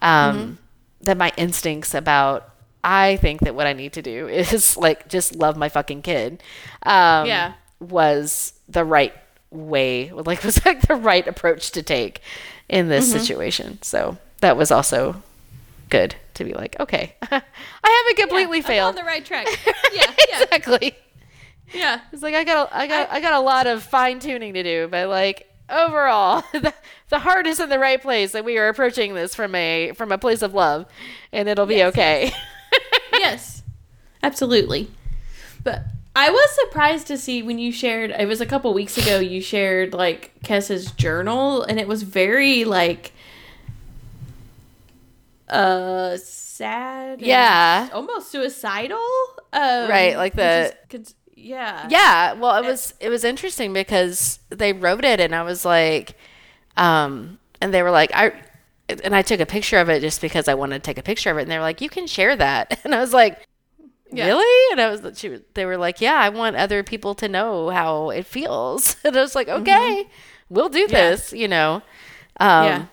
um 0.00 0.58
that 1.00 1.16
my 1.18 1.32
instincts 1.36 1.92
about 1.94 2.48
i 2.84 3.16
think 3.16 3.40
that 3.40 3.54
what 3.54 3.66
i 3.66 3.72
need 3.72 3.92
to 3.92 4.00
do 4.02 4.28
is 4.54 4.76
like 4.76 5.08
just 5.08 5.34
love 5.34 5.56
my 5.56 5.68
fucking 5.68 6.02
kid 6.02 6.42
um 6.84 7.26
Yeah. 7.26 7.54
was 7.80 8.52
the 8.68 8.84
right 8.84 9.12
way 9.50 10.10
like 10.12 10.44
was 10.48 10.64
like 10.64 10.82
the 10.86 10.94
right 10.94 11.26
approach 11.26 11.72
to 11.72 11.82
take 11.82 12.20
in 12.68 12.88
this 12.88 13.10
situation. 13.12 13.78
So 13.82 14.16
that 14.40 14.56
was 14.56 14.70
also 14.70 15.22
good 15.92 16.16
to 16.34 16.44
be 16.44 16.52
like 16.54 16.74
okay 16.80 17.14
i 17.22 17.40
haven't 17.84 18.16
completely 18.16 18.58
I'm 18.58 18.64
failed 18.64 18.88
on 18.88 18.94
the 18.94 19.04
right 19.04 19.24
track. 19.24 19.46
Yeah. 19.92 20.10
Yeah. 20.30 20.42
exactly 20.42 20.96
Yeah. 21.72 22.00
it's 22.12 22.22
like 22.22 22.34
I 22.34 22.44
got 22.44 22.68
a, 22.72 22.76
I 22.76 22.86
got 22.86 23.10
I 23.12 23.20
got 23.20 23.34
a 23.34 23.40
lot 23.40 23.66
of 23.66 23.82
fine 23.82 24.18
tuning 24.18 24.54
to 24.54 24.62
do, 24.62 24.88
but 24.90 25.08
like 25.08 25.48
overall, 25.70 26.42
the, 26.52 26.72
the 27.08 27.18
heart 27.18 27.46
is 27.46 27.60
in 27.60 27.68
the 27.68 27.78
right 27.78 28.00
place, 28.00 28.34
and 28.34 28.44
we 28.44 28.58
are 28.58 28.68
approaching 28.68 29.14
this 29.14 29.34
from 29.34 29.54
a 29.54 29.92
from 29.94 30.12
a 30.12 30.18
place 30.18 30.42
of 30.42 30.54
love, 30.54 30.86
and 31.32 31.48
it'll 31.48 31.66
be 31.66 31.82
okay. 31.84 32.30
yes, 33.12 33.62
absolutely. 34.22 34.90
But 35.64 35.82
I 36.14 36.30
was 36.30 36.50
surprised 36.64 37.06
to 37.08 37.16
see 37.18 37.42
when 37.42 37.58
you 37.58 37.72
shared. 37.72 38.10
It 38.10 38.26
was 38.28 38.40
a 38.40 38.46
couple 38.46 38.72
weeks 38.74 38.98
ago. 38.98 39.18
You 39.18 39.40
shared 39.40 39.94
like 39.94 40.32
Kessa's 40.42 40.92
journal, 40.92 41.62
and 41.62 41.78
it 41.80 41.88
was 41.88 42.02
very 42.02 42.64
like 42.64 43.12
uh 45.52 46.16
sad. 46.16 47.20
Yeah. 47.20 47.88
almost 47.92 48.30
suicidal. 48.30 48.98
Um, 49.52 49.88
Right, 49.90 50.16
like 50.16 50.34
the- 50.34 50.74
yeah, 51.36 51.88
yeah 51.90 52.34
well 52.34 52.62
it 52.62 52.64
was 52.66 52.94
it 53.00 53.08
was 53.08 53.24
interesting 53.24 53.72
because 53.72 54.38
they 54.50 54.72
wrote 54.72 55.04
it 55.04 55.18
and 55.18 55.34
i 55.34 55.42
was 55.42 55.64
like 55.64 56.16
um 56.76 57.38
and 57.60 57.74
they 57.74 57.82
were 57.82 57.90
like 57.90 58.12
i 58.14 58.32
and 59.02 59.12
i 59.16 59.22
took 59.22 59.40
a 59.40 59.46
picture 59.46 59.78
of 59.78 59.88
it 59.88 60.00
just 60.00 60.20
because 60.20 60.46
i 60.46 60.54
wanted 60.54 60.76
to 60.76 60.86
take 60.86 60.98
a 60.98 61.02
picture 61.02 61.30
of 61.32 61.38
it 61.38 61.42
and 61.42 61.50
they 61.50 61.56
were 61.58 61.62
like 61.64 61.80
you 61.80 61.88
can 61.88 62.06
share 62.06 62.36
that 62.36 62.78
and 62.84 62.94
i 62.94 63.00
was 63.00 63.12
like 63.12 63.44
Yeah. 64.12 64.26
really 64.26 64.72
and 64.72 64.80
i 64.80 64.88
was 64.88 65.18
she, 65.18 65.40
they 65.54 65.64
were 65.66 65.76
like 65.78 66.00
yeah 66.00 66.14
i 66.14 66.28
want 66.28 66.54
other 66.54 66.84
people 66.84 67.14
to 67.16 67.28
know 67.28 67.70
how 67.70 68.10
it 68.10 68.24
feels 68.24 68.94
and 69.04 69.16
i 69.16 69.20
was 69.20 69.34
like 69.34 69.48
okay 69.48 70.06
we'll 70.48 70.68
do 70.68 70.84
Mm-hmm. 70.86 70.94
Yeah. 70.94 71.10
this 71.10 71.32
you 71.32 71.48
know 71.48 71.82
um 72.38 72.64
yeah, 72.66 72.84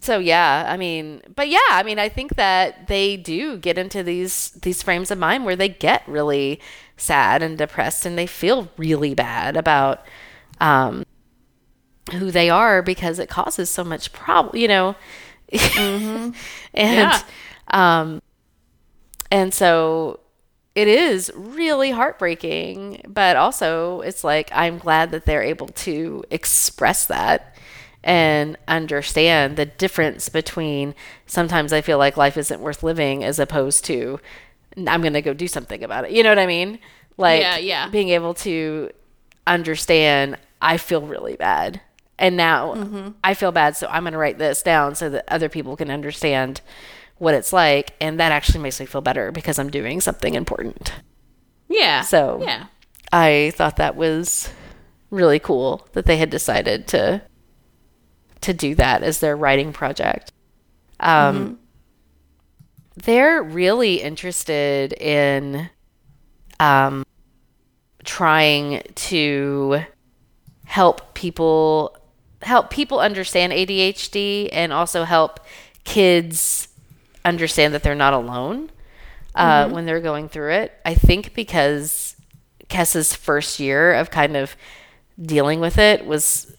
so 0.00 0.18
yeah 0.18 0.64
i 0.68 0.76
mean 0.76 1.20
but 1.34 1.48
yeah 1.48 1.58
i 1.70 1.82
mean 1.82 1.98
i 1.98 2.08
think 2.08 2.34
that 2.36 2.88
they 2.88 3.16
do 3.16 3.56
get 3.58 3.78
into 3.78 4.02
these 4.02 4.50
these 4.62 4.82
frames 4.82 5.10
of 5.10 5.18
mind 5.18 5.44
where 5.44 5.56
they 5.56 5.68
get 5.68 6.02
really 6.08 6.60
sad 6.96 7.42
and 7.42 7.58
depressed 7.58 8.04
and 8.04 8.18
they 8.18 8.26
feel 8.26 8.68
really 8.76 9.14
bad 9.14 9.56
about 9.56 10.04
um 10.60 11.04
who 12.12 12.30
they 12.30 12.50
are 12.50 12.82
because 12.82 13.18
it 13.18 13.28
causes 13.28 13.70
so 13.70 13.82
much 13.84 14.12
problem 14.12 14.56
you 14.56 14.68
know 14.68 14.94
and 15.76 16.34
Yeah. 16.74 17.20
um 17.68 18.20
and 19.30 19.52
so 19.52 20.20
it 20.74 20.88
is 20.88 21.32
really 21.34 21.90
heartbreaking 21.90 23.02
but 23.08 23.36
also 23.36 24.00
it's 24.00 24.24
like 24.24 24.50
i'm 24.52 24.78
glad 24.78 25.10
that 25.12 25.24
they're 25.24 25.42
able 25.42 25.68
to 25.68 26.24
express 26.30 27.06
that 27.06 27.56
and 28.04 28.56
understand 28.68 29.56
the 29.56 29.64
difference 29.66 30.28
between 30.28 30.94
sometimes 31.26 31.72
i 31.72 31.80
feel 31.80 31.98
like 31.98 32.16
life 32.16 32.36
isn't 32.36 32.60
worth 32.60 32.82
living 32.82 33.24
as 33.24 33.38
opposed 33.38 33.84
to 33.84 34.20
i'm 34.86 35.00
going 35.00 35.12
to 35.14 35.22
go 35.22 35.32
do 35.34 35.48
something 35.48 35.82
about 35.82 36.04
it 36.04 36.10
you 36.12 36.22
know 36.22 36.28
what 36.28 36.38
i 36.38 36.46
mean 36.46 36.78
like 37.16 37.40
Yeah, 37.40 37.56
yeah. 37.56 37.88
being 37.88 38.10
able 38.10 38.34
to 38.34 38.90
understand 39.46 40.36
i 40.60 40.76
feel 40.76 41.02
really 41.02 41.36
bad 41.36 41.80
and 42.18 42.36
now 42.36 42.74
Mm-hmm. 42.74 43.08
i 43.22 43.34
feel 43.34 43.52
bad 43.52 43.76
so 43.76 43.86
i'm 43.88 44.04
going 44.04 44.12
to 44.12 44.18
write 44.18 44.38
this 44.38 44.62
down 44.62 44.94
so 44.94 45.08
that 45.10 45.24
other 45.28 45.48
people 45.48 45.76
can 45.76 45.90
understand 45.90 46.60
what 47.18 47.34
it's 47.34 47.52
like 47.52 47.94
and 48.00 48.18
that 48.20 48.32
actually 48.32 48.60
makes 48.60 48.80
me 48.80 48.86
feel 48.86 49.00
better 49.00 49.30
because 49.32 49.58
i'm 49.58 49.70
doing 49.70 50.00
something 50.00 50.34
important 50.34 50.92
yeah. 51.68 52.02
So- 52.02 52.40
yeah, 52.42 52.66
i 53.12 53.52
thought 53.56 53.76
that 53.76 53.96
was 53.96 54.50
really 55.10 55.38
cool 55.38 55.86
that 55.92 56.06
they 56.06 56.16
had 56.16 56.30
decided 56.30 56.86
to 56.88 57.22
to 58.44 58.54
do 58.54 58.74
that 58.76 59.02
as 59.02 59.20
their 59.20 59.36
writing 59.36 59.72
project. 59.72 60.32
Um 61.00 61.58
they're 62.96 63.42
really 63.42 64.00
interested 64.00 64.92
in 64.94 65.68
um 66.60 67.04
trying 68.04 68.82
to 68.94 69.80
help 70.64 71.14
people 71.14 71.96
help 72.42 72.70
people 72.70 73.00
understand 73.00 73.52
ADHD 73.52 74.48
and 74.52 74.72
also 74.72 75.04
help 75.04 75.40
kids 75.84 76.68
understand 77.24 77.74
that 77.74 77.82
they're 77.82 77.94
not 77.94 78.12
alone 78.12 78.70
uh, 79.34 79.68
when 79.68 79.86
they're 79.86 80.00
going 80.00 80.28
through 80.28 80.52
it. 80.52 80.72
I 80.84 80.94
think 80.94 81.34
because 81.34 82.16
Kess's 82.68 83.14
first 83.14 83.58
year 83.58 83.94
of 83.94 84.10
kind 84.10 84.36
of 84.36 84.56
dealing 85.20 85.60
with 85.60 85.78
it 85.78 86.06
was 86.06 86.53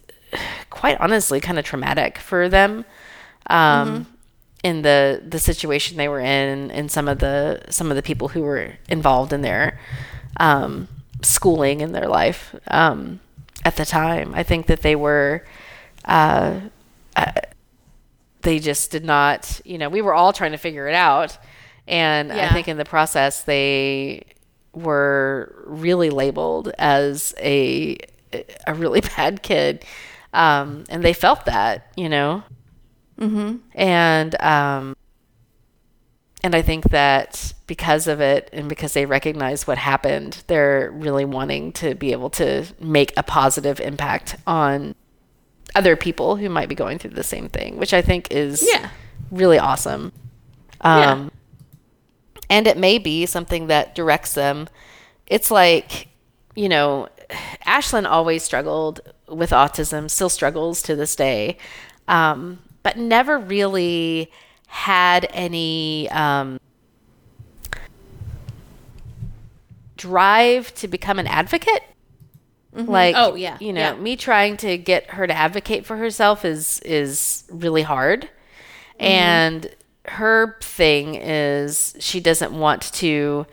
quite 0.69 0.99
honestly 0.99 1.39
kind 1.39 1.57
of 1.59 1.65
traumatic 1.65 2.17
for 2.17 2.49
them 2.49 2.85
um, 3.47 4.07
in 4.63 4.81
the 4.81 5.21
the 5.27 5.39
situation 5.39 5.97
they 5.97 6.07
were 6.07 6.19
in 6.19 6.71
and 6.71 6.91
some 6.91 7.07
of 7.07 7.19
the 7.19 7.61
some 7.69 7.89
of 7.89 7.95
the 7.95 8.03
people 8.03 8.29
who 8.29 8.41
were 8.41 8.73
involved 8.89 9.31
in 9.31 9.41
their 9.41 9.79
um, 10.37 10.87
schooling 11.21 11.81
in 11.81 11.91
their 11.91 12.07
life 12.07 12.55
um, 12.67 13.19
at 13.63 13.75
the 13.75 13.85
time. 13.85 14.33
I 14.35 14.43
think 14.43 14.67
that 14.67 14.81
they 14.81 14.95
were 14.95 15.45
uh, 16.05 16.61
uh, 17.15 17.31
they 18.41 18.59
just 18.59 18.91
did 18.91 19.05
not 19.05 19.61
you 19.65 19.77
know 19.77 19.89
we 19.89 20.01
were 20.01 20.13
all 20.13 20.33
trying 20.33 20.51
to 20.51 20.57
figure 20.57 20.87
it 20.87 20.95
out. 20.95 21.37
And 21.87 22.31
I 22.31 22.49
think 22.49 22.67
in 22.67 22.77
the 22.77 22.85
process 22.85 23.43
they 23.43 24.23
were 24.73 25.53
really 25.67 26.09
labeled 26.09 26.71
as 26.79 27.35
a 27.37 27.97
a 28.65 28.73
really 28.73 29.01
bad 29.17 29.43
kid 29.43 29.85
um, 30.35 30.83
and 30.89 31.03
they 31.03 31.13
felt 31.13 31.45
that 31.45 31.91
you 31.95 32.09
know 32.09 32.43
mm-hmm. 33.19 33.57
and 33.73 34.41
um, 34.41 34.95
and 36.43 36.53
I 36.53 36.61
think 36.61 36.89
that 36.91 37.53
because 37.65 38.07
of 38.07 38.21
it 38.21 38.49
and 38.53 38.69
because 38.69 38.93
they 38.93 39.05
recognize 39.07 39.65
what 39.65 39.79
happened, 39.79 40.43
they're 40.45 40.91
really 40.91 41.25
wanting 41.25 41.71
to 41.73 41.95
be 41.95 42.11
able 42.11 42.29
to 42.31 42.65
make 42.79 43.13
a 43.17 43.23
positive 43.23 43.79
impact 43.79 44.35
on 44.45 44.93
other 45.73 45.95
people 45.95 46.35
who 46.35 46.49
might 46.49 46.69
be 46.69 46.75
going 46.75 46.99
through 46.99 47.11
the 47.11 47.23
same 47.23 47.49
thing, 47.49 47.77
which 47.77 47.93
I 47.93 48.01
think 48.03 48.31
is 48.31 48.63
Yeah. 48.71 48.89
really 49.31 49.57
awesome. 49.57 50.11
Yeah. 50.83 51.11
Um, 51.11 51.31
and 52.47 52.67
it 52.67 52.77
may 52.77 52.99
be 52.99 53.25
something 53.25 53.67
that 53.67 53.95
directs 53.95 54.33
them. 54.33 54.69
It's 55.25 55.49
like, 55.49 56.09
you 56.55 56.69
know, 56.69 57.09
Ashlyn 57.65 58.07
always 58.07 58.43
struggled 58.43 59.01
with 59.27 59.51
autism, 59.51 60.09
still 60.09 60.29
struggles 60.29 60.81
to 60.83 60.95
this 60.95 61.15
day, 61.15 61.57
um, 62.07 62.59
but 62.83 62.97
never 62.97 63.37
really 63.39 64.31
had 64.67 65.27
any 65.31 66.09
um, 66.11 66.59
drive 69.97 70.73
to 70.75 70.87
become 70.87 71.19
an 71.19 71.27
advocate. 71.27 71.83
Like, 72.73 73.15
Oh, 73.17 73.35
yeah. 73.35 73.57
you 73.61 73.71
know, 73.71 73.79
Yeah. 73.81 73.95
me 73.95 74.17
trying 74.17 74.57
to 74.57 74.77
get 74.77 75.11
her 75.11 75.25
to 75.25 75.33
advocate 75.33 75.85
for 75.85 75.95
herself 75.95 76.43
is 76.43 76.81
is 76.81 77.45
really 77.49 77.83
hard. 77.83 78.23
Mm-hmm. 78.99 79.03
And 79.05 79.69
her 80.07 80.57
thing 80.61 81.15
is 81.15 81.95
she 81.99 82.19
doesn't 82.19 82.51
want 82.51 82.81
to 82.95 83.45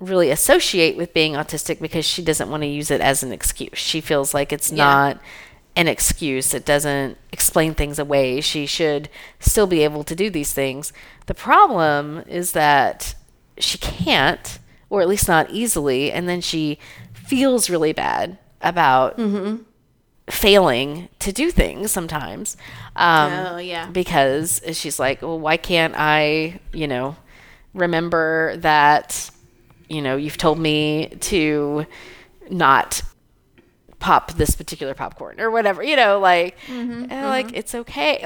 really 0.00 0.30
associate 0.30 0.96
with 0.96 1.14
being 1.14 1.32
autistic 1.34 1.80
because 1.80 2.04
she 2.04 2.22
doesn't 2.22 2.50
want 2.50 2.62
to 2.62 2.66
use 2.68 2.90
it 2.90 3.00
as 3.00 3.22
an 3.22 3.32
excuse. 3.32 3.70
She 3.78 4.00
feels 4.00 4.34
like 4.34 4.52
it's 4.52 4.70
not 4.72 5.20
an 5.76 5.88
excuse. 5.88 6.52
It 6.54 6.64
doesn't 6.64 7.16
explain 7.32 7.74
things 7.74 7.98
away. 7.98 8.40
She 8.40 8.66
should 8.66 9.08
still 9.40 9.66
be 9.66 9.82
able 9.84 10.04
to 10.04 10.14
do 10.14 10.30
these 10.30 10.52
things. 10.52 10.92
The 11.26 11.34
problem 11.34 12.24
is 12.28 12.52
that 12.52 13.14
she 13.58 13.78
can't, 13.78 14.58
or 14.90 15.00
at 15.00 15.08
least 15.08 15.26
not 15.28 15.50
easily, 15.50 16.12
and 16.12 16.28
then 16.28 16.40
she 16.40 16.78
feels 17.12 17.70
really 17.70 17.92
bad 17.92 18.38
about 18.60 19.18
failing 20.28 21.08
to 21.18 21.32
do 21.32 21.50
things 21.50 21.90
sometimes. 21.90 22.56
Um, 22.96 23.32
Oh, 23.32 23.56
yeah. 23.58 23.90
Because 23.90 24.60
she's 24.72 24.98
like, 24.98 25.22
well, 25.22 25.38
why 25.38 25.56
can't 25.56 25.94
I, 25.96 26.60
you 26.72 26.86
know, 26.88 27.16
remember 27.74 28.56
that, 28.58 29.30
you 29.88 30.02
know, 30.02 30.16
you've 30.16 30.38
told 30.38 30.58
me 30.58 31.08
to 31.20 31.86
not 32.50 33.02
pop 33.98 34.32
this 34.32 34.54
particular 34.54 34.94
popcorn 34.94 35.40
or 35.40 35.50
whatever, 35.50 35.82
you 35.82 35.96
know, 35.96 36.18
like, 36.18 36.58
mm-hmm, 36.66 37.06
and 37.10 37.26
like, 37.26 37.46
mm-hmm. 37.46 37.56
it's 37.56 37.74
okay. 37.74 38.24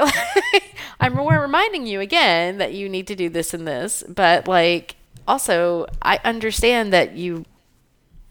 I'm 1.01 1.17
we're 1.17 1.41
reminding 1.41 1.87
you 1.87 2.01
again 2.01 2.59
that 2.59 2.75
you 2.75 2.89
need 2.89 3.07
to 3.07 3.15
do 3.15 3.29
this 3.29 3.55
and 3.55 3.67
this, 3.67 4.03
but 4.09 4.49
like, 4.49 4.97
also, 5.27 5.87
I 6.03 6.19
understand 6.25 6.93
that 6.93 7.17
you 7.17 7.45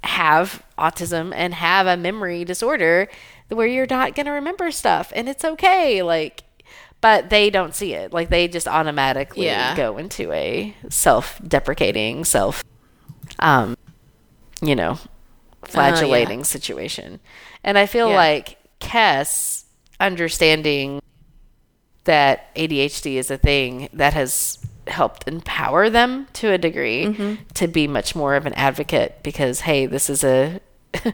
have 0.03 0.63
autism 0.77 1.33
and 1.35 1.53
have 1.53 1.87
a 1.87 1.97
memory 1.97 2.43
disorder 2.43 3.07
where 3.49 3.67
you're 3.67 3.87
not 3.89 4.15
going 4.15 4.25
to 4.25 4.31
remember 4.31 4.71
stuff 4.71 5.11
and 5.15 5.27
it's 5.27 5.43
okay 5.43 6.01
like 6.01 6.43
but 7.01 7.29
they 7.29 7.49
don't 7.49 7.75
see 7.75 7.93
it 7.93 8.13
like 8.13 8.29
they 8.29 8.47
just 8.47 8.67
automatically 8.67 9.45
Yeah. 9.45 9.75
go 9.75 9.97
into 9.97 10.31
a 10.31 10.75
self-deprecating 10.89 12.25
self 12.25 12.63
um 13.39 13.75
you 14.61 14.75
know 14.75 14.97
flagellating 15.63 16.43
situation 16.43 17.19
and 17.63 17.77
i 17.77 17.85
feel 17.85 18.09
Yeah. 18.09 18.15
like 18.15 18.57
Kess 18.79 19.65
understanding 19.99 21.01
that 22.05 22.53
ADHD 22.55 23.15
is 23.15 23.29
a 23.31 23.37
thing 23.37 23.89
that 23.91 24.13
has 24.13 24.59
helped 24.85 25.27
empower 25.27 25.89
them 25.89 26.27
to 26.33 26.51
a 26.51 26.57
degree 26.57 27.37
to 27.55 27.67
be 27.67 27.87
much 27.87 28.15
more 28.15 28.35
of 28.35 28.45
an 28.45 28.53
advocate 28.53 29.17
because 29.23 29.61
hey 29.61 29.85
this 29.87 30.09
is 30.09 30.23
a 30.23 30.61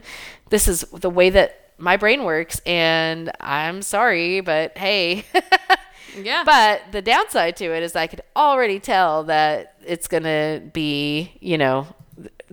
this 0.49 0.67
is 0.67 0.81
the 0.93 1.09
way 1.09 1.29
that 1.31 1.71
my 1.79 1.97
brain 1.97 2.23
works 2.23 2.59
and 2.65 3.31
I'm 3.39 3.81
sorry, 3.81 4.41
but 4.41 4.77
hey. 4.77 5.25
Yeah. 6.15 6.43
but 6.45 6.91
the 6.91 7.01
downside 7.01 7.55
to 7.57 7.65
it 7.75 7.81
is 7.81 7.95
I 7.95 8.05
could 8.05 8.21
already 8.35 8.79
tell 8.79 9.23
that 9.23 9.73
it's 9.83 10.07
going 10.07 10.21
to 10.23 10.61
be, 10.71 11.31
you 11.41 11.57
know, 11.57 11.87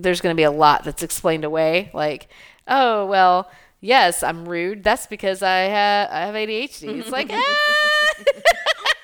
there's 0.02 0.20
going 0.20 0.34
to 0.34 0.36
be 0.38 0.44
a 0.44 0.50
lot 0.50 0.84
that's 0.84 1.02
explained 1.02 1.44
away. 1.44 1.90
Like, 1.94 2.28
oh, 2.68 3.06
well, 3.06 3.50
yes, 3.80 4.22
I'm 4.22 4.48
rude. 4.48 4.82
That's 4.84 5.06
because 5.06 5.42
I, 5.42 5.68
ha- 5.68 6.08
I 6.10 6.20
have 6.26 6.34
ADHD. 6.34 6.98
It's 7.00 7.10
like, 7.10 7.30
ah. 7.32 8.14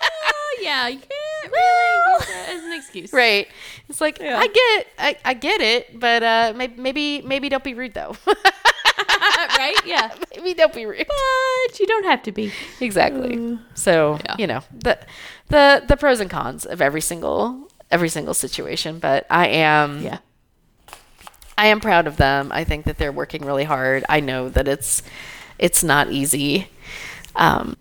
oh, 0.02 0.58
yeah, 0.62 0.88
you 0.88 0.98
can't 0.98 1.10
really 1.52 2.14
use 2.18 2.26
that 2.28 2.46
as 2.50 2.64
an 2.64 2.72
excuse. 2.72 3.12
right. 3.12 3.46
It's 3.88 4.00
like, 4.00 4.18
Yeah. 4.20 4.38
I 4.38 4.46
get 4.48 4.86
I, 4.98 5.16
I 5.24 5.34
get 5.34 5.60
it, 5.60 5.98
but 6.00 6.22
uh, 6.22 6.52
maybe, 6.56 7.22
maybe, 7.22 7.48
don't 7.48 7.62
be 7.64 7.74
rude 7.74 7.94
though. 7.94 8.16
right? 9.58 9.76
Yeah. 9.84 10.12
maybe 10.34 10.54
don't 10.54 10.72
be 10.72 10.86
rude. 10.86 11.06
But 11.06 11.78
you 11.80 11.86
don't 11.86 12.04
have 12.04 12.22
to 12.24 12.32
be. 12.32 12.52
exactly 12.80 13.58
so 13.74 14.18
yeah. 14.24 14.34
you 14.38 14.46
know 14.46 14.60
the 14.72 14.98
the 15.48 15.82
the 15.86 15.96
pros 15.96 16.20
and 16.20 16.30
cons 16.30 16.64
of 16.64 16.80
every 16.80 17.00
single 17.00 17.68
every 17.90 18.08
single 18.08 18.34
situation 18.34 18.98
but 18.98 19.26
i 19.30 19.46
am 19.48 20.02
Yeah. 20.02 20.18
I 21.58 21.66
am 21.66 21.80
proud 21.80 22.06
of 22.06 22.16
them 22.16 22.50
i 22.52 22.64
think 22.64 22.84
that 22.84 22.98
they're 22.98 23.12
working 23.12 23.44
really 23.44 23.64
hard 23.64 24.04
i 24.08 24.20
know 24.20 24.48
that 24.48 24.68
it's 24.68 25.02
it's 25.58 25.82
not 25.82 26.10
easy 26.10 26.68
um 27.36 27.76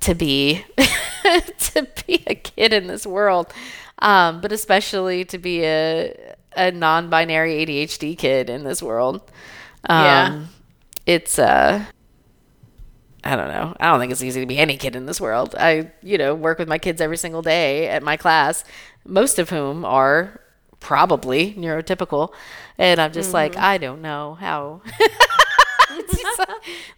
to 0.00 0.14
be 0.14 0.64
to 1.58 1.86
be 2.06 2.22
a 2.26 2.34
kid 2.34 2.72
in 2.72 2.86
this 2.86 3.06
world 3.06 3.52
um 4.00 4.40
but 4.40 4.52
especially 4.52 5.24
to 5.24 5.38
be 5.38 5.64
a 5.64 6.14
a 6.56 6.70
non-binary 6.70 7.64
adhd 7.64 8.16
kid 8.16 8.48
in 8.50 8.64
this 8.64 8.82
world 8.82 9.20
um 9.88 9.96
Yeah. 9.96 10.46
it's 11.06 11.38
uh 11.38 11.84
I 13.22 13.36
don't 13.36 13.48
know. 13.48 13.76
I 13.78 13.90
don't 13.90 14.00
think 14.00 14.12
it's 14.12 14.22
easy 14.22 14.40
to 14.40 14.46
be 14.46 14.58
any 14.58 14.76
kid 14.78 14.96
in 14.96 15.04
this 15.06 15.20
world. 15.20 15.54
I, 15.58 15.90
you 16.02 16.16
know, 16.16 16.34
work 16.34 16.58
with 16.58 16.68
my 16.68 16.78
kids 16.78 17.00
every 17.00 17.18
single 17.18 17.42
day 17.42 17.88
at 17.88 18.02
my 18.02 18.16
class, 18.16 18.64
most 19.04 19.38
of 19.38 19.50
whom 19.50 19.84
are 19.84 20.40
probably 20.80 21.54
neurotypical. 21.54 22.32
And 22.78 23.00
I'm 23.00 23.12
just 23.12 23.32
like, 23.34 23.56
I 23.56 23.78
don't 23.78 24.02
know 24.02 24.34
how. 24.40 24.82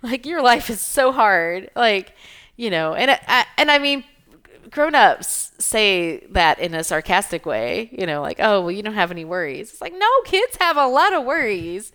Like, 0.03 0.27
your 0.27 0.43
life 0.43 0.69
is 0.71 0.81
so 0.81 1.13
hard. 1.13 1.71
Like, 1.77 2.15
you 2.57 2.71
know, 2.71 2.95
and 2.95 3.11
I, 3.11 3.47
and 3.57 3.71
I 3.71 3.79
mean, 3.79 4.05
grown-ups 4.71 5.53
say 5.59 6.27
that 6.31 6.59
in 6.59 6.75
a 6.75 6.83
sarcastic 6.85 7.47
way, 7.47 7.89
you 7.93 8.07
know, 8.07 8.21
like, 8.21 8.39
oh, 8.41 8.61
well, 8.63 8.71
you 8.71 8.83
don't 8.83 8.95
have 8.95 9.11
any 9.11 9.25
worries. 9.25 9.71
It's 9.73 9.81
like, 9.81 9.93
no, 9.97 10.09
kids 10.25 10.57
have 10.61 10.77
a 10.77 10.87
lot 10.87 11.13
of 11.13 11.25
worries 11.25 11.93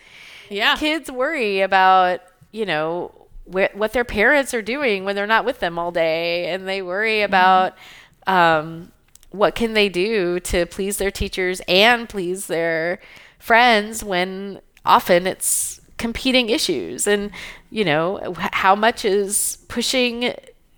Yeah. 0.50 0.76
kids 0.78 1.12
worry 1.12 1.62
about 1.62 2.22
you 2.54 2.66
know 2.66 3.12
wh- 3.46 3.76
what 3.76 3.92
their 3.92 4.06
parents 4.06 4.54
are 4.54 4.62
doing 4.62 5.04
when 5.04 5.16
they're 5.16 5.28
not 5.28 5.44
with 5.44 5.60
them 5.60 5.78
all 5.78 5.92
day 5.92 6.48
and 6.50 6.66
they 6.68 6.82
worry 6.82 7.22
about 7.22 7.76
um, 8.26 8.92
what 9.32 9.56
can 9.56 9.74
they 9.74 9.90
do 9.90 10.40
to 10.40 10.66
please 10.66 10.98
their 10.98 11.12
teachers 11.12 11.62
and 11.68 12.08
please 12.08 12.48
their 12.48 13.00
friends 13.40 14.04
when 14.04 14.62
often 14.86 15.28
it's 15.28 15.82
competing 15.98 16.50
issues? 16.50 17.08
And 17.08 17.32
you 17.70 17.84
know 17.84 18.34
how 18.54 18.76
much 18.76 19.04
is 19.04 19.60
pushing 19.68 20.34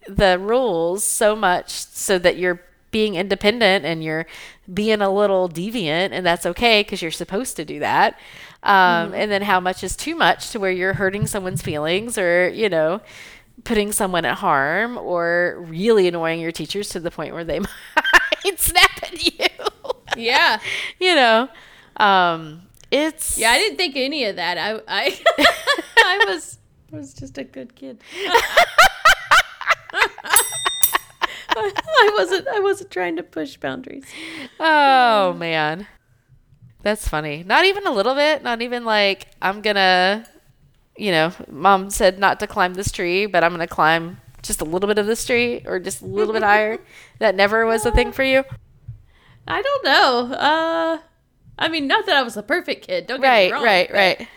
the 0.08 0.40
rules 0.40 1.04
so 1.04 1.36
much 1.36 1.70
so 1.70 2.18
that 2.20 2.38
you're 2.38 2.62
being 2.92 3.16
independent 3.16 3.86
and 3.86 4.04
you're 4.04 4.26
being 4.74 5.02
a 5.02 5.14
little 5.14 5.48
deviant 5.48 6.10
and 6.12 6.26
that's 6.26 6.46
okay 6.46 6.82
because 6.82 7.02
you're 7.02 7.12
supposed 7.12 7.56
to 7.56 7.66
do 7.66 7.80
that. 7.80 8.20
Um, 8.64 9.14
and 9.14 9.32
then 9.32 9.44
how 9.44 9.60
much 9.60 9.84
is 9.84 9.96
too 9.96 10.16
much 10.16 10.50
to 10.52 10.60
where 10.60 10.72
you're 10.72 10.94
hurting 10.94 11.28
someone's 11.28 11.62
feelings 11.62 12.18
or 12.18 12.50
you 12.50 12.68
know 12.68 13.02
putting 13.64 13.92
someone 13.92 14.26
at 14.26 14.38
harm 14.38 14.98
or 14.98 15.64
really 15.68 16.08
annoying 16.08 16.40
your 16.40 16.52
teachers 16.52 16.90
to 16.90 17.00
the 17.00 17.12
point 17.12 17.34
where 17.34 17.44
they 17.44 17.60
might 18.46 18.60
snap 18.60 18.92
at 19.04 19.24
you 19.24 19.48
Yeah. 20.16 20.60
you 21.00 21.16
know 21.16 21.50
um, 21.98 22.62
it's 22.92 23.38
Yeah, 23.38 23.52
I 23.52 23.58
didn't 23.58 23.78
think 23.78 23.96
any 23.98 24.24
of 24.26 24.38
that. 24.38 24.58
I 24.58 24.82
I 24.88 25.20
I 25.98 26.26
was 26.28 26.58
I 26.94 26.96
was 26.98 27.14
just 27.14 27.38
a 27.38 27.44
good 27.44 27.76
kid. 27.76 28.02
I 31.56 32.12
wasn't 32.18 32.48
I 32.48 32.60
wasn't 32.60 32.92
trying 32.92 33.18
to 33.18 33.24
push 33.24 33.58
boundaries. 33.58 34.06
Oh 34.60 35.34
man. 35.34 35.88
That's 36.82 37.08
funny. 37.08 37.44
Not 37.44 37.66
even 37.66 37.86
a 37.86 37.92
little 37.92 38.16
bit, 38.16 38.42
not 38.44 38.62
even 38.62 38.86
like 38.86 39.28
I'm 39.42 39.62
going 39.62 39.76
to 39.76 40.26
you 41.00 41.12
know, 41.12 41.32
mom 41.50 41.90
said 41.90 42.20
not 42.20 42.40
to 42.42 42.48
climb 42.48 42.74
this 42.76 42.92
tree, 42.92 43.26
but 43.26 43.44
I'm 43.44 43.52
going 43.56 43.68
to 43.68 43.74
climb 43.74 44.20
just 44.42 44.62
a 44.62 44.66
little 44.66 44.88
bit 44.88 44.98
of 44.98 45.06
this 45.06 45.26
tree 45.26 45.62
or 45.66 45.80
just 45.80 46.02
a 46.02 46.06
little 46.06 46.34
bit 46.34 46.44
higher. 46.44 46.78
That 47.20 47.36
never 47.36 47.66
was 47.66 47.86
a 47.86 47.92
thing 47.92 48.12
for 48.14 48.24
you. 48.24 48.44
I 49.48 49.62
don't 49.62 49.84
know. 49.86 50.36
Uh 50.36 51.00
I 51.58 51.68
mean, 51.68 51.88
not 51.88 52.06
that 52.06 52.16
I 52.16 52.22
was 52.24 52.38
a 52.38 52.44
perfect 52.44 52.88
kid. 52.88 53.08
Don't 53.08 53.20
get 53.20 53.28
Right, 53.28 53.48
me 53.48 53.52
wrong. 53.52 53.64
right, 53.66 53.88
but, 53.90 53.98
right. 53.98 54.28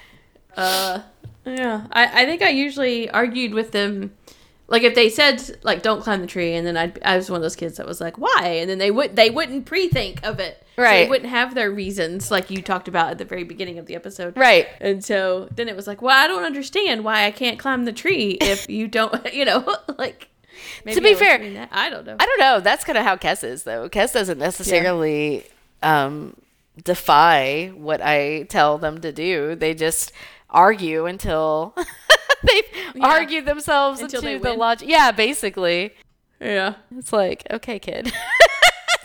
Uh, 0.57 1.03
yeah. 1.47 1.87
I, 1.93 2.23
I 2.23 2.27
think 2.27 2.43
I 2.43 2.49
usually 2.49 3.09
argued 3.09 3.55
with 3.55 3.71
them. 3.71 4.13
Like 4.67 4.83
if 4.83 4.95
they 4.97 5.09
said 5.09 5.59
like 5.63 5.83
don't 5.83 6.03
climb 6.03 6.21
the 6.21 6.27
tree, 6.27 6.55
and 6.55 6.67
then 6.67 6.77
I'd, 6.77 7.01
I 7.05 7.17
was 7.17 7.31
one 7.31 7.37
of 7.37 7.43
those 7.43 7.55
kids 7.57 7.77
that 7.77 7.87
was 7.87 8.01
like 8.01 8.19
why, 8.19 8.57
and 8.61 8.69
then 8.69 8.79
they 8.79 8.91
would 8.91 9.15
they 9.15 9.31
wouldn't 9.31 9.67
pre-think 9.67 10.25
of 10.27 10.41
it, 10.41 10.62
So 10.77 10.83
Right. 10.83 11.05
they 11.05 11.09
wouldn't 11.11 11.29
have 11.31 11.55
their 11.55 11.71
reasons 11.71 12.31
like 12.31 12.51
you 12.51 12.63
talked 12.63 12.89
about 12.89 13.11
at 13.11 13.19
the 13.19 13.25
very 13.27 13.45
beginning 13.45 13.79
of 13.79 13.87
the 13.87 13.95
episode, 13.95 14.37
Right. 14.37 14.69
And 14.81 15.05
so 15.05 15.49
then 15.55 15.69
it 15.69 15.77
was 15.77 15.87
like, 15.87 16.01
well, 16.01 16.17
I 16.17 16.27
don't 16.27 16.45
understand 16.45 17.05
why 17.05 17.25
I 17.27 17.31
can't 17.31 17.59
climb 17.59 17.85
the 17.85 17.93
tree 17.93 18.33
if 18.41 18.69
you 18.71 18.89
don't, 18.89 19.33
you 19.35 19.45
know, 19.45 19.77
like. 19.99 20.29
maybe 20.85 21.01
be 21.01 21.11
I 21.11 21.15
fair. 21.15 21.69
I 21.73 21.91
don't 21.91 22.07
know. 22.07 22.17
I 22.19 22.25
don't 22.27 22.41
know. 22.41 22.61
That's 22.61 22.85
kind 22.85 22.97
of 22.97 23.05
how 23.05 23.17
Kess 23.17 23.45
is, 23.45 23.65
though. 23.65 23.89
Kess 23.89 24.13
doesn't 24.15 24.39
necessarily 24.39 25.45
um, 25.83 26.37
defy 26.83 27.69
what 27.75 28.01
I 28.03 28.45
tell 28.45 28.79
them 28.79 29.01
to 29.03 29.13
do. 29.13 29.55
They 29.55 29.75
just 29.75 30.13
argue 30.49 31.07
until 31.07 31.75
they've 32.45 33.03
argued 33.03 33.45
themselves 33.47 34.01
Until 34.01 34.23
they 34.23 34.35
into 34.35 34.45
the 34.49 34.55
logic. 34.55 34.89
Yeah, 34.89 35.11
basically. 35.13 35.93
yeah. 36.41 36.75
It's 36.97 37.13
like, 37.13 37.47
okay, 37.51 37.79
kid. 37.79 38.11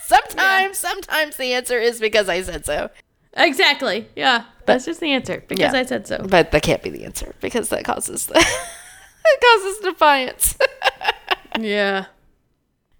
Sometimes, 0.07 0.77
sometimes 0.77 1.37
the 1.37 1.53
answer 1.53 1.77
is 1.77 1.99
because 1.99 2.29
I 2.29 2.41
said 2.41 2.65
so, 2.65 2.89
Exactly. 3.35 4.07
Yeah. 4.15 4.45
That's 4.65 4.85
just 4.85 4.99
the 4.99 5.11
answer 5.11 5.43
because 5.47 5.73
Yeah. 5.73 5.79
I 5.79 5.85
said 5.85 6.07
so. 6.07 6.25
but 6.27 6.51
that 6.51 6.63
can't 6.63 6.81
be 6.81 6.89
the 6.89 7.05
answer 7.05 7.35
because 7.39 7.69
that 7.69 7.83
causes 7.85 8.27
it 8.33 9.41
causes 9.41 9.79
defiance. 9.79 10.57
Yeah. 11.59 12.05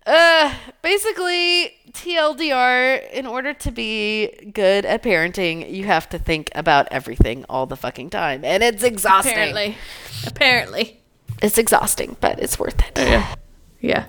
Uh, 0.06 0.54
basically, 0.82 1.74
TLDR, 1.92 3.12
in 3.12 3.28
order 3.28 3.54
to 3.54 3.72
be 3.72 4.30
good 4.54 4.84
at 4.86 5.04
parenting, 5.04 5.72
you 5.72 5.86
have 5.86 6.10
to 6.10 6.18
think 6.18 6.50
about 6.56 6.88
everything 6.90 7.46
all 7.50 7.68
the 7.68 7.76
fucking 7.78 8.10
time. 8.10 8.44
And 8.44 8.64
it's 8.64 8.82
exhausting. 8.84 9.34
Apparently. 9.34 9.78
Apparently. 10.26 11.00
It's 11.44 11.58
exhausting, 11.60 12.16
but 12.20 12.40
it's 12.40 12.58
worth 12.58 12.80
it. 12.80 12.98
Yeah. 12.98 13.36
Yeah. 13.80 14.06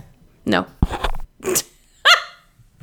No. 0.47 0.66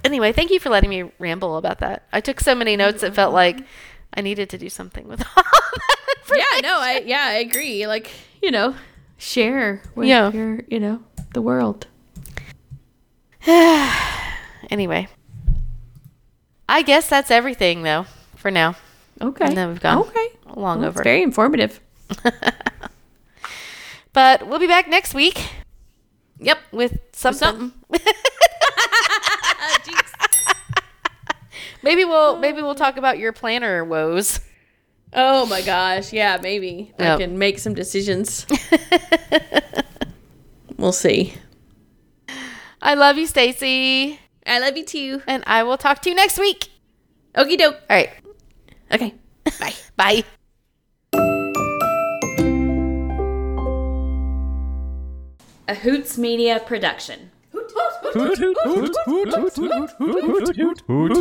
Anyway, 0.06 0.32
thank 0.32 0.52
you 0.52 0.60
for 0.60 0.70
letting 0.70 0.90
me 0.90 1.12
ramble 1.20 1.58
about 1.58 1.80
that. 1.80 2.04
I 2.14 2.22
took 2.22 2.40
so 2.40 2.54
many 2.54 2.76
notes, 2.78 3.02
it 3.04 3.14
felt 3.16 3.34
like 3.34 3.58
I 4.14 4.22
needed 4.22 4.50
to 4.52 4.58
do 4.58 4.70
something 4.70 5.08
with 5.08 5.20
all 5.36 5.44
that. 5.44 6.38
yeah, 6.38 6.62
no, 6.62 6.78
I 6.80 7.04
yeah, 7.06 7.24
I 7.26 7.34
agree. 7.40 7.88
Like, 7.88 8.12
you 8.42 8.52
know, 8.52 8.76
share 9.18 9.82
with 9.96 10.08
Yeah. 10.08 10.32
your, 10.32 10.62
you 10.68 10.80
know, 10.80 11.02
the 11.34 11.42
world. 11.42 11.88
Anyway, 14.72 15.08
I 16.68 16.82
guess 16.82 17.08
that's 17.08 17.30
everything, 17.30 17.84
though, 17.84 18.08
for 18.36 18.50
now. 18.50 18.76
Okay. 19.22 19.46
And 19.46 19.56
then 19.56 19.70
we've 19.70 19.80
gone 19.80 20.00
Okay. 20.00 20.28
long 20.56 20.80
Well, 20.80 20.88
over. 20.90 21.02
It's 21.02 21.04
very 21.06 21.22
informative. 21.22 21.80
but 24.14 24.48
we'll 24.48 24.58
be 24.60 24.66
back 24.68 24.88
next 24.88 25.14
week 25.14 25.48
Yep. 26.40 26.58
with 26.72 26.98
something. 27.14 27.74
something. 27.92 28.02
Maybe 31.86 32.04
we'll 32.04 32.38
maybe 32.40 32.64
we'll 32.64 32.74
talk 32.74 32.98
about 32.98 33.20
your 33.20 33.32
planner 33.32 33.86
woes. 33.86 34.40
Oh 35.14 35.46
my 35.46 35.62
gosh. 35.62 36.12
Yeah, 36.12 36.40
maybe 36.42 36.92
I 36.98 37.16
can 37.16 37.38
make 37.38 37.60
some 37.60 37.76
decisions. 37.76 38.48
we'll 40.78 40.92
see. 40.92 41.36
I 42.82 42.96
love 42.96 43.18
you, 43.20 43.28
Stacy, 43.28 44.20
I 44.48 44.58
love 44.60 44.76
you 44.76 44.84
too. 44.84 45.22
and 45.28 45.44
I 45.46 45.62
will 45.62 45.78
talk 45.78 46.02
to 46.02 46.10
you 46.10 46.16
next 46.16 46.40
week. 46.40 46.70
Okie 47.36 47.58
doke. 47.58 47.76
All 47.88 47.96
right. 47.96 48.10
Okay. 48.92 49.14
Bye. 49.60 49.74
Bye. 49.96 50.24
A 55.68 55.76
Hoots 55.76 56.18
Media 56.18 56.60
production. 56.66 57.32
Hoot, 57.52 57.72
hoot, 57.74 58.38
hoot, 58.38 58.58
hoot, 58.64 58.96
hoot, 59.06 59.34
hoot, 59.34 59.56
hoot, 59.56 59.92
hoot, 59.98 60.24
hoot, 60.24 60.56
hoot, 60.56 60.82
hoot. 60.88 61.18